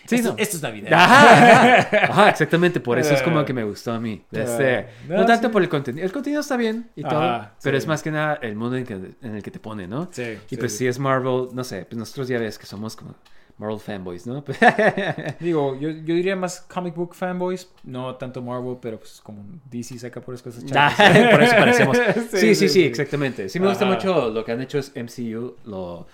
[0.05, 0.35] Sí, esto, no.
[0.37, 0.91] esto es Navidad.
[0.91, 4.21] Ajá, ajá, ajá, exactamente, por eso es como que me gustó a mí.
[4.31, 5.53] De Este, Eh, no, no, tanto sí.
[5.53, 7.83] por el contenido, el contenido está bien y todo, Ajá, pero sí.
[7.83, 10.09] es más que nada el mundo en, que- en el que te pone, ¿no?
[10.11, 13.15] Sí, Y pues si es Marvel, no sé, pues nosotros ya ves que somos como
[13.63, 14.43] Marvel fanboys, ¿no?
[15.39, 19.97] Digo, yo, yo diría más comic book fanboys, no tanto Marvel, pero pues como DC
[19.99, 21.31] saca por cosas Ah, chafas.
[21.31, 21.97] por eso parecemos.
[22.31, 22.83] Sí, sí, sí, sí.
[22.83, 23.47] exactamente.
[23.49, 23.93] Sí me gusta Ajá.
[23.95, 26.07] mucho lo que han hecho es MCU, lo,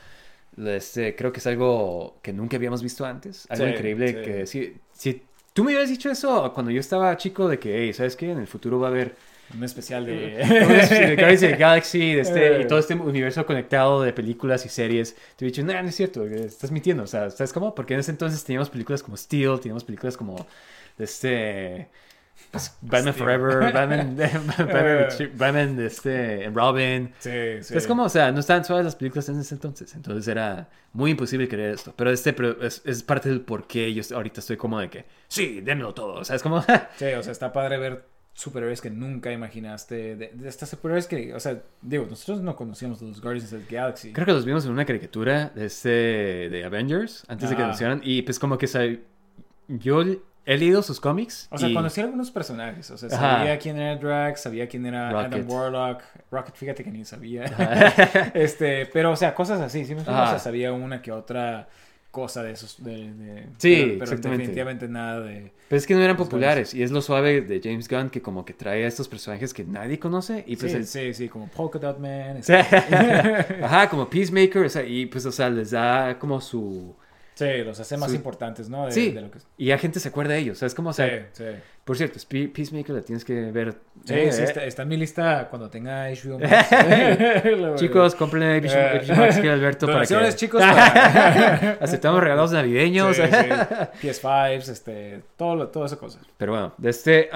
[0.57, 4.15] lo, este, creo que es algo que nunca habíamos visto antes, algo Sí, increíble sí.
[4.23, 5.23] que si, si
[5.53, 8.31] tú me hubieras dicho eso cuando yo estaba chico de que, hey, ¿sabes qué?
[8.31, 9.15] En el futuro va a haber
[9.55, 10.37] Un especial de...
[10.37, 12.61] de Guardians of the Galaxy de este, Eh.
[12.61, 15.15] y todo este universo conectado de películas y series.
[15.35, 17.03] Te he dicho, no, no es cierto, estás mintiendo.
[17.03, 17.73] O sea, ¿sabes cómo?
[17.73, 20.45] Porque en ese entonces teníamos películas como Steel, teníamos películas como
[20.97, 21.89] de este.
[22.51, 23.13] pues, Batman Steel.
[23.13, 27.13] Forever, Batman, Batman, Batman, de este, Robin.
[27.19, 27.31] Sí,
[27.63, 27.75] sí.
[27.77, 29.93] Es como, o sea, no estaban suaves las películas en ese entonces.
[29.95, 31.93] Entonces era muy imposible creer esto.
[31.95, 35.05] Pero este pero es, es parte del por qué yo ahorita estoy como de que,
[35.27, 36.13] sí, démelo todo.
[36.19, 36.61] O sea, es como,
[36.97, 38.08] Sí, o sea, está padre ver
[38.39, 40.15] superhéroes que nunca imaginaste.
[40.15, 43.75] De, de estas superhéroes que, o sea, digo, nosotros no conocíamos los Guardians of the
[43.75, 44.13] Galaxy.
[44.13, 48.01] Creo que los vimos en una caricatura de este de Avengers antes de que anunciaran
[48.03, 48.85] y pues como que sa-
[49.67, 50.01] yo
[50.45, 52.89] he leído sus cómics O sea, y- conocí algunos personajes.
[52.91, 53.37] O sea, Ajá.
[53.39, 55.33] sabía quién era Drax, sabía quién era Rocket.
[55.33, 56.01] Adam Warlock.
[56.31, 57.43] Rocket, fíjate que ni sabía.
[58.33, 60.01] este, pero, o sea, cosas así, ¿sí me?
[60.01, 61.67] O sea, sabía una que otra
[62.11, 62.83] cosa de esos.
[62.83, 65.51] De, de- Sí, pero, definitivamente nada de.
[65.67, 68.43] Pero es que no eran populares y es lo suave de James Gunn que como
[68.43, 71.47] que trae a estos personajes que nadie conoce y pues sí, el- sí, sí, como
[71.47, 72.37] Polka Dot Man.
[72.39, 72.57] Este,
[73.63, 76.95] Ajá, como Peacemaker, o sea, y pues o sea, les da como su
[77.39, 78.17] sí, los hace más Sí.
[78.17, 78.85] importantes, ¿no?
[78.85, 79.39] De, Sí, de lo que...
[79.57, 80.63] y la gente se acuerda de ellos.
[80.75, 81.43] Como, o sea, sí, sí.
[81.85, 83.75] por cierto, Pe- Peacemaker la tienes que ver.
[84.05, 84.45] Sí, Eh, sí, eh.
[84.45, 86.69] está, está en mi lista cuando tenga HBO Max.
[87.79, 90.33] Chicos, compren Eh, HBO Max que Alberto para que...
[90.35, 90.61] Chicos.
[90.63, 93.15] para- Aceptamos regalos navideños.
[93.15, 94.07] Sí, sí.
[94.07, 96.19] PS5s, este, todo, lo- toda esa cosa.
[96.37, 97.29] Pero bueno, de este...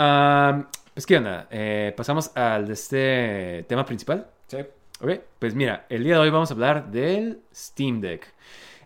[0.93, 4.27] pues qué onda, Eh, pasamos al de este tema principal.
[4.47, 4.57] Sí.
[5.01, 8.25] Ok, pues mira, el día de hoy vamos a hablar del Steam Deck.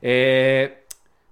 [0.01, 0.83] Eh,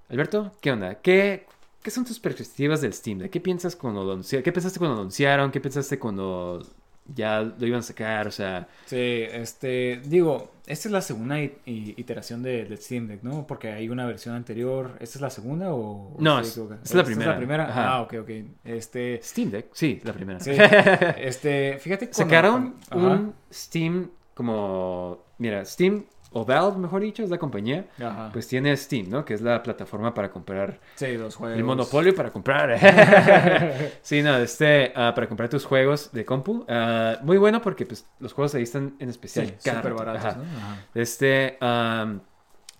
[0.10, 0.96] Alberto, ¿qué onda?
[0.96, 1.46] ¿Qué,
[1.82, 3.32] ¿Qué son tus perspectivas del Steam Deck?
[3.32, 4.44] ¿Qué piensas cuando lo anunciaron?
[4.44, 5.52] ¿Qué pensaste cuando lo anunciaron?
[5.52, 6.66] ¿Qué pensaste cuando
[7.14, 8.28] ya lo iban a sacar?
[8.28, 13.48] O sea, Sí, este, digo, esta es la segunda iteración de, del Steam Deck, ¿no?
[13.48, 14.92] Porque hay una versión anterior.
[15.00, 16.16] ¿Esta es la segunda o...?
[16.20, 17.32] No, es- es la ¿Esta primera.
[17.32, 17.64] la primera?
[17.70, 17.94] Ajá.
[17.96, 18.30] Ah, ok, ok.
[18.64, 20.40] Este, Steam Deck, sí, la primera.
[20.40, 20.52] sí,
[21.18, 25.20] este, fíjate cuando- Sacaron cuando- un Steam como...
[25.38, 26.06] Mira, Steam,
[26.38, 27.88] o Valve, mejor dicho, es la compañía.
[27.98, 28.30] Ajá.
[28.34, 29.24] Pues tiene Steam, ¿no?
[29.24, 31.58] Que es la plataforma para comprar sí, los juegos.
[31.58, 32.78] El monopolio para comprar.
[34.02, 36.66] sí, no, este, ah, para comprar tus juegos de compu.
[36.68, 39.48] Ah, muy bueno porque pues, los juegos ahí están en especial.
[39.48, 39.96] Sí, súper rato.
[39.96, 40.36] baratos, Ajá.
[40.36, 40.44] ¿no?
[40.58, 40.86] Ajá.
[40.94, 41.58] Este,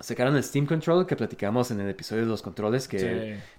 [0.02, 3.06] sacaron el Steam Control que platicamos en el episodio de los controles, que Sí,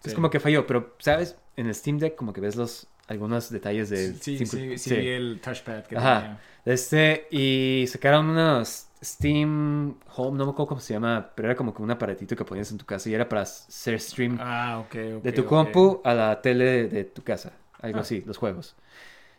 [0.05, 0.14] es sí.
[0.14, 1.36] como que falló, pero, ¿sabes?
[1.57, 4.94] En el Steam Deck como que ves los algunos detalles del Sí, Steam sí, sí,
[4.97, 6.20] vi el touchpad que Ajá.
[6.20, 6.40] tenía.
[6.66, 11.74] Este, y sacaron unos Steam Home, no me acuerdo cómo se llama, pero era como
[11.74, 14.94] que un aparatito que ponías en tu casa y era para hacer stream Ah, ok,
[15.18, 15.22] ok.
[15.22, 15.48] de tu ok.
[15.48, 17.52] compu a la tele de, de tu casa.
[17.80, 18.02] Algo Ah.
[18.02, 18.74] así, los juegos.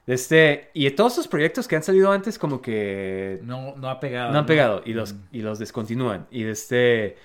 [0.05, 4.31] Este, y todos esos proyectos que han salido antes como que No, no ha pegado.
[4.31, 6.27] no han pegado y los, y los descontinúan.
[6.31, 7.17] Y este,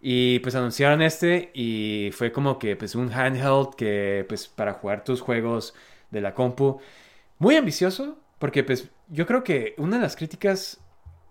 [0.00, 5.04] y pues anunciaron este y fue como que pues un handheld que pues para jugar
[5.04, 5.74] tus juegos
[6.10, 6.80] de la compu.
[7.38, 10.80] Muy ambicioso porque pues yo creo que una de las críticas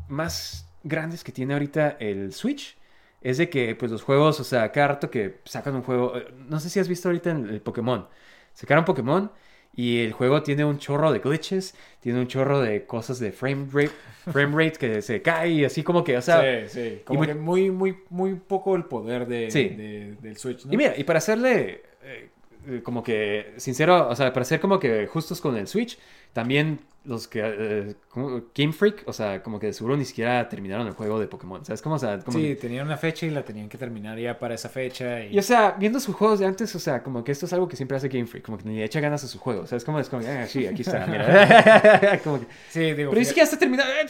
[0.10, 2.77] más grandes que tiene ahorita el Switch
[3.22, 6.27] es de que pues los juegos, o sea, cada rato que sacan un juego, eh,
[6.48, 8.07] no sé si has visto ahorita en el Pokémon,
[8.53, 9.31] sacaron Pokémon
[9.76, 13.68] y el juego tiene un chorro de glitches, tiene un chorro de cosas de frame
[13.72, 13.91] rate,
[14.31, 17.02] frame rate que se cae y así como que, o sea, sí, sí.
[17.06, 19.69] Como muy- que muy, muy, muy poco el poder de, Sí.
[19.69, 20.73] de- del Switch, ¿no?
[20.73, 22.30] Y mira, y para hacerle eh,
[22.68, 25.98] eh, como que sincero, o sea, para ser como que justos con el Switch,
[26.34, 30.48] también los que eh, como Game Freak, o sea, como que de seguro ni siquiera
[30.50, 31.96] terminaron el juego de Pokémon, ¿sabes cómo?
[31.96, 34.56] O sea, como Sí, que- tenían una fecha y la tenían que terminar ya para
[34.56, 35.24] esa fecha.
[35.24, 37.54] Y, y o sea, viendo sus juegos de antes, o sea, como que esto es
[37.54, 39.66] algo que siempre hace Game Freak, como que ni le echa ganas a su juego,
[39.66, 39.84] ¿sabes?
[39.84, 42.20] Como es como, ah, sí, aquí está, mira.
[42.24, 43.90] como que, sí, digo, pero ni siquiera está terminado.
[43.92, 44.06] Eh.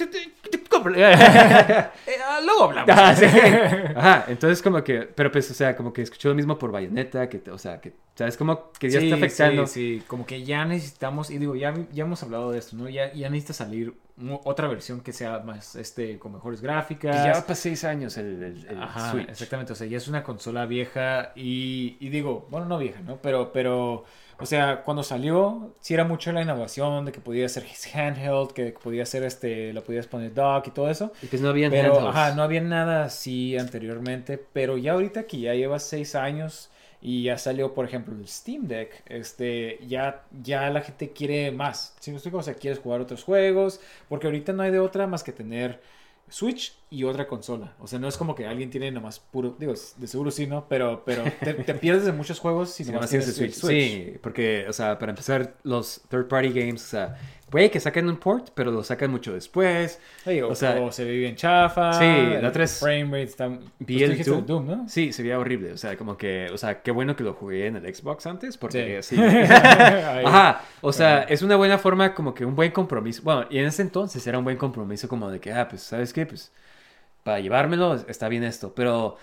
[2.26, 2.90] Ah, luego hablamos.
[2.90, 3.26] Ajá, sí.
[3.26, 7.28] Ajá, entonces como que, pero pues, o sea, como que escuché lo mismo por Bayonetta,
[7.30, 8.38] que, o sea, que, ¿sabes?
[8.38, 9.68] Como que ya Sí, está afectando.
[9.68, 12.79] Sí, sí, como que ya necesitamos, y digo, ya, ya hemos hablado de esto, ¿no?
[12.88, 13.94] Ya, ya necesita salir
[14.44, 17.24] otra versión que sea más, este, con mejores Y gráficas.
[17.24, 19.30] ya va para seis años el, el- el Ajá, Switch.
[19.30, 23.18] exactamente, o sea, ya es una consola vieja y, y digo, bueno, no vieja, ¿no?
[23.22, 24.04] Pero, pero,
[24.38, 28.72] o sea, cuando salió, sí era mucho la innovación de que podía ser handheld, que
[28.74, 31.12] podía ser, este, lo podías poner dock y todo eso.
[31.22, 32.16] Y pues no habían Pero, handhelds.
[32.16, 36.69] ajá, no había nada así anteriormente, pero ya ahorita que ya lleva seis años
[37.02, 41.96] y ya salió, por ejemplo, el Steam Deck, este, ya, ya la gente quiere más,
[42.00, 42.40] ¿sí me explico?
[42.40, 45.80] O sea, quieres jugar otros juegos, porque ahorita no hay de otra más que tener
[46.30, 47.74] Switch y otra consola.
[47.80, 50.68] O sea, no es como que alguien tiene nomás puro, digo, de seguro sí, ¿no?
[50.68, 53.54] Pero, pero te, te pierdes de muchos juegos si Si nomás nomás tienes Switch.
[53.54, 53.92] Switch.
[53.92, 57.18] Sí, porque, o sea, para empezar, los third party games, o sea,
[57.50, 60.00] puede que saquen un port, pero lo sacan mucho después.
[60.44, 61.94] O, O sea, o se ve bien chafa.
[61.94, 62.06] sí,
[62.42, 63.48] la otra es- Frame rate está...
[63.48, 64.46] pues Vi tú el Doom.
[64.46, 64.90] Doom, ¿no?
[64.90, 65.72] Sí, se veía horrible.
[65.74, 68.58] O sea, como que, o sea, qué bueno que lo jugué en el Xbox antes,
[68.58, 69.16] porque Sí.
[69.16, 69.22] sí.
[69.22, 69.48] Ahí.
[70.26, 73.22] Ajá, o sea, es una buena forma, como que un buen compromiso.
[73.24, 76.14] Bueno, y en ese entonces era un buen compromiso, como de que, ah, pues, ¿sabes
[76.14, 76.26] qué?
[76.26, 76.52] Pues,
[77.24, 78.74] para llevármelo está bien esto.
[78.76, 79.18] Pero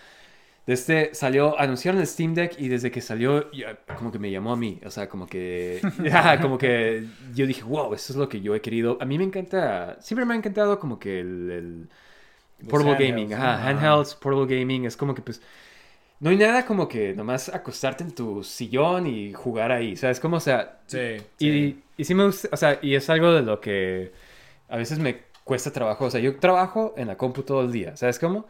[0.66, 4.52] desde salió, anunciaron el Steam Deck y desde que salió, ya, como que me llamó
[4.52, 4.80] a mí.
[4.84, 5.80] O sea, como que,
[6.42, 8.98] como que yo dije, wow, eso es lo que yo he querido.
[9.00, 11.88] A mí me encanta, siempre me ha encantado como que el,
[12.68, 15.42] portable handhelds, gaming, ajá, handhelds, portable gaming, es como que pues
[16.20, 20.20] no hay nada como que nomás acostarte en tu sillón y jugar ahí, ¿sabes?
[20.20, 20.98] Como, o sea, Sí,
[21.38, 21.82] y, sí.
[21.96, 24.12] y sí me gusta, o sea, y es algo de lo que
[24.68, 27.96] a veces me cuesta trabajo, o sea, yo trabajo en la compu todo el día,
[27.96, 28.46] ¿sabes cómo?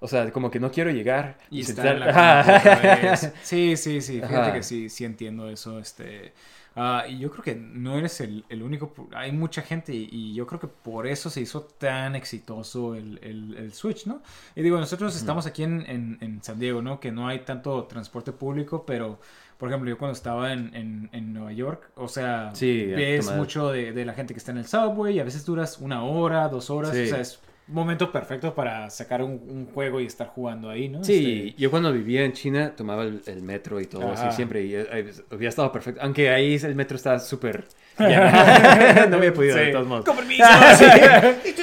[0.00, 2.40] O sea, como que no quiero llegar Y sentar- estar en la
[2.80, 3.32] otra vez.
[3.42, 4.14] Sí, sí, sí.
[4.14, 4.52] Fíjate Ajá.
[4.52, 5.78] que sí, sí entiendo eso.
[5.80, 6.32] Este,
[6.76, 8.92] ah, y yo creo que no eres el, el único.
[9.14, 13.18] Hay mucha gente y, y yo creo que por eso se hizo tan exitoso el,
[13.22, 14.22] el- el Switch, ¿no?
[14.54, 17.00] Y digo, nosotros estamos aquí en, en- en San Diego, ¿no?
[17.00, 19.18] Que no hay tanto transporte público, pero...
[19.58, 23.38] Por ejemplo, yo cuando estaba en, en- en Nueva York, o sea, Sí, ves tomar-
[23.40, 26.04] mucho de, de la gente que está en el subway y a veces duras una
[26.04, 27.02] hora, dos horas, Sí.
[27.02, 30.88] o sea, es un momento perfecto para sacar un, un juego y estar jugando ahí,
[30.88, 31.04] ¿no?
[31.04, 34.28] Sí, Este, yo cuando vivía en China tomaba el, el metro y todo Ajá.
[34.28, 37.64] así siempre y eh, había estado perfecto, aunque ahí el metro estaba súper
[37.98, 39.72] no había podido de Sí.
[39.72, 40.04] todos modos.
[40.04, 40.44] Con permiso.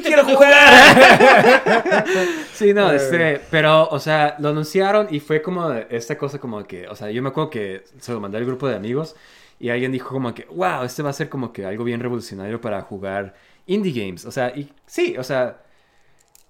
[0.03, 0.53] quiero jugar.
[2.53, 6.87] sí, no, este, pero, o sea, lo anunciaron y fue como esta cosa como que,
[6.87, 9.15] o sea, yo me acuerdo que se lo mandé al grupo de amigos
[9.59, 12.59] y alguien dijo como que, wow, este va a ser como que algo bien revolucionario
[12.61, 13.35] para jugar
[13.67, 14.25] indie games.
[14.25, 15.57] O sea, y sí, o sea,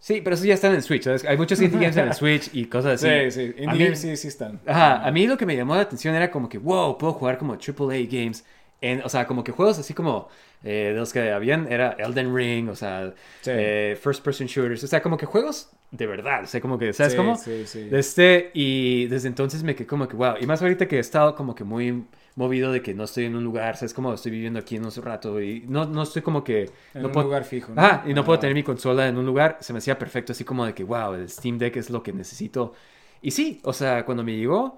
[0.06, 1.26] sí, pero eso ya está en el Switch, ¿sabes?
[1.26, 3.08] Hay muchos indie games en el Switch y cosas así.
[3.32, 4.60] Sí, sí, indie mí- sí, sí están.
[4.66, 7.38] Ajá, a mí lo que me llamó la atención era como que, wow, puedo jugar
[7.38, 8.46] como AAA games.
[8.82, 10.28] En, o sea, como que juegos así como
[10.64, 13.52] eh, de los que habían, era Elden Ring, o sea, Sí.
[13.54, 16.92] eh, First Person Shooters, o sea, como que juegos de verdad, o sea, como que,
[16.94, 17.36] ¿sabes Sí, cómo?
[17.38, 17.88] sí, sí.
[17.92, 21.36] Este, y desde entonces me quedé como que, wow, y más ahorita que he estado
[21.36, 22.06] como que muy
[22.36, 23.94] movido de que no estoy en un lugar, ¿sabes?
[23.94, 26.72] Como estoy viviendo aquí en un rato y no, no estoy como que...
[26.94, 27.82] En no un puedo- lugar fijo, ¿no?
[27.82, 28.42] Ajá, y no puedo Ah.
[28.42, 31.14] tener mi consola en un lugar, se me hacía perfecto, así como de que, wow,
[31.14, 32.74] el Steam Deck es lo que necesito.
[33.22, 34.78] Y sí, o sea, cuando me llegó,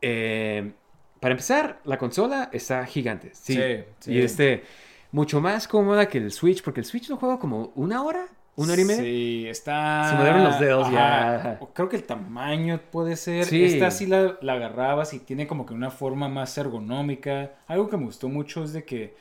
[0.00, 0.72] eh,
[1.20, 3.30] para empezar, la consola está gigante.
[3.34, 4.12] Sí, Sí, sí.
[4.12, 4.62] Y este,
[5.12, 8.72] mucho más cómoda que el Switch, porque el Switch lo juego como una hora ¿Una
[8.72, 9.02] hora y media?
[9.02, 10.10] Sí, está.
[10.10, 11.58] Se me dieron los dedos Ajá.
[11.60, 11.60] ya.
[11.72, 13.44] Creo que el tamaño puede ser.
[13.46, 13.64] Sí.
[13.64, 17.52] Esta sí la, la agarrabas y tiene como que una forma más ergonómica.
[17.66, 19.16] Algo que me gustó mucho es de que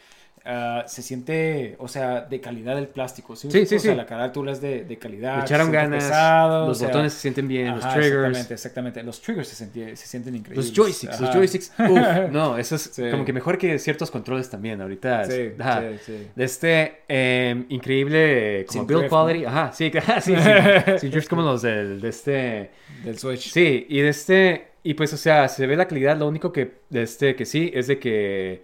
[0.45, 3.35] ah, se siente, o sea, de calidad el plástico.
[3.35, 3.97] Sí, Sí, sí, o sea, sí.
[3.97, 5.37] la carátula es de, de calidad.
[5.37, 8.15] Le echaron ganas, pesado, los o sea, botones se sienten bien, los ajá, triggers.
[8.27, 9.03] Exactamente, exactamente.
[9.03, 10.67] Los triggers se, senti- se sienten increíbles.
[10.67, 11.37] Los joysticks, los Ajá.
[11.39, 11.71] joysticks.
[11.79, 13.03] Uf, no, eso es Sí.
[13.11, 14.81] como que mejor que ciertos controles también.
[14.81, 15.25] Ahorita.
[15.25, 15.81] Sí, ajá.
[15.81, 16.27] sí, sí.
[16.35, 19.41] De este eh, increíble como Sin build drift, quality.
[19.43, 19.49] ¿no?
[19.49, 19.91] Ajá, sí,
[20.21, 20.99] sí, sí.
[20.99, 22.69] Sin drift como los del, de este.
[23.03, 23.51] Del Switch.
[23.51, 24.67] Sí, y de este.
[24.83, 26.17] Y pues, o sea, se ve la calidad.
[26.17, 28.63] Lo único que, de este, que sí es de que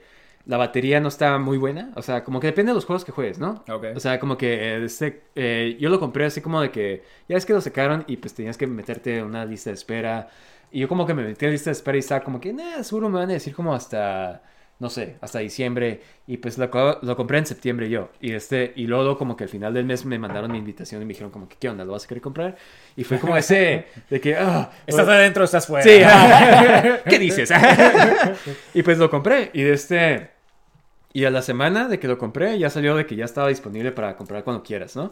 [0.50, 1.92] la batería no está muy buena.
[1.96, 3.64] O sea, como que depende de los juegos que juegues, ¿no?
[3.70, 3.86] Ok.
[3.96, 7.46] O sea, como que este, eh, yo lo compré así como de que ya es
[7.46, 10.28] que lo sacaron y pues tenías que meterte en una lista de espera.
[10.72, 12.52] Y yo como que me metí en la lista de espera y estaba como que,
[12.52, 14.42] nah, seguro me van a decir como hasta,
[14.80, 16.02] no sé, hasta diciembre.
[16.26, 16.68] Y pues lo,
[17.00, 18.10] lo compré en septiembre yo.
[18.20, 21.06] Y este, y luego como que al final del mes me mandaron mi invitación y
[21.06, 21.86] me dijeron como que, ¿qué onda?
[21.86, 22.58] ¿Lo vas a querer comprar?
[22.96, 25.84] Y fue como ese de que, ah, ¿Estás adentro o estás fuera?
[25.84, 26.02] Sí.
[27.08, 27.54] ¿qué dices?
[28.74, 30.39] y pues lo compré y de este
[31.14, 33.92] y a la semana de que lo compré ya salió de que ya estaba disponible
[33.92, 35.12] para comprar cuando quieras, ¿no?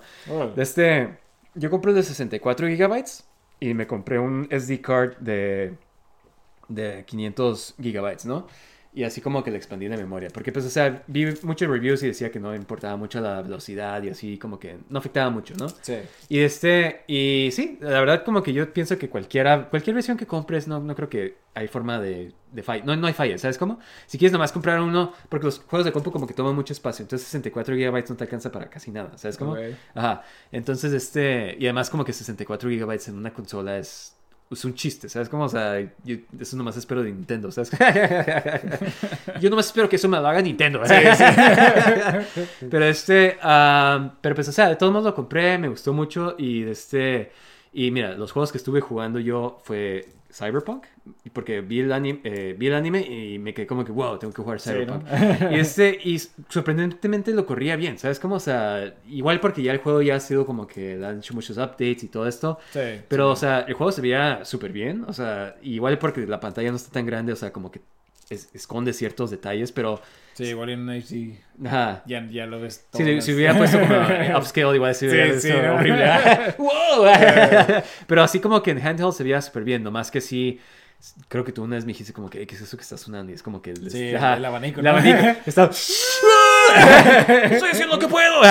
[0.55, 1.17] De este
[1.55, 3.27] yo compré el de 64 gigabytes
[3.59, 5.75] y me compré un SD card de
[6.67, 8.47] de 500 gigabytes, ¿no?
[8.93, 10.29] Y así como que le expandí la memoria.
[10.33, 14.01] Porque, pues, o sea, vi muchos reviews y decía que no importaba mucho la velocidad
[14.03, 15.69] y así como que no afectaba mucho, ¿no?
[15.69, 15.97] Sí.
[16.29, 20.25] Y este, y sí, la verdad como que yo pienso que cualquiera, cualquier versión que
[20.25, 23.57] compres, no, no creo que hay forma de, de falla, no, no hay falla, ¿sabes
[23.57, 23.79] cómo?
[24.05, 27.03] Si quieres nomás comprar uno, porque los juegos de compu como que toman mucho espacio,
[27.03, 29.55] entonces 64 GB no te alcanza para casi nada, ¿sabes cómo?
[29.95, 34.16] Ajá, entonces este, y además como que 64 GB en una consola es...
[34.49, 35.43] Es un chiste, ¿sabes cómo?
[35.43, 37.71] O sea, yo eso nomás espero de Nintendo, ¿sabes?
[39.41, 40.81] yo nomás espero que eso me lo haga Nintendo.
[42.69, 46.61] pero este, pero pues, o sea, de todos modos lo compré, me gustó mucho y
[46.61, 47.31] de este,
[47.73, 50.07] y mira, los juegos que estuve jugando yo fue
[50.37, 50.85] Cyberpunk,
[51.33, 54.33] porque vi el anime, eh, vi el anime y me quedé como que, wow, tengo
[54.33, 55.03] que jugar Sí, Cyberpunk.
[55.03, 55.51] ¿no?
[55.51, 58.19] y este, y sorprendentemente lo corría bien, ¿sabes?
[58.19, 61.17] Como, o sea, igual porque ya el juego ya ha sido como que le han
[61.19, 62.59] hecho muchos updates y todo esto.
[62.71, 65.05] Sí, Pero, o sea, el juego se veía súper bien.
[65.07, 67.81] O sea, igual porque la pantalla no está tan grande, o sea, como que
[68.29, 70.01] es- esconde ciertos detalles, pero.
[70.33, 72.03] Sí, igual en HD Ajá.
[72.05, 73.01] ya, ya lo ves todo.
[73.21, 73.95] Si, hubiera puesto como
[74.37, 76.05] upscale, igual se hubiera Sí, sí, horrible.
[76.59, 77.05] ¡Wow!
[78.05, 80.59] Pero así como que en handheld se veía súper bien, nomás que sí.
[81.27, 83.31] Creo que tú una vez me dijiste como que, ¿qué es eso que está sonando?
[83.31, 83.69] Y es como que...
[83.69, 84.89] el- Sí, ajá, el abanico, El ¿no?
[84.91, 85.19] abanico.
[85.45, 85.69] Está...
[87.51, 88.43] ¡Estoy haciendo lo que puedo!
[88.43, 88.49] Sí,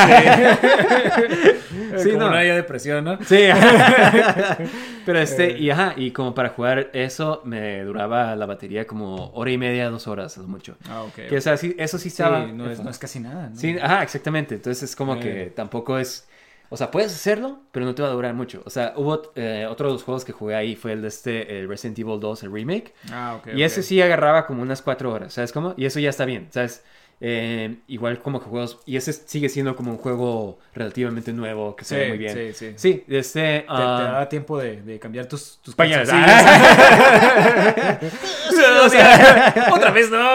[1.99, 2.31] Sí, como no.
[2.31, 3.19] no haya depresión, ¿no?
[3.25, 3.47] Sí.
[5.07, 9.51] Pero este, y ajá, y como para jugar eso me duraba la batería como hora
[9.51, 10.77] y media, dos horas, lo mucho.
[10.89, 11.15] Ah, ok.
[11.29, 12.47] Que o sea, sí, eso sí Sí, estaba.
[12.47, 13.57] no es, no es casi nada, ¿no?
[13.57, 14.55] Sí, ajá, exactamente.
[14.57, 16.29] Entonces es como que tampoco es.
[16.69, 18.61] O sea, puedes hacerlo, pero no te va a durar mucho.
[18.67, 21.61] O sea, hubo eh, otro de los juegos que jugué ahí fue el de este,
[21.61, 22.93] el Resident Evil 2, el remake.
[23.13, 23.55] Ah, ok.
[23.55, 25.75] y ese sí agarraba como unas cuatro horas, ¿sabes cómo?
[25.77, 26.83] Y eso ya está bien, ¿sabes?
[27.21, 28.79] Eh, igual como que juegos.
[28.85, 32.35] Y ese sigue siendo como un juego relativamente nuevo que se Sí, ve muy bien.
[32.35, 32.75] sí, sí.
[32.77, 33.61] Sí, este.
[33.61, 36.11] Te, te ah, da tiempo de, de cambiar tus, tus Pañales.
[38.85, 40.31] O sea, otra vez no.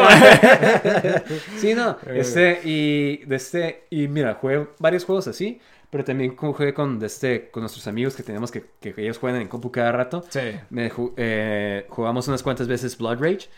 [1.57, 1.97] sí, no.
[2.07, 5.59] Este, y de este, y mira, jugué varios juegos así,
[5.89, 9.47] pero también jugué con, este, con nuestros amigos que tenemos que, que ellos juegan en
[9.47, 10.23] compu cada rato.
[10.29, 10.39] Sí.
[10.69, 13.49] Me eh, jugamos unas cuantas veces Blood Rage.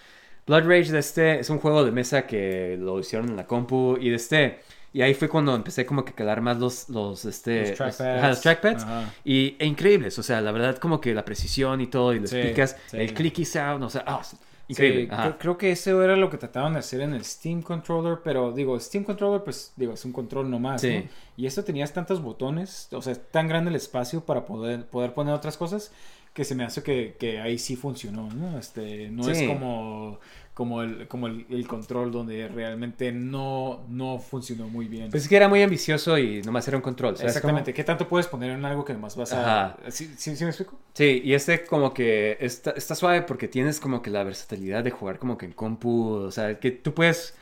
[0.45, 3.98] Blood Rage de este es un juego de mesa que lo hicieron en la compu
[3.99, 4.60] y de este
[4.91, 8.86] y ahí fue cuando empecé como que a calar más los los este Los trackpads.
[8.86, 12.20] los y e increíbles, o sea, la verdad como que la precisión y todo y
[12.20, 12.98] les Sí, picas sí.
[12.98, 14.22] el clicky sound, o sea, ah,
[14.68, 15.03] increíble.
[15.03, 18.20] Sí, creo, creo que eso era lo que trataban de hacer en el Steam Controller,
[18.24, 20.84] pero digo, Steam Controller, pues digo, es un control nomás.
[20.84, 21.03] ¿no?
[21.38, 25.34] Y esto tenías tantos botones, o sea, tan grande el espacio para poder, poder poner
[25.34, 25.91] otras cosas,
[26.34, 28.57] que se me hace que, que ahí sí funcionó, ¿no?
[28.57, 30.19] Este, no es como,
[30.53, 35.10] como, el, como el, el control donde realmente no, no funcionó muy bien.
[35.11, 37.76] Pues es que era muy ambicioso y nomás era un control, ¿sabes Exactamente, cómo?
[37.76, 39.77] ¿qué tanto puedes poner en algo que nomás vas a...
[39.89, 40.80] ¿Sí, sí, sí me explico?
[40.93, 44.91] Sí, y este como que está, está suave porque tienes como que la versatilidad de
[44.91, 47.35] jugar como que en compu, o sea, que tú puedes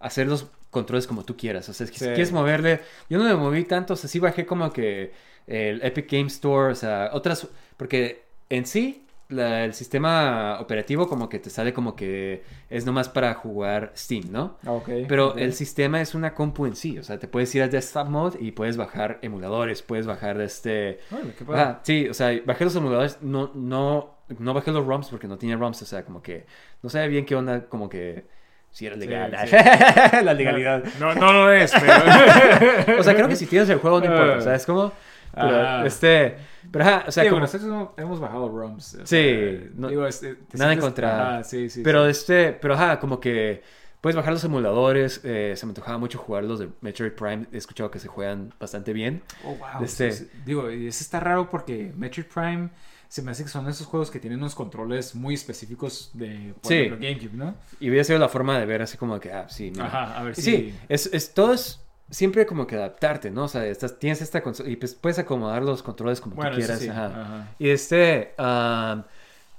[0.00, 2.04] hacer los controles como tú quieras, o sea, si Sí.
[2.06, 5.12] quieres moverle, yo no me moví tanto, o sea, sí bajé como que
[5.46, 7.46] el Epic Game Store, o sea, otras,
[7.76, 13.08] porque en sí la- el sistema operativo como que te sale como que es nomás
[13.08, 14.58] para jugar Steam, ¿no?
[14.66, 14.78] Ah.
[15.08, 18.08] Pero el sistema es una compu en sí, o sea, te puedes ir a desktop
[18.08, 21.00] mode y puedes bajar emuladores, puedes bajar este...
[21.38, 21.60] Qué padre.
[21.62, 25.38] Ajá, sí, o sea, bajé los emuladores, no, no, no bajé los ROMs porque no
[25.38, 26.46] tenía ROMs, o sea, como que
[26.82, 28.26] no sabía bien qué onda, como que
[28.70, 29.34] si era legal.
[29.48, 29.56] sí.
[30.24, 30.84] la legalidad.
[31.00, 32.98] No, no lo es, pero...
[32.98, 34.92] O sea, creo que si tienes el juego no importa, ¿sabes cómo?
[35.34, 35.82] Pero, Ah.
[35.86, 36.36] este,
[36.70, 38.94] pero ajá, o sea, Digo, como- nosotros hemos- bajado ROMs.
[38.94, 41.32] o Sí, sea, no- digo, este, te nada en sientes- contra.
[41.36, 42.10] Ajá, sí, sí, pero sí.
[42.12, 43.62] este, pero ajá, como que
[44.00, 45.20] puedes bajar los emuladores.
[45.24, 47.46] eh, se me antojaba mucho jugar los de Metroid Prime.
[47.52, 49.22] He escuchado que se juegan bastante bien.
[49.44, 49.82] Oh, wow.
[49.82, 50.40] Este- Sí, sí.
[50.44, 52.68] Digo, y eso está raro porque Metroid Prime
[53.08, 56.68] se me hace que son esos juegos que tienen unos controles muy específicos de, por
[56.72, 56.74] Sí.
[56.80, 57.54] ejemplo, GameCube, ¿no?
[57.80, 59.86] Y hubiera sido la forma de ver así como que, ah, sí, mira.
[59.86, 60.42] Ajá, a ver si...
[60.42, 63.44] Sí, es, es, todo es siempre como que adaptarte, ¿no?
[63.44, 66.56] O sea, estás, tienes esta consola y pues puedes acomodar los controles como Bueno, tú
[66.58, 66.78] quieras.
[66.78, 67.06] sí, ajá.
[67.06, 67.48] ajá.
[67.58, 68.34] Y este,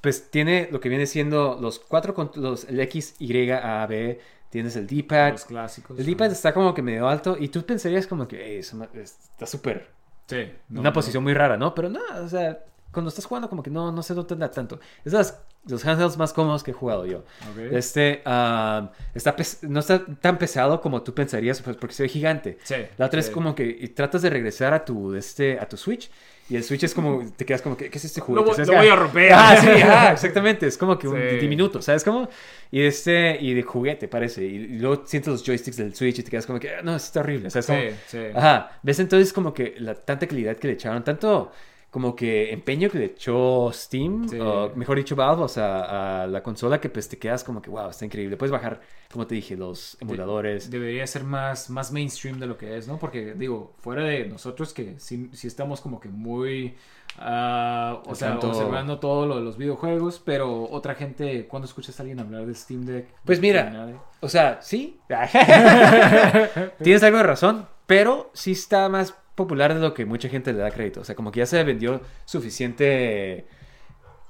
[0.02, 4.20] pues tiene lo que viene siendo los cuatro, con- los, el X, Y, A, B,
[4.50, 5.32] tienes el D-pad.
[5.34, 6.00] Los clásicos.
[6.00, 8.88] El D-pad está como que medio alto y tú pensarías como que, "Ey, eso ma-
[8.94, 9.90] está súper,
[10.28, 10.52] Sí.
[10.70, 10.94] no, una no.
[10.94, 11.74] posición muy rara, ¿no?
[11.76, 12.60] Pero no, o sea,
[12.96, 14.80] cuando estás jugando como que no, no se nota tanto.
[15.04, 15.24] Es de
[15.68, 17.20] los handhelds más cómodos que he jugado yo.
[17.52, 17.58] Ok.
[17.72, 22.58] Este, ah, está no está tan pesado como tú pensarías, pues, porque se ve gigante.
[22.64, 23.32] Sí, La otra es sí.
[23.32, 26.10] como que y tratas de regresar a tu, este, a tu Switch
[26.48, 28.46] y el Switch es como, te quedas como que, ¿qué es este juguete?
[28.58, 29.34] lo es- voy a romper.
[29.34, 30.68] Ah, sí, ah, exactamente.
[30.68, 31.38] Es como que un Sí.
[31.38, 32.30] diminuto, ¿sabes cómo?
[32.70, 34.44] Y este, y de juguete parece.
[34.46, 36.96] Y, y luego sientes los joysticks del Switch y te quedas como que, "Ah, no,
[36.96, 37.80] esto está horrible, ¿sabes cómo?
[37.80, 38.20] Sí, sí.
[38.36, 41.52] Ajá, ves entonces como que la tanta calidad que le echaron, tanto
[41.96, 44.38] como que empeño que le echó Steam, Sí.
[44.38, 47.70] o mejor dicho Valve, o sea, a la consola que pues te quedas como que,
[47.70, 48.36] wow, está increíble.
[48.36, 50.70] Puedes bajar, como te dije, los emuladores.
[50.70, 53.00] Debería ser más, más mainstream de lo que es, ¿no?
[53.00, 56.76] Porque, digo, fuera de nosotros que sí, sí estamos como que muy...
[57.18, 58.50] ah, o sea, tanto.
[58.50, 62.56] observando todo lo de los videojuegos, pero otra gente, cuando escuchas a alguien hablar de
[62.56, 63.08] Steam Deck?
[63.24, 65.00] Pues mira, o sea, sí.
[66.84, 70.60] Tienes algo de razón, pero sí está más popular de lo que mucha gente le
[70.60, 71.02] da crédito.
[71.02, 73.46] O sea, como que ya se vendió suficiente.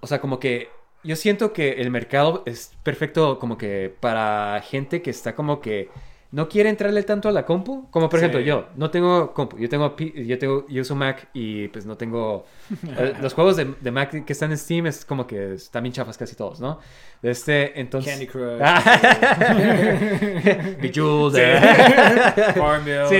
[0.01, 0.69] O sea, como que
[1.03, 5.89] yo siento que el mercado es perfecto como que para gente que está como que
[6.35, 7.89] no quiere entrarle tanto a la compu.
[7.89, 8.25] Como por Sí.
[8.25, 9.57] ejemplo yo, no tengo compu.
[9.57, 12.45] Yo tengo, yo tengo, yo uso Mac y pues no tengo...
[12.97, 15.93] eh, los juegos de, de Mac que están en Steam es como que están bien
[15.93, 16.79] chafas casi todos, ¿no?
[17.23, 18.11] Este, entonces...
[18.11, 18.59] Candy Crush.
[20.81, 21.41] Bejeweled, Sí.
[22.41, 22.53] eh.
[22.53, 23.07] Farmville.
[23.07, 23.15] Sí.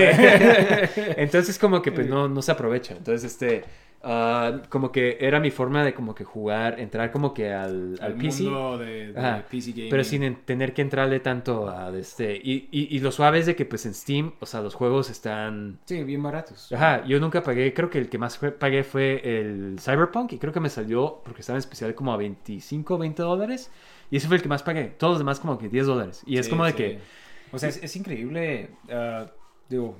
[1.16, 2.92] Entonces como que pues no, no se aprovecha.
[2.98, 3.64] Entonces este
[4.06, 8.14] ah, como que era mi forma de como que jugar, entrar como que al, al
[8.14, 8.44] PC.
[8.44, 9.44] mundo de, de Ajá.
[9.50, 9.90] PC gaming.
[9.90, 12.36] Pero sin en- tener que entrarle tanto a este.
[12.36, 15.10] Y, y, y lo suave es de que pues en Steam, o sea, los juegos
[15.10, 15.78] están.
[15.84, 16.72] Sí, bien baratos.
[16.72, 20.52] Ajá, yo nunca pagué, creo que el que más pagué fue el Cyberpunk y creo
[20.52, 23.70] que me salió porque estaba en especial como a 25, 20 dólares.
[24.10, 24.84] Y ese fue el que más pagué.
[24.84, 26.22] Todos los demás como que 10 dólares.
[26.26, 26.76] Y es Sí, como de sí.
[26.76, 26.98] que...
[27.52, 28.70] O sea, es, es increíble.
[28.90, 29.26] ah,
[29.68, 29.96] digo,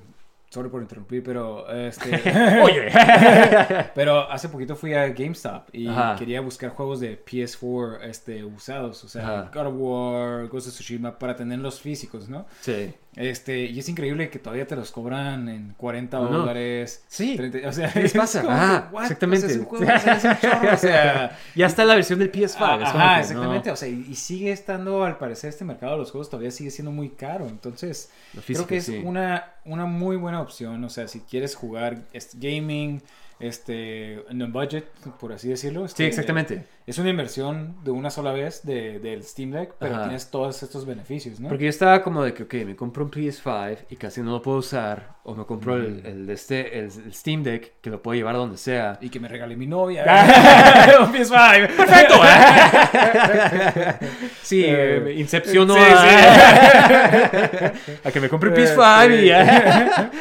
[0.57, 1.69] sorry por interrumpir, pero.
[1.71, 2.09] Este,
[2.63, 2.89] Oye.
[3.95, 6.15] pero hace poquito fui a GameStop y Ajá.
[6.17, 9.03] quería buscar juegos de PS4 este, usados.
[9.03, 9.51] O sea, Ajá.
[9.53, 12.45] God of War, Ghost of Tsushima, para tenerlos físicos, ¿no?
[12.61, 12.93] sí.
[13.17, 16.37] Este, y es increíble que todavía te los cobran en 40 No, no.
[16.37, 17.03] dólares.
[17.07, 17.35] Sí.
[17.35, 18.43] 30, o sea, ¿Qué les pasa?
[18.43, 19.47] como Ah, exactamente.
[19.47, 21.95] O sea, es un juego, o sea, es un chorro, o sea, ya está la
[21.95, 22.43] versión del PS5.
[22.45, 23.69] es como Ajá, que exactamente.
[23.69, 26.69] no- O sea, y, sigue estando, al parecer, este mercado de los juegos todavía sigue
[26.69, 27.47] siendo muy caro.
[27.47, 29.01] Entonces, físico, creo que es sí.
[29.03, 30.83] una, una muy buena opción.
[30.83, 32.03] O sea, si quieres jugar
[32.35, 33.01] gaming,
[33.39, 34.85] este, en un budget,
[35.19, 35.85] por así decirlo.
[35.85, 36.63] este, Sí, exactamente.
[36.87, 40.03] Es una inversión de una sola vez de, del Steam Deck, pero Ajá.
[40.03, 41.49] tienes todos estos beneficios, ¿no?
[41.49, 44.41] Porque yo estaba como de que, ok, me compro un PS5 y casi no lo
[44.41, 45.17] puedo usar.
[45.23, 48.35] O me compro el, el, de este, el, el Steam Deck que lo puedo llevar
[48.35, 48.97] a donde sea.
[49.01, 50.05] Y que me regale mi novia.
[51.01, 51.67] un PS5.
[51.75, 52.15] ¡Perfecto!
[54.41, 57.73] sí, Eh, me incepciono sí, a...
[58.05, 59.25] a que me compre un Eh, PS5 y sí.
[59.27, 60.11] ya.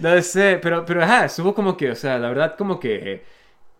[0.00, 3.24] No sé, pero, pero ajá, estuvo como que, o sea, la verdad como que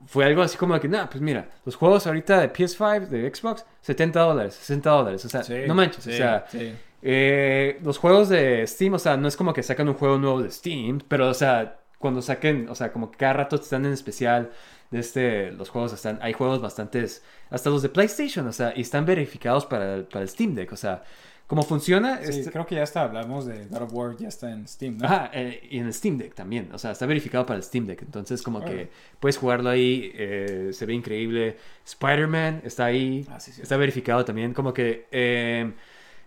[0.07, 3.65] fue algo así como que, no, pues mira, los juegos ahorita de PS5, de Xbox,
[3.81, 6.47] 70 dólares, 60 dólares, o sea, Sí, no manches, o sea...
[6.49, 6.75] sí.
[7.09, 10.43] Eh, los juegos de Steam, o sea, no es como que sacan un juego nuevo
[10.43, 13.93] de Steam, pero, o sea, cuando saquen, o sea, como que cada rato están en
[13.93, 14.51] especial
[14.91, 18.81] de este, los juegos están, hay juegos bastantes, hasta los de PlayStation, o sea, y
[18.81, 21.05] están verificados para, para el Steam Deck, o sea,
[21.47, 22.21] ¿cómo funciona?
[22.23, 24.99] Sí, Este- creo que ya está, hablamos de God of War, ya está en Steam,
[24.99, 25.09] ¿no?
[25.33, 28.03] Eh, y en el Steam Deck también, o sea, está verificado para el Steam Deck,
[28.03, 28.89] entonces como que
[29.21, 31.57] puedes jugarlo ahí, eh, se ve increíble.
[31.85, 33.63] Spider-Man está ahí, Ah, sí, sí.
[33.63, 35.73] está verificado también, como que eh,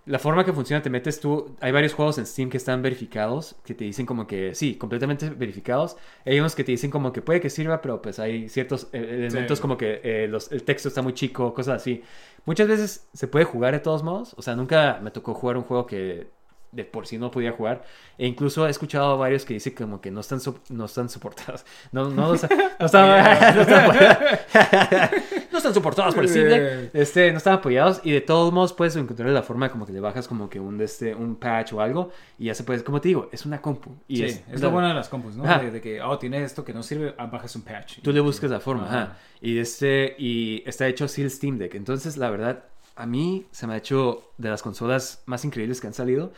[0.06, 3.56] la forma que funciona, te metes tú, hay varios juegos en Steam que están verificados,
[3.64, 7.22] que te dicen como que, sí, completamente verificados, hay unos que te dicen como que
[7.22, 9.62] puede que sirva, pero pues hay ciertos eh, elementos Sí.
[9.62, 12.02] como que eh, los- el texto está muy chico, cosas así.
[12.46, 15.64] Muchas veces se puede jugar de todos modos, o sea, nunca me tocó jugar un
[15.64, 16.28] juego que
[16.72, 17.84] de por sí no podía jugar.
[18.18, 21.10] E incluso he escuchado a varios que dicen como que no están, so- no están
[21.10, 21.66] soportados.
[21.92, 24.40] No, no, no están, no están apoyados.
[25.52, 26.90] No están soportados por el Steam Deck.
[26.94, 28.02] Este, no están apoyados.
[28.04, 30.80] Y de todos modos puedes encontrar la forma como que le bajas como que un,
[30.82, 32.12] este, un patch o algo.
[32.38, 33.90] Y ya se puede, como te digo, es una compu.
[34.08, 35.44] Y Sí, es, es, lo bueno de las compus, ¿no?
[35.46, 35.60] Ajá.
[35.60, 38.00] De, que, oh, tiene esto que no sirve, ah, bajas un patch.
[38.02, 39.02] Tú le buscas la forma, Ajá.
[39.02, 39.18] ajá.
[39.42, 41.74] Y este y está hecho así el Steam Deck.
[41.76, 42.64] Entonces, la verdad,
[42.96, 46.32] a mí se me ha hecho de las consolas más increíbles que han salido.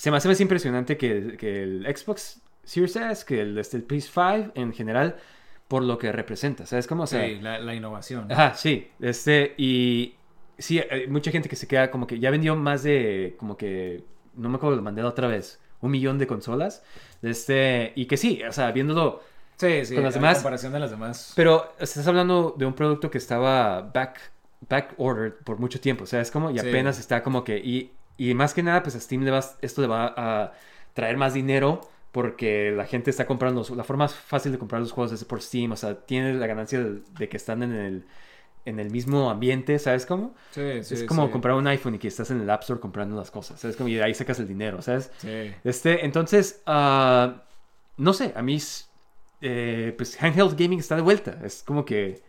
[0.00, 3.76] Se me hace más impresionante que el, que el Xbox Series S, que el, este,
[3.76, 5.16] el PS5 en general,
[5.68, 6.64] por lo que representa.
[6.64, 7.02] ¿Sabes cómo?
[7.02, 8.32] O sea, Sí, la, la innovación.
[8.32, 8.88] Ajá, sí.
[8.98, 10.14] Este, y
[10.56, 14.02] sí, hay mucha gente que se queda como que ya vendió más de, como que,
[14.36, 16.82] no me acuerdo, lo mandé otra vez, un millón de consolas.
[17.20, 19.20] Este, y que sí, o sea, viéndolo,
[19.58, 21.34] Sí, sí, Con las a demás- comparación de las demás.
[21.36, 24.18] pero estás hablando de un producto que estaba back,
[24.66, 26.66] back ordered por mucho tiempo, o sea, es como, y Sí.
[26.66, 29.80] apenas está como que, y, y más que nada, pues a Steam le va, esto
[29.80, 30.52] le va a
[30.92, 31.80] traer más dinero
[32.12, 35.40] porque la gente está comprando, la forma más fácil de comprar los juegos es por
[35.40, 38.04] Steam, o sea, tiene la ganancia de, de que están en el,
[38.66, 40.34] en el mismo ambiente, ¿sabes cómo?
[40.50, 41.32] Sí, sí, es como sí.
[41.32, 43.74] comprar un iPhone y que estás en el App Store comprando las cosas, ¿sabes?
[43.74, 45.10] Como, y de ahí sacas el dinero, ¿sabes?
[45.16, 45.54] Sí.
[45.64, 47.44] Este, entonces, ah,
[47.96, 48.58] no sé, a mí,
[49.40, 51.38] eh, pues handheld gaming está de vuelta.
[51.42, 52.22] Es como que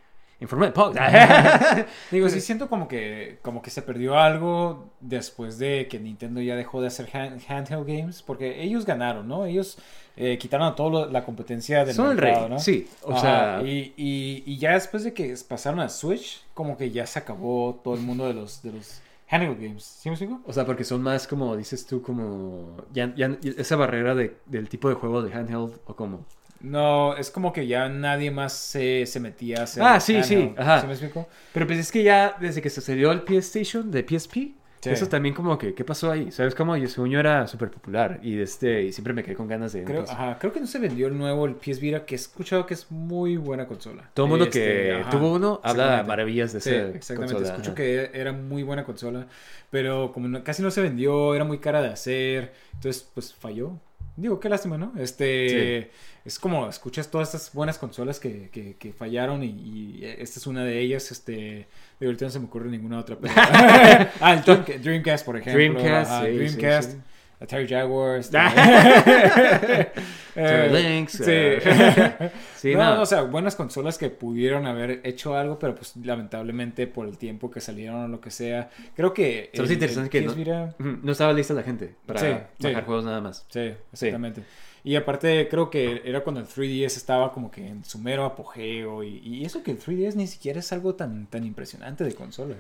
[0.50, 0.96] de pog.
[2.12, 6.56] Digo, sí siento como que, como que se perdió algo después de que Nintendo ya
[6.56, 9.46] dejó de hacer hand- handheld games, porque ellos ganaron, ¿no?
[9.46, 9.78] Ellos
[10.18, 12.60] eh, quitaron a toda la competencia del Son el rey, ¿no?
[12.60, 16.76] sí, o Ajá, sea- y, y, y ya después de que pasaron a Switch, como
[16.78, 19.84] que ya se acabó todo el mundo de los, de los handheld games.
[19.84, 20.42] ¿Sí me explico?
[20.46, 24.68] o sea, porque son más como, dices tú, como ya, ya- esa barrera de- del
[24.70, 26.26] tipo de juego de handheld o como.
[26.64, 30.54] No, es como que ya nadie más se, se metía a hacer Ah, sí, sí,
[30.58, 30.82] ajá.
[30.82, 31.26] ¿Sí me?
[31.54, 34.90] Pero pues es que ya desde que salió el PlayStation de PSP, Sí.
[34.90, 36.32] eso también como que, ¿qué pasó ahí?
[36.32, 36.76] ¿Sabes cómo?
[36.88, 39.84] Según yo era súper popular y, este, y siempre me quedé con ganas de...
[39.84, 42.66] Creo, ajá, creo que no se vendió el nuevo, el PS Vita, que he escuchado
[42.66, 44.10] que es muy buena consola.
[44.16, 47.34] Todo el mundo Este, que ajá, tuvo uno habla maravillas de Sí, esa exactamente.
[47.36, 47.76] consola, Escucho ajá.
[47.76, 49.28] que era muy buena consola,
[49.70, 53.80] pero como no- casi no se vendió, era muy cara de hacer, entonces pues falló.
[54.22, 54.94] Digo, qué lástima, ¿no?
[54.98, 55.92] Este,
[56.24, 60.48] es como escuchas todas estas buenas consolas que, que, que fallaron y, y esta es
[60.48, 61.68] una de ellas, este,
[62.00, 63.34] de ahorita no se me ocurre ninguna otra, pero...
[63.38, 65.82] ah, el Dreamca- Dreamcast, por ejemplo.
[65.82, 66.98] Dreamcast, sí, Dreamcast, sí.
[67.42, 69.90] Atari Jaguar, este, Atari
[70.36, 71.24] eh, Lynx, sí.
[71.26, 72.96] eh, sí, no, no.
[72.98, 77.18] no, o sea, buenas consolas que pudieron haber hecho algo, pero pues lamentablemente por el
[77.18, 78.70] tiempo que salieron o lo que sea.
[78.96, 79.50] Creo que.
[79.56, 82.28] Me hace interesante que no, no estaba lista la gente para Sí,
[82.60, 82.86] bajar sí.
[82.86, 83.46] juegos nada más.
[83.50, 84.44] Sí, exactamente.
[84.84, 89.04] Y aparte creo que era cuando el 3DS estaba como que en su mero apogeo
[89.04, 92.56] y, y eso que el 3DS ni siquiera es algo tan, tan impresionante de consola.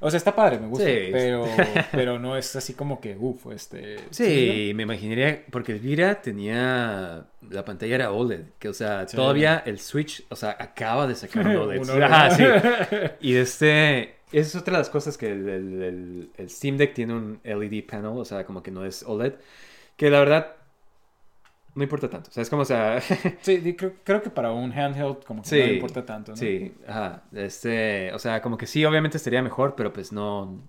[0.00, 1.08] O sea, está padre, me gusta, Sí.
[1.12, 1.46] pero,
[1.92, 3.96] pero no es así como que, uff, este...
[4.10, 9.16] Sí, me imaginaría, porque el Vira tenía, la pantalla era OLED, que o sea, Sí.
[9.16, 11.80] todavía el Switch, o sea, acaba de sacar un OLED.
[11.82, 12.02] Un OLED.
[12.02, 12.44] Ajá, sí.
[13.20, 16.92] Y este, esa es otra de las cosas que el, el- el- el Steam Deck
[16.94, 19.34] tiene un LED panel, o sea, como que no es OLED,
[19.96, 20.56] que la verdad
[21.74, 23.00] no importa tanto, o sea, es como, o sea,
[23.42, 26.36] Sí, creo, creo que para un handheld como que Sí, no importa tanto, ¿no?
[26.38, 27.24] Sí, ajá.
[27.32, 30.62] Este, o sea, como que sí, obviamente estaría mejor, pero pues no.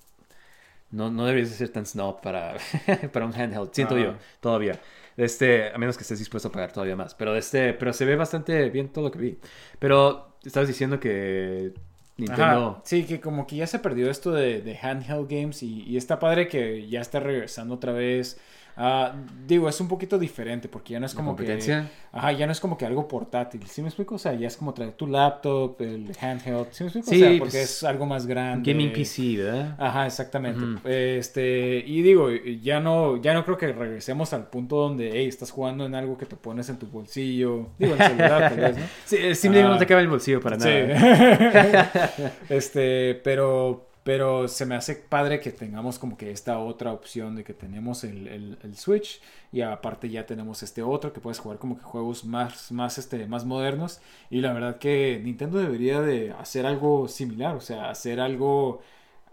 [0.92, 2.56] No, no deberías de ser tan snob para,
[3.12, 4.04] para un handheld, siento Ajá.
[4.04, 4.80] yo, todavía.
[5.18, 7.16] Este, a menos que estés dispuesto a pagar todavía más.
[7.16, 9.40] Pero este, pero se ve bastante bien todo lo que vi.
[9.80, 11.74] Pero estabas diciendo que
[12.18, 12.78] Nintendo.
[12.78, 15.98] Ajá, sí, que como que ya se perdió esto de, de handheld games y, y
[15.98, 18.40] está padre que ya está regresando otra vez.
[18.78, 19.14] Ah,
[19.48, 21.84] digo, es un poquito diferente porque ya no es ¿La como competencia?
[21.84, 22.18] que...
[22.18, 24.16] Ajá, ya no es como que algo portátil, ¿sí me explico?
[24.16, 27.10] O sea, ya es como traer tu laptop, el handheld, ¿sí me explico?
[27.10, 28.72] Sí, o sea, porque pues, es algo más grande.
[28.72, 29.76] Gaming PC, ¿verdad?
[29.78, 31.18] Ajá, exactamente.
[31.18, 35.52] Este, y digo, ya no, ya no creo que regresemos al punto donde, hey, estás
[35.52, 37.70] jugando en algo que te pones en tu bolsillo.
[37.78, 38.84] Digo, en el celular, tal vez, ¿no?
[39.06, 42.10] Sí, Steam Deck no te cabe el bolsillo para nada.
[42.10, 42.24] Sí.
[42.50, 47.44] este, pero, pero se me hace padre que tengamos como que esta otra opción de
[47.44, 49.22] que tenemos el, el- Switch
[49.52, 53.28] y aparte ya tenemos este otro que puedes jugar como que juegos más, más, este,
[53.28, 58.22] más modernos y la verdad que Nintendo debería de hacer algo similar, o sea, hacer
[58.22, 58.82] algo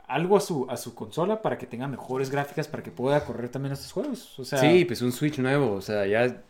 [0.09, 3.51] algo a su, a su consola para que tenga mejores gráficas para que pueda correr
[3.51, 4.39] también estos juegos.
[4.53, 6.45] Sí, pues un Switch nuevo, o sea, ya.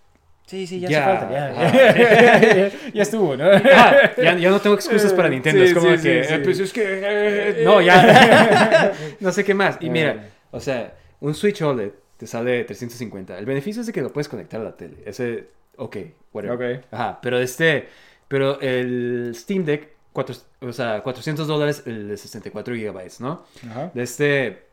[0.47, 1.05] Sí, sí, ya, ya.
[1.05, 2.71] hace falta, ya.
[2.95, 3.45] ya estuvo, ¿no?
[3.51, 5.63] Ah, ya, no tengo excusas para Nintendo.
[5.63, 6.83] Sí, es como sí, que, sí, eh, pues es que.
[6.85, 8.93] eh, no, ya.
[9.21, 9.79] no sé qué más.
[9.81, 13.39] Y mira, o sea, un Switch OLED te sale 350.
[13.39, 14.99] El beneficio es de que lo puedes conectar a la tele.
[15.05, 15.97] Ese, ok,
[16.33, 16.79] whatever.
[16.79, 16.85] Ok.
[16.91, 17.89] Ajá, pero este.
[18.29, 23.45] Pero el Steam Deck, cuatro, o sea, 400 dólares el de 64 gigabytes, ¿no?
[23.69, 23.91] Ajá.
[23.93, 24.72] De este.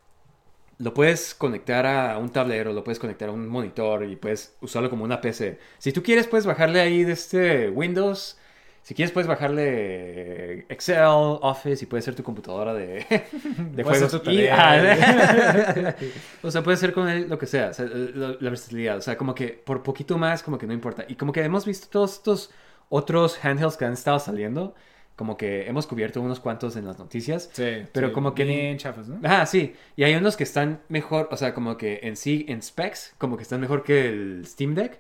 [0.80, 4.90] Lo puedes conectar a un tablero, lo puedes conectar a un monitor y puedes usarlo
[4.90, 5.60] como una PC.
[5.78, 8.38] Si tú quieres, puedes bajarle ahí de este Windows.
[8.82, 13.06] Si quieres, puedes bajarle Excel, Office y puede ser tu computadora de,
[13.76, 14.22] de juegos.
[14.24, 14.48] tu Y-
[16.44, 18.98] o sea, puede ser con él lo que sea, o sea, la, la versatilidad.
[18.98, 21.06] O sea, como que por poquito más, como que no importa.
[21.08, 22.52] Y como que hemos visto todos estos
[22.90, 24.74] otros handhelds que han estado saliendo.
[25.20, 27.50] Como que hemos cubierto unos cuantos en las noticias.
[27.52, 28.46] Sí, Pero sí, como que...
[28.46, 29.20] Bien chafas, ¿no?
[29.26, 29.76] Ah, sí.
[29.98, 33.36] Y hay unos que están mejor, o sea, como que en sí, en specs, como
[33.36, 34.98] que están mejor que el Steam Deck.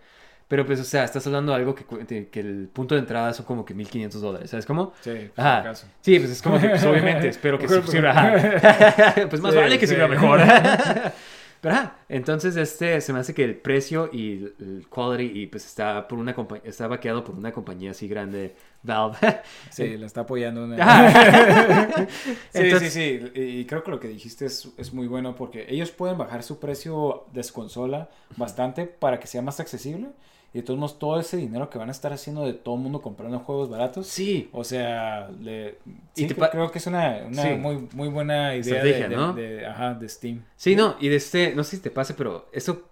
[0.50, 3.46] Pero pues, o sea, estás hablando de algo que, que el punto de entrada son
[3.46, 4.91] como que 1500 dólares, ¿sabes cómo?
[5.00, 5.60] Sí, si Ajá.
[5.60, 5.88] acaso.
[6.02, 8.34] Sí, pues es como que, pues, obviamente, espero que Mejor, sirva.
[9.30, 10.41] pues más Sí, vale que sirva mejor.
[11.61, 15.65] Pero ajá, entonces este se me hace que el precio y el, quality y pues
[15.65, 16.34] está por una
[16.64, 19.18] está vaqueado por una compañía así grande, Valve.
[19.69, 20.64] Sí, la está apoyando.
[20.64, 22.07] una- Ajá.
[22.07, 23.41] Sí, Entonces- sí, sí.
[23.41, 26.60] Y creo que lo que dijiste es, es muy bueno porque ellos pueden bajar su
[26.60, 30.07] precio de su consola bastante para que sea más accesible.
[30.54, 32.82] Y de todos modos, todo ese dinero que van a estar haciendo de todo el
[32.82, 34.08] mundo comprando juegos baratos.
[34.08, 34.50] Sí.
[34.52, 35.78] O sea, le,
[36.16, 37.50] Y sí, te creo, que es una, una Sí.
[37.56, 39.34] muy, muy buena idea de, de- ¿no?
[39.34, 40.44] de- ajá, de Steam.
[40.56, 42.84] Sí, no, y de este, no sé si te pasa, pero eso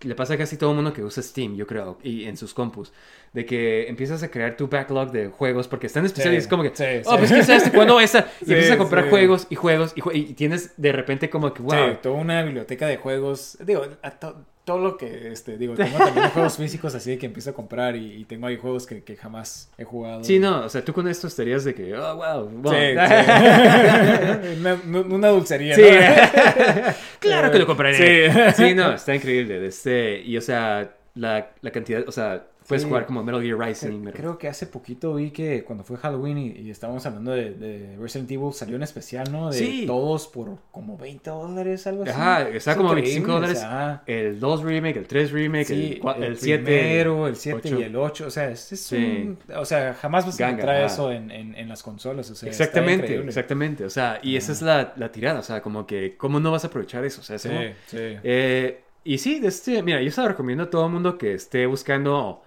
[0.00, 2.54] le pasa a casi todo el mundo que usa Steam, yo creo, y en sus
[2.54, 2.92] compus,
[3.32, 6.62] de que empiezas a crear tu backlog de juegos, porque están especiales, Sí, es como
[6.62, 7.16] que, sí, oh, sí.
[7.18, 7.70] pues ¿qué es esto?
[7.74, 8.20] ¿Cuándo esa?
[8.46, 11.62] Y empiezas a comprar juegos y juegos y, jue- y tienes de repente como que,
[11.62, 11.72] wow.
[11.72, 13.58] Sí, toda una biblioteca de juegos.
[13.60, 17.24] Digo, a to- todo lo que, este, digo, tengo también juegos físicos así de que
[17.24, 20.22] empiezo a comprar y, y tengo ahí juegos que, que jamás he jugado.
[20.22, 22.74] Sí, no, o sea, tú con esto estarías de que, oh, wow, wow.
[22.74, 22.78] Sí,
[24.52, 24.60] sí.
[24.60, 24.74] una,
[25.08, 25.80] una dulcería, Sí.
[25.80, 25.88] ¿no?
[27.18, 28.52] claro que lo compraré.
[28.52, 28.62] Sí.
[28.62, 29.66] Sí, no, está increíble.
[29.66, 32.88] Este, y o sea, la, la cantidad, o sea, puedes Sí.
[32.88, 34.02] jugar como Metal Gear Rising.
[34.02, 37.50] Creo, creo que hace poquito vi que cuando fue Halloween y, y estábamos hablando de,
[37.52, 39.50] de Resident Evil salió un especial, ¿no?
[39.50, 39.84] De Sí.
[39.86, 42.12] todos por como 20 dólares, algo así.
[42.12, 43.66] Ajá, está Es como increíble, 25 o dólares.
[44.06, 46.62] El 2 remake, el 3 remake, Sí, el, el, el 7.
[46.64, 50.40] primero, el 7 y el 8, o sea, es, es un, o sea, jamás vas
[50.40, 53.84] a encontrar eso en, en, en las consolas, o sea, está Exactamente, exactamente.
[53.84, 55.40] O sea, y esa es la, la tirada.
[55.40, 57.20] O sea, como que, ¿cómo no vas a aprovechar eso?
[57.20, 57.48] O sea, sí.
[57.92, 61.64] Eh, y sí, este, mira, yo se lo recomiendo a todo el mundo que esté
[61.66, 62.42] buscando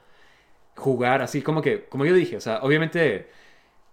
[0.75, 3.27] jugar así como que, como yo dije, o sea, obviamente,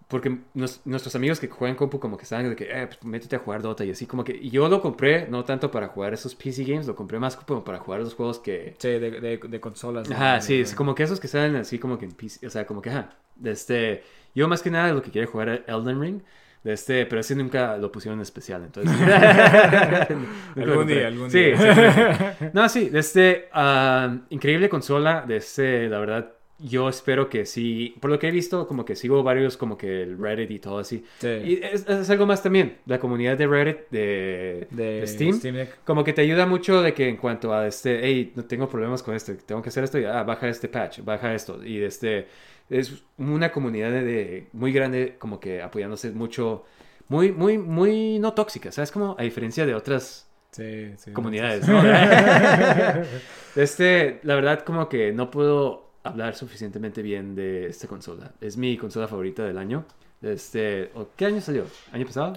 [0.09, 3.37] porque nos- nuestros amigos que juegan compu como que estaban de que, eh, pues métete
[3.37, 6.15] a jugar Dota y así como que, y yo lo compré no tanto para jugar
[6.15, 8.75] esos PC games, lo compré más como para jugar los juegos que...
[8.79, 10.11] Sí, de, de, de consolas.
[10.11, 12.67] Ajá, sí, es como que esos que salen así como que en PC, o sea,
[12.67, 13.11] como que, ajá,
[13.45, 14.03] este,
[14.35, 16.23] yo más que nada lo que quiero jugar es Elden Ring,
[16.65, 18.93] de este, pero ese nunca lo pusieron en especial, entonces.
[20.57, 21.53] Algún día, algún Sí, día.
[21.55, 22.51] exactamente.
[22.53, 27.95] No, sí, de este, ah, increíble consola, de este, la verdad, yo espero que sí,
[28.01, 30.79] por lo que he visto, como que sigo varios, como que el Reddit y todo
[30.79, 31.05] así.
[31.19, 31.29] Sí.
[31.29, 35.55] Y es, es algo más también, la comunidad de Reddit de, De de Steam, Steam
[35.55, 35.79] Deck.
[35.85, 39.03] como que te ayuda mucho de que en cuanto a este, hey, no tengo problemas
[39.03, 42.27] con esto, tengo que hacer esto, y, ah, baja este patch, baja esto, y este,
[42.69, 46.65] es una comunidad de, de- muy grande, como que apoyándose mucho,
[47.09, 48.91] muy, muy, muy no tóxica, ¿sabes?
[48.91, 51.13] Como a diferencia de otras Sí, sí.
[51.13, 51.81] comunidades, ¿no?
[53.57, 58.33] este, la verdad, como que no puedo hablar suficientemente bien de esta consola.
[58.41, 59.85] Es mi consola favorita del año.
[60.21, 61.65] Este, ¿o ¿qué año salió?
[61.93, 62.33] ¿Año pasado?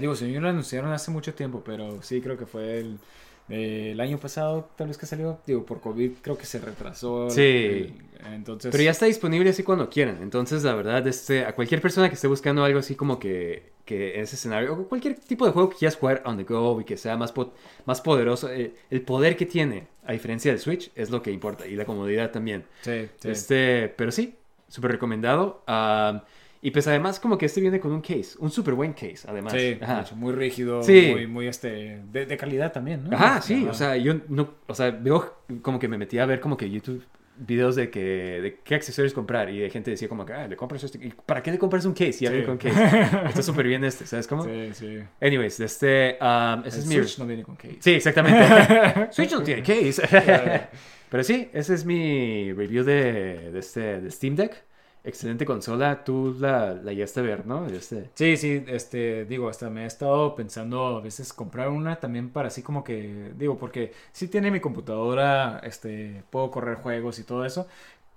[0.00, 2.98] Digo, si lo anunciaron hace mucho tiempo, pero sí creo que fue el,
[3.48, 5.38] eh, el año pasado, tal vez que salió.
[5.46, 7.30] Digo, por COVID creo que se retrasó.
[7.30, 7.40] Sí.
[7.42, 7.92] el-
[8.34, 8.70] entonces.
[8.72, 10.18] Pero ya está disponible así cuando quieran.
[10.22, 14.16] Entonces, la verdad, este, a cualquier persona que esté buscando algo así como que, que
[14.16, 16.84] en ese escenario, o cualquier tipo de juego que quieras jugar on the go y
[16.84, 17.52] que sea más, po-
[17.86, 21.66] más poderoso, eh, el poder que tiene, a diferencia del Switch, es lo que importa.
[21.66, 22.64] Y la comodidad también.
[22.82, 23.30] Sí, sí.
[23.30, 24.34] Este, pero sí,
[24.68, 25.62] súper recomendado.
[25.66, 26.20] Am,
[26.60, 29.52] y pues además como que este viene con un case, un súper buen case, además.
[29.52, 31.10] Sí, mucho, muy rígido, Sí.
[31.12, 33.16] muy, muy este, de, de calidad también, ¿no?
[33.16, 33.70] Ajá, sí, Ajá.
[33.70, 36.68] o sea, yo no, o sea, veo como que me metí a ver como que
[36.70, 37.04] YouTube
[37.40, 38.00] videos de que,
[38.42, 41.10] de qué accesorios comprar y de gente decía como que, ah, le compras este, ¿y
[41.24, 42.08] ¿para qué le compras un case?
[42.08, 42.42] Y Sí.
[42.44, 42.74] con case.
[43.28, 44.42] Está súper bien este, ¿sabes cómo?
[44.42, 44.98] Sí, sí.
[45.20, 46.94] Anyways, este, am, ese El es mi...
[46.96, 47.76] Switch no viene con case.
[47.78, 49.06] Sí, exactamente.
[49.12, 50.02] Switch no tiene case.
[51.10, 54.64] Pero sí, ese es mi review de, de este, de Steam Deck.
[55.08, 57.66] Excelente consola, tú la, la llegaste a ver, ¿no?
[57.66, 58.10] Este...
[58.14, 62.48] Sí, sí, este, digo, hasta me he estado pensando a veces comprar una también para
[62.48, 67.46] así como que, digo, porque sí tiene mi computadora, este, puedo correr juegos y todo
[67.46, 67.66] eso,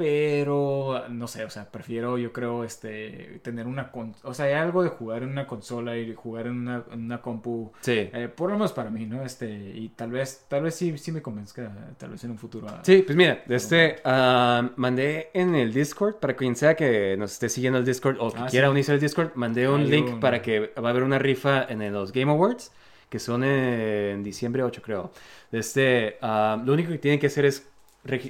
[0.02, 4.53] pero no sé, o sea, prefiero yo creo, este, tener una, con o sea, hay
[4.53, 8.10] algo de jugar en una consola y jugar en una, en una compu, Sí.
[8.14, 9.23] eh, por lo menos para mí, ¿no?
[9.23, 12.68] Este, y tal vez, tal vez sí, sí me convenzca, tal vez en un futuro.
[12.68, 17.34] a- Sí, pues mira, este, ah, mandé en el Discord, para quien sea que nos
[17.34, 18.72] esté siguiendo el Discord o que Ah, quiera sí.
[18.72, 22.11] unirse al Discord, mandé un link para que va a haber una rifa en los
[22.11, 22.72] Game Awards,
[23.10, 25.11] que son en diciembre 8, creo.
[25.52, 27.68] Este, ah, lo único que tienen que hacer es,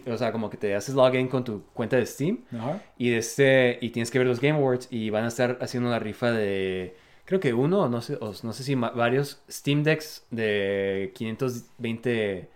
[0.08, 2.82] o sea, como que te haces login con tu cuenta de Steam Ajá.
[2.98, 6.00] y, este, y tienes que ver los Game Awards y van a estar haciendo una
[6.00, 6.96] rifa de,
[7.26, 12.50] creo que uno o no sé, o no sé si varios Steam Decks de 520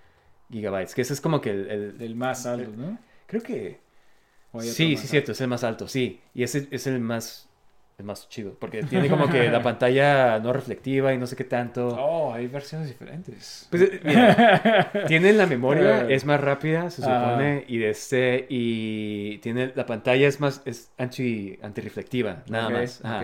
[0.52, 2.98] gigabytes, que ese es como que el, el- más alto, ¿no?
[3.28, 3.80] creo que...
[4.52, 6.22] ¿O hay otro Sí, sí, cierto, es el más alto, sí.
[6.34, 7.50] Y ese es el más,
[7.98, 11.46] el más chido, porque tiene como que la pantalla no reflectiva y no sé qué
[11.46, 11.88] tanto.
[11.88, 13.68] Oh, hay versiones diferentes.
[13.70, 16.16] Pues, eh, mira, tiene la memoria, Eh.
[16.16, 17.30] es más rápida, se Ah.
[17.30, 23.00] supone, y de este, y tiene, la pantalla es más, es anti, antirreflectiva, nada más.
[23.04, 23.24] Ajá.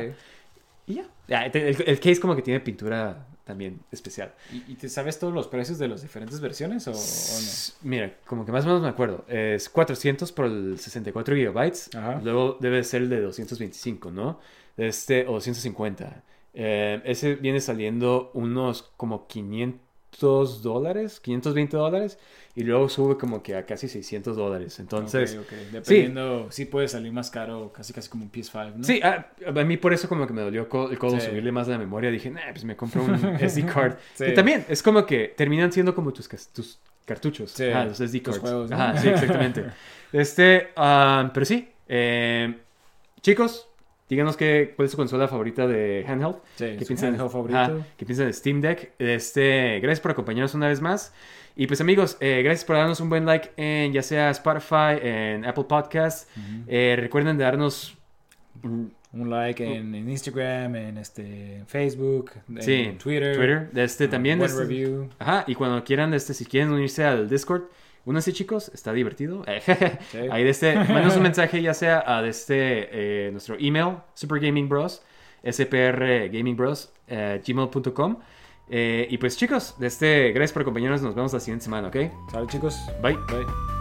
[0.87, 1.03] Y ya.
[1.27, 4.33] Ya, el, case como que tiene pintura también especial.
[4.53, 7.89] ¿Y, y te sabes todos los precios de las diferentes versiones o, o no?
[7.89, 9.25] Mira, como que más o menos me acuerdo.
[9.27, 11.89] Es 400 por el 64 gigabytes.
[12.23, 14.39] Luego debe ser el de 225, ¿no?
[14.77, 16.23] Este, o 250.
[16.53, 22.17] Eh, ese viene saliendo unos como 500 dólares, 520 dólares.
[22.53, 24.77] Y luego sube como que a casi 600 dólares.
[24.79, 25.51] Entonces, Ok, ok.
[25.71, 26.65] Dependiendo, sí.
[26.65, 28.83] puede salir más caro, casi casi como un PS5, ¿no?
[28.83, 31.27] Sí, ah, a mí por eso como que me dolió el codo Sí.
[31.27, 32.11] subirle más la memoria.
[32.11, 33.95] Dije, nah, pues me compro un SD card.
[34.15, 34.25] Sí.
[34.25, 37.51] Que también es como que terminan siendo como tus, tus cartuchos.
[37.51, 38.39] Sí, Ajá, los SD cards.
[38.39, 38.75] juegos, ¿no?
[38.75, 39.65] Ajá, sí, exactamente.
[40.11, 41.69] este, ah, pero sí.
[41.87, 42.53] eh,
[43.21, 43.69] chicos,
[44.11, 46.35] díganos qué, cuál es su consola favorita de handheld.
[46.55, 47.85] Sí, ¿Qué piensan, handheld favorito.
[47.97, 48.91] ¿Qué piensan de Steam Deck?
[48.99, 51.13] Este, gracias por acompañarnos una vez más.
[51.55, 55.45] Y pues amigos, eh, gracias por darnos un buen like en ya sea Spotify, en
[55.45, 56.27] Apple Podcasts.
[56.67, 57.97] Eh, recuerden de darnos
[58.63, 63.35] Un like en, en Instagram, en este en Facebook, en Sí, Twitter.
[63.35, 63.69] Twitter.
[63.71, 64.41] De este también.
[64.41, 65.09] Este- review.
[65.19, 67.63] Ajá, y cuando quieran, este, si quieren unirse al Discord,
[68.05, 69.43] únanse chicos, está divertido.
[70.31, 74.39] Ahí de este, mándanos un mensaje ya sea a de este, eh, nuestro email, Super
[74.39, 75.03] Gaming Bros,
[75.49, 78.17] sprgamingbros, eh, gmail.com.
[78.73, 81.97] Eh, y pues chicos, de este, gracias por acompañarnos, nos vemos la siguiente semana, ¿ok?
[82.31, 82.79] Sale chicos.
[83.01, 83.17] Bye.
[83.27, 83.80] Bye.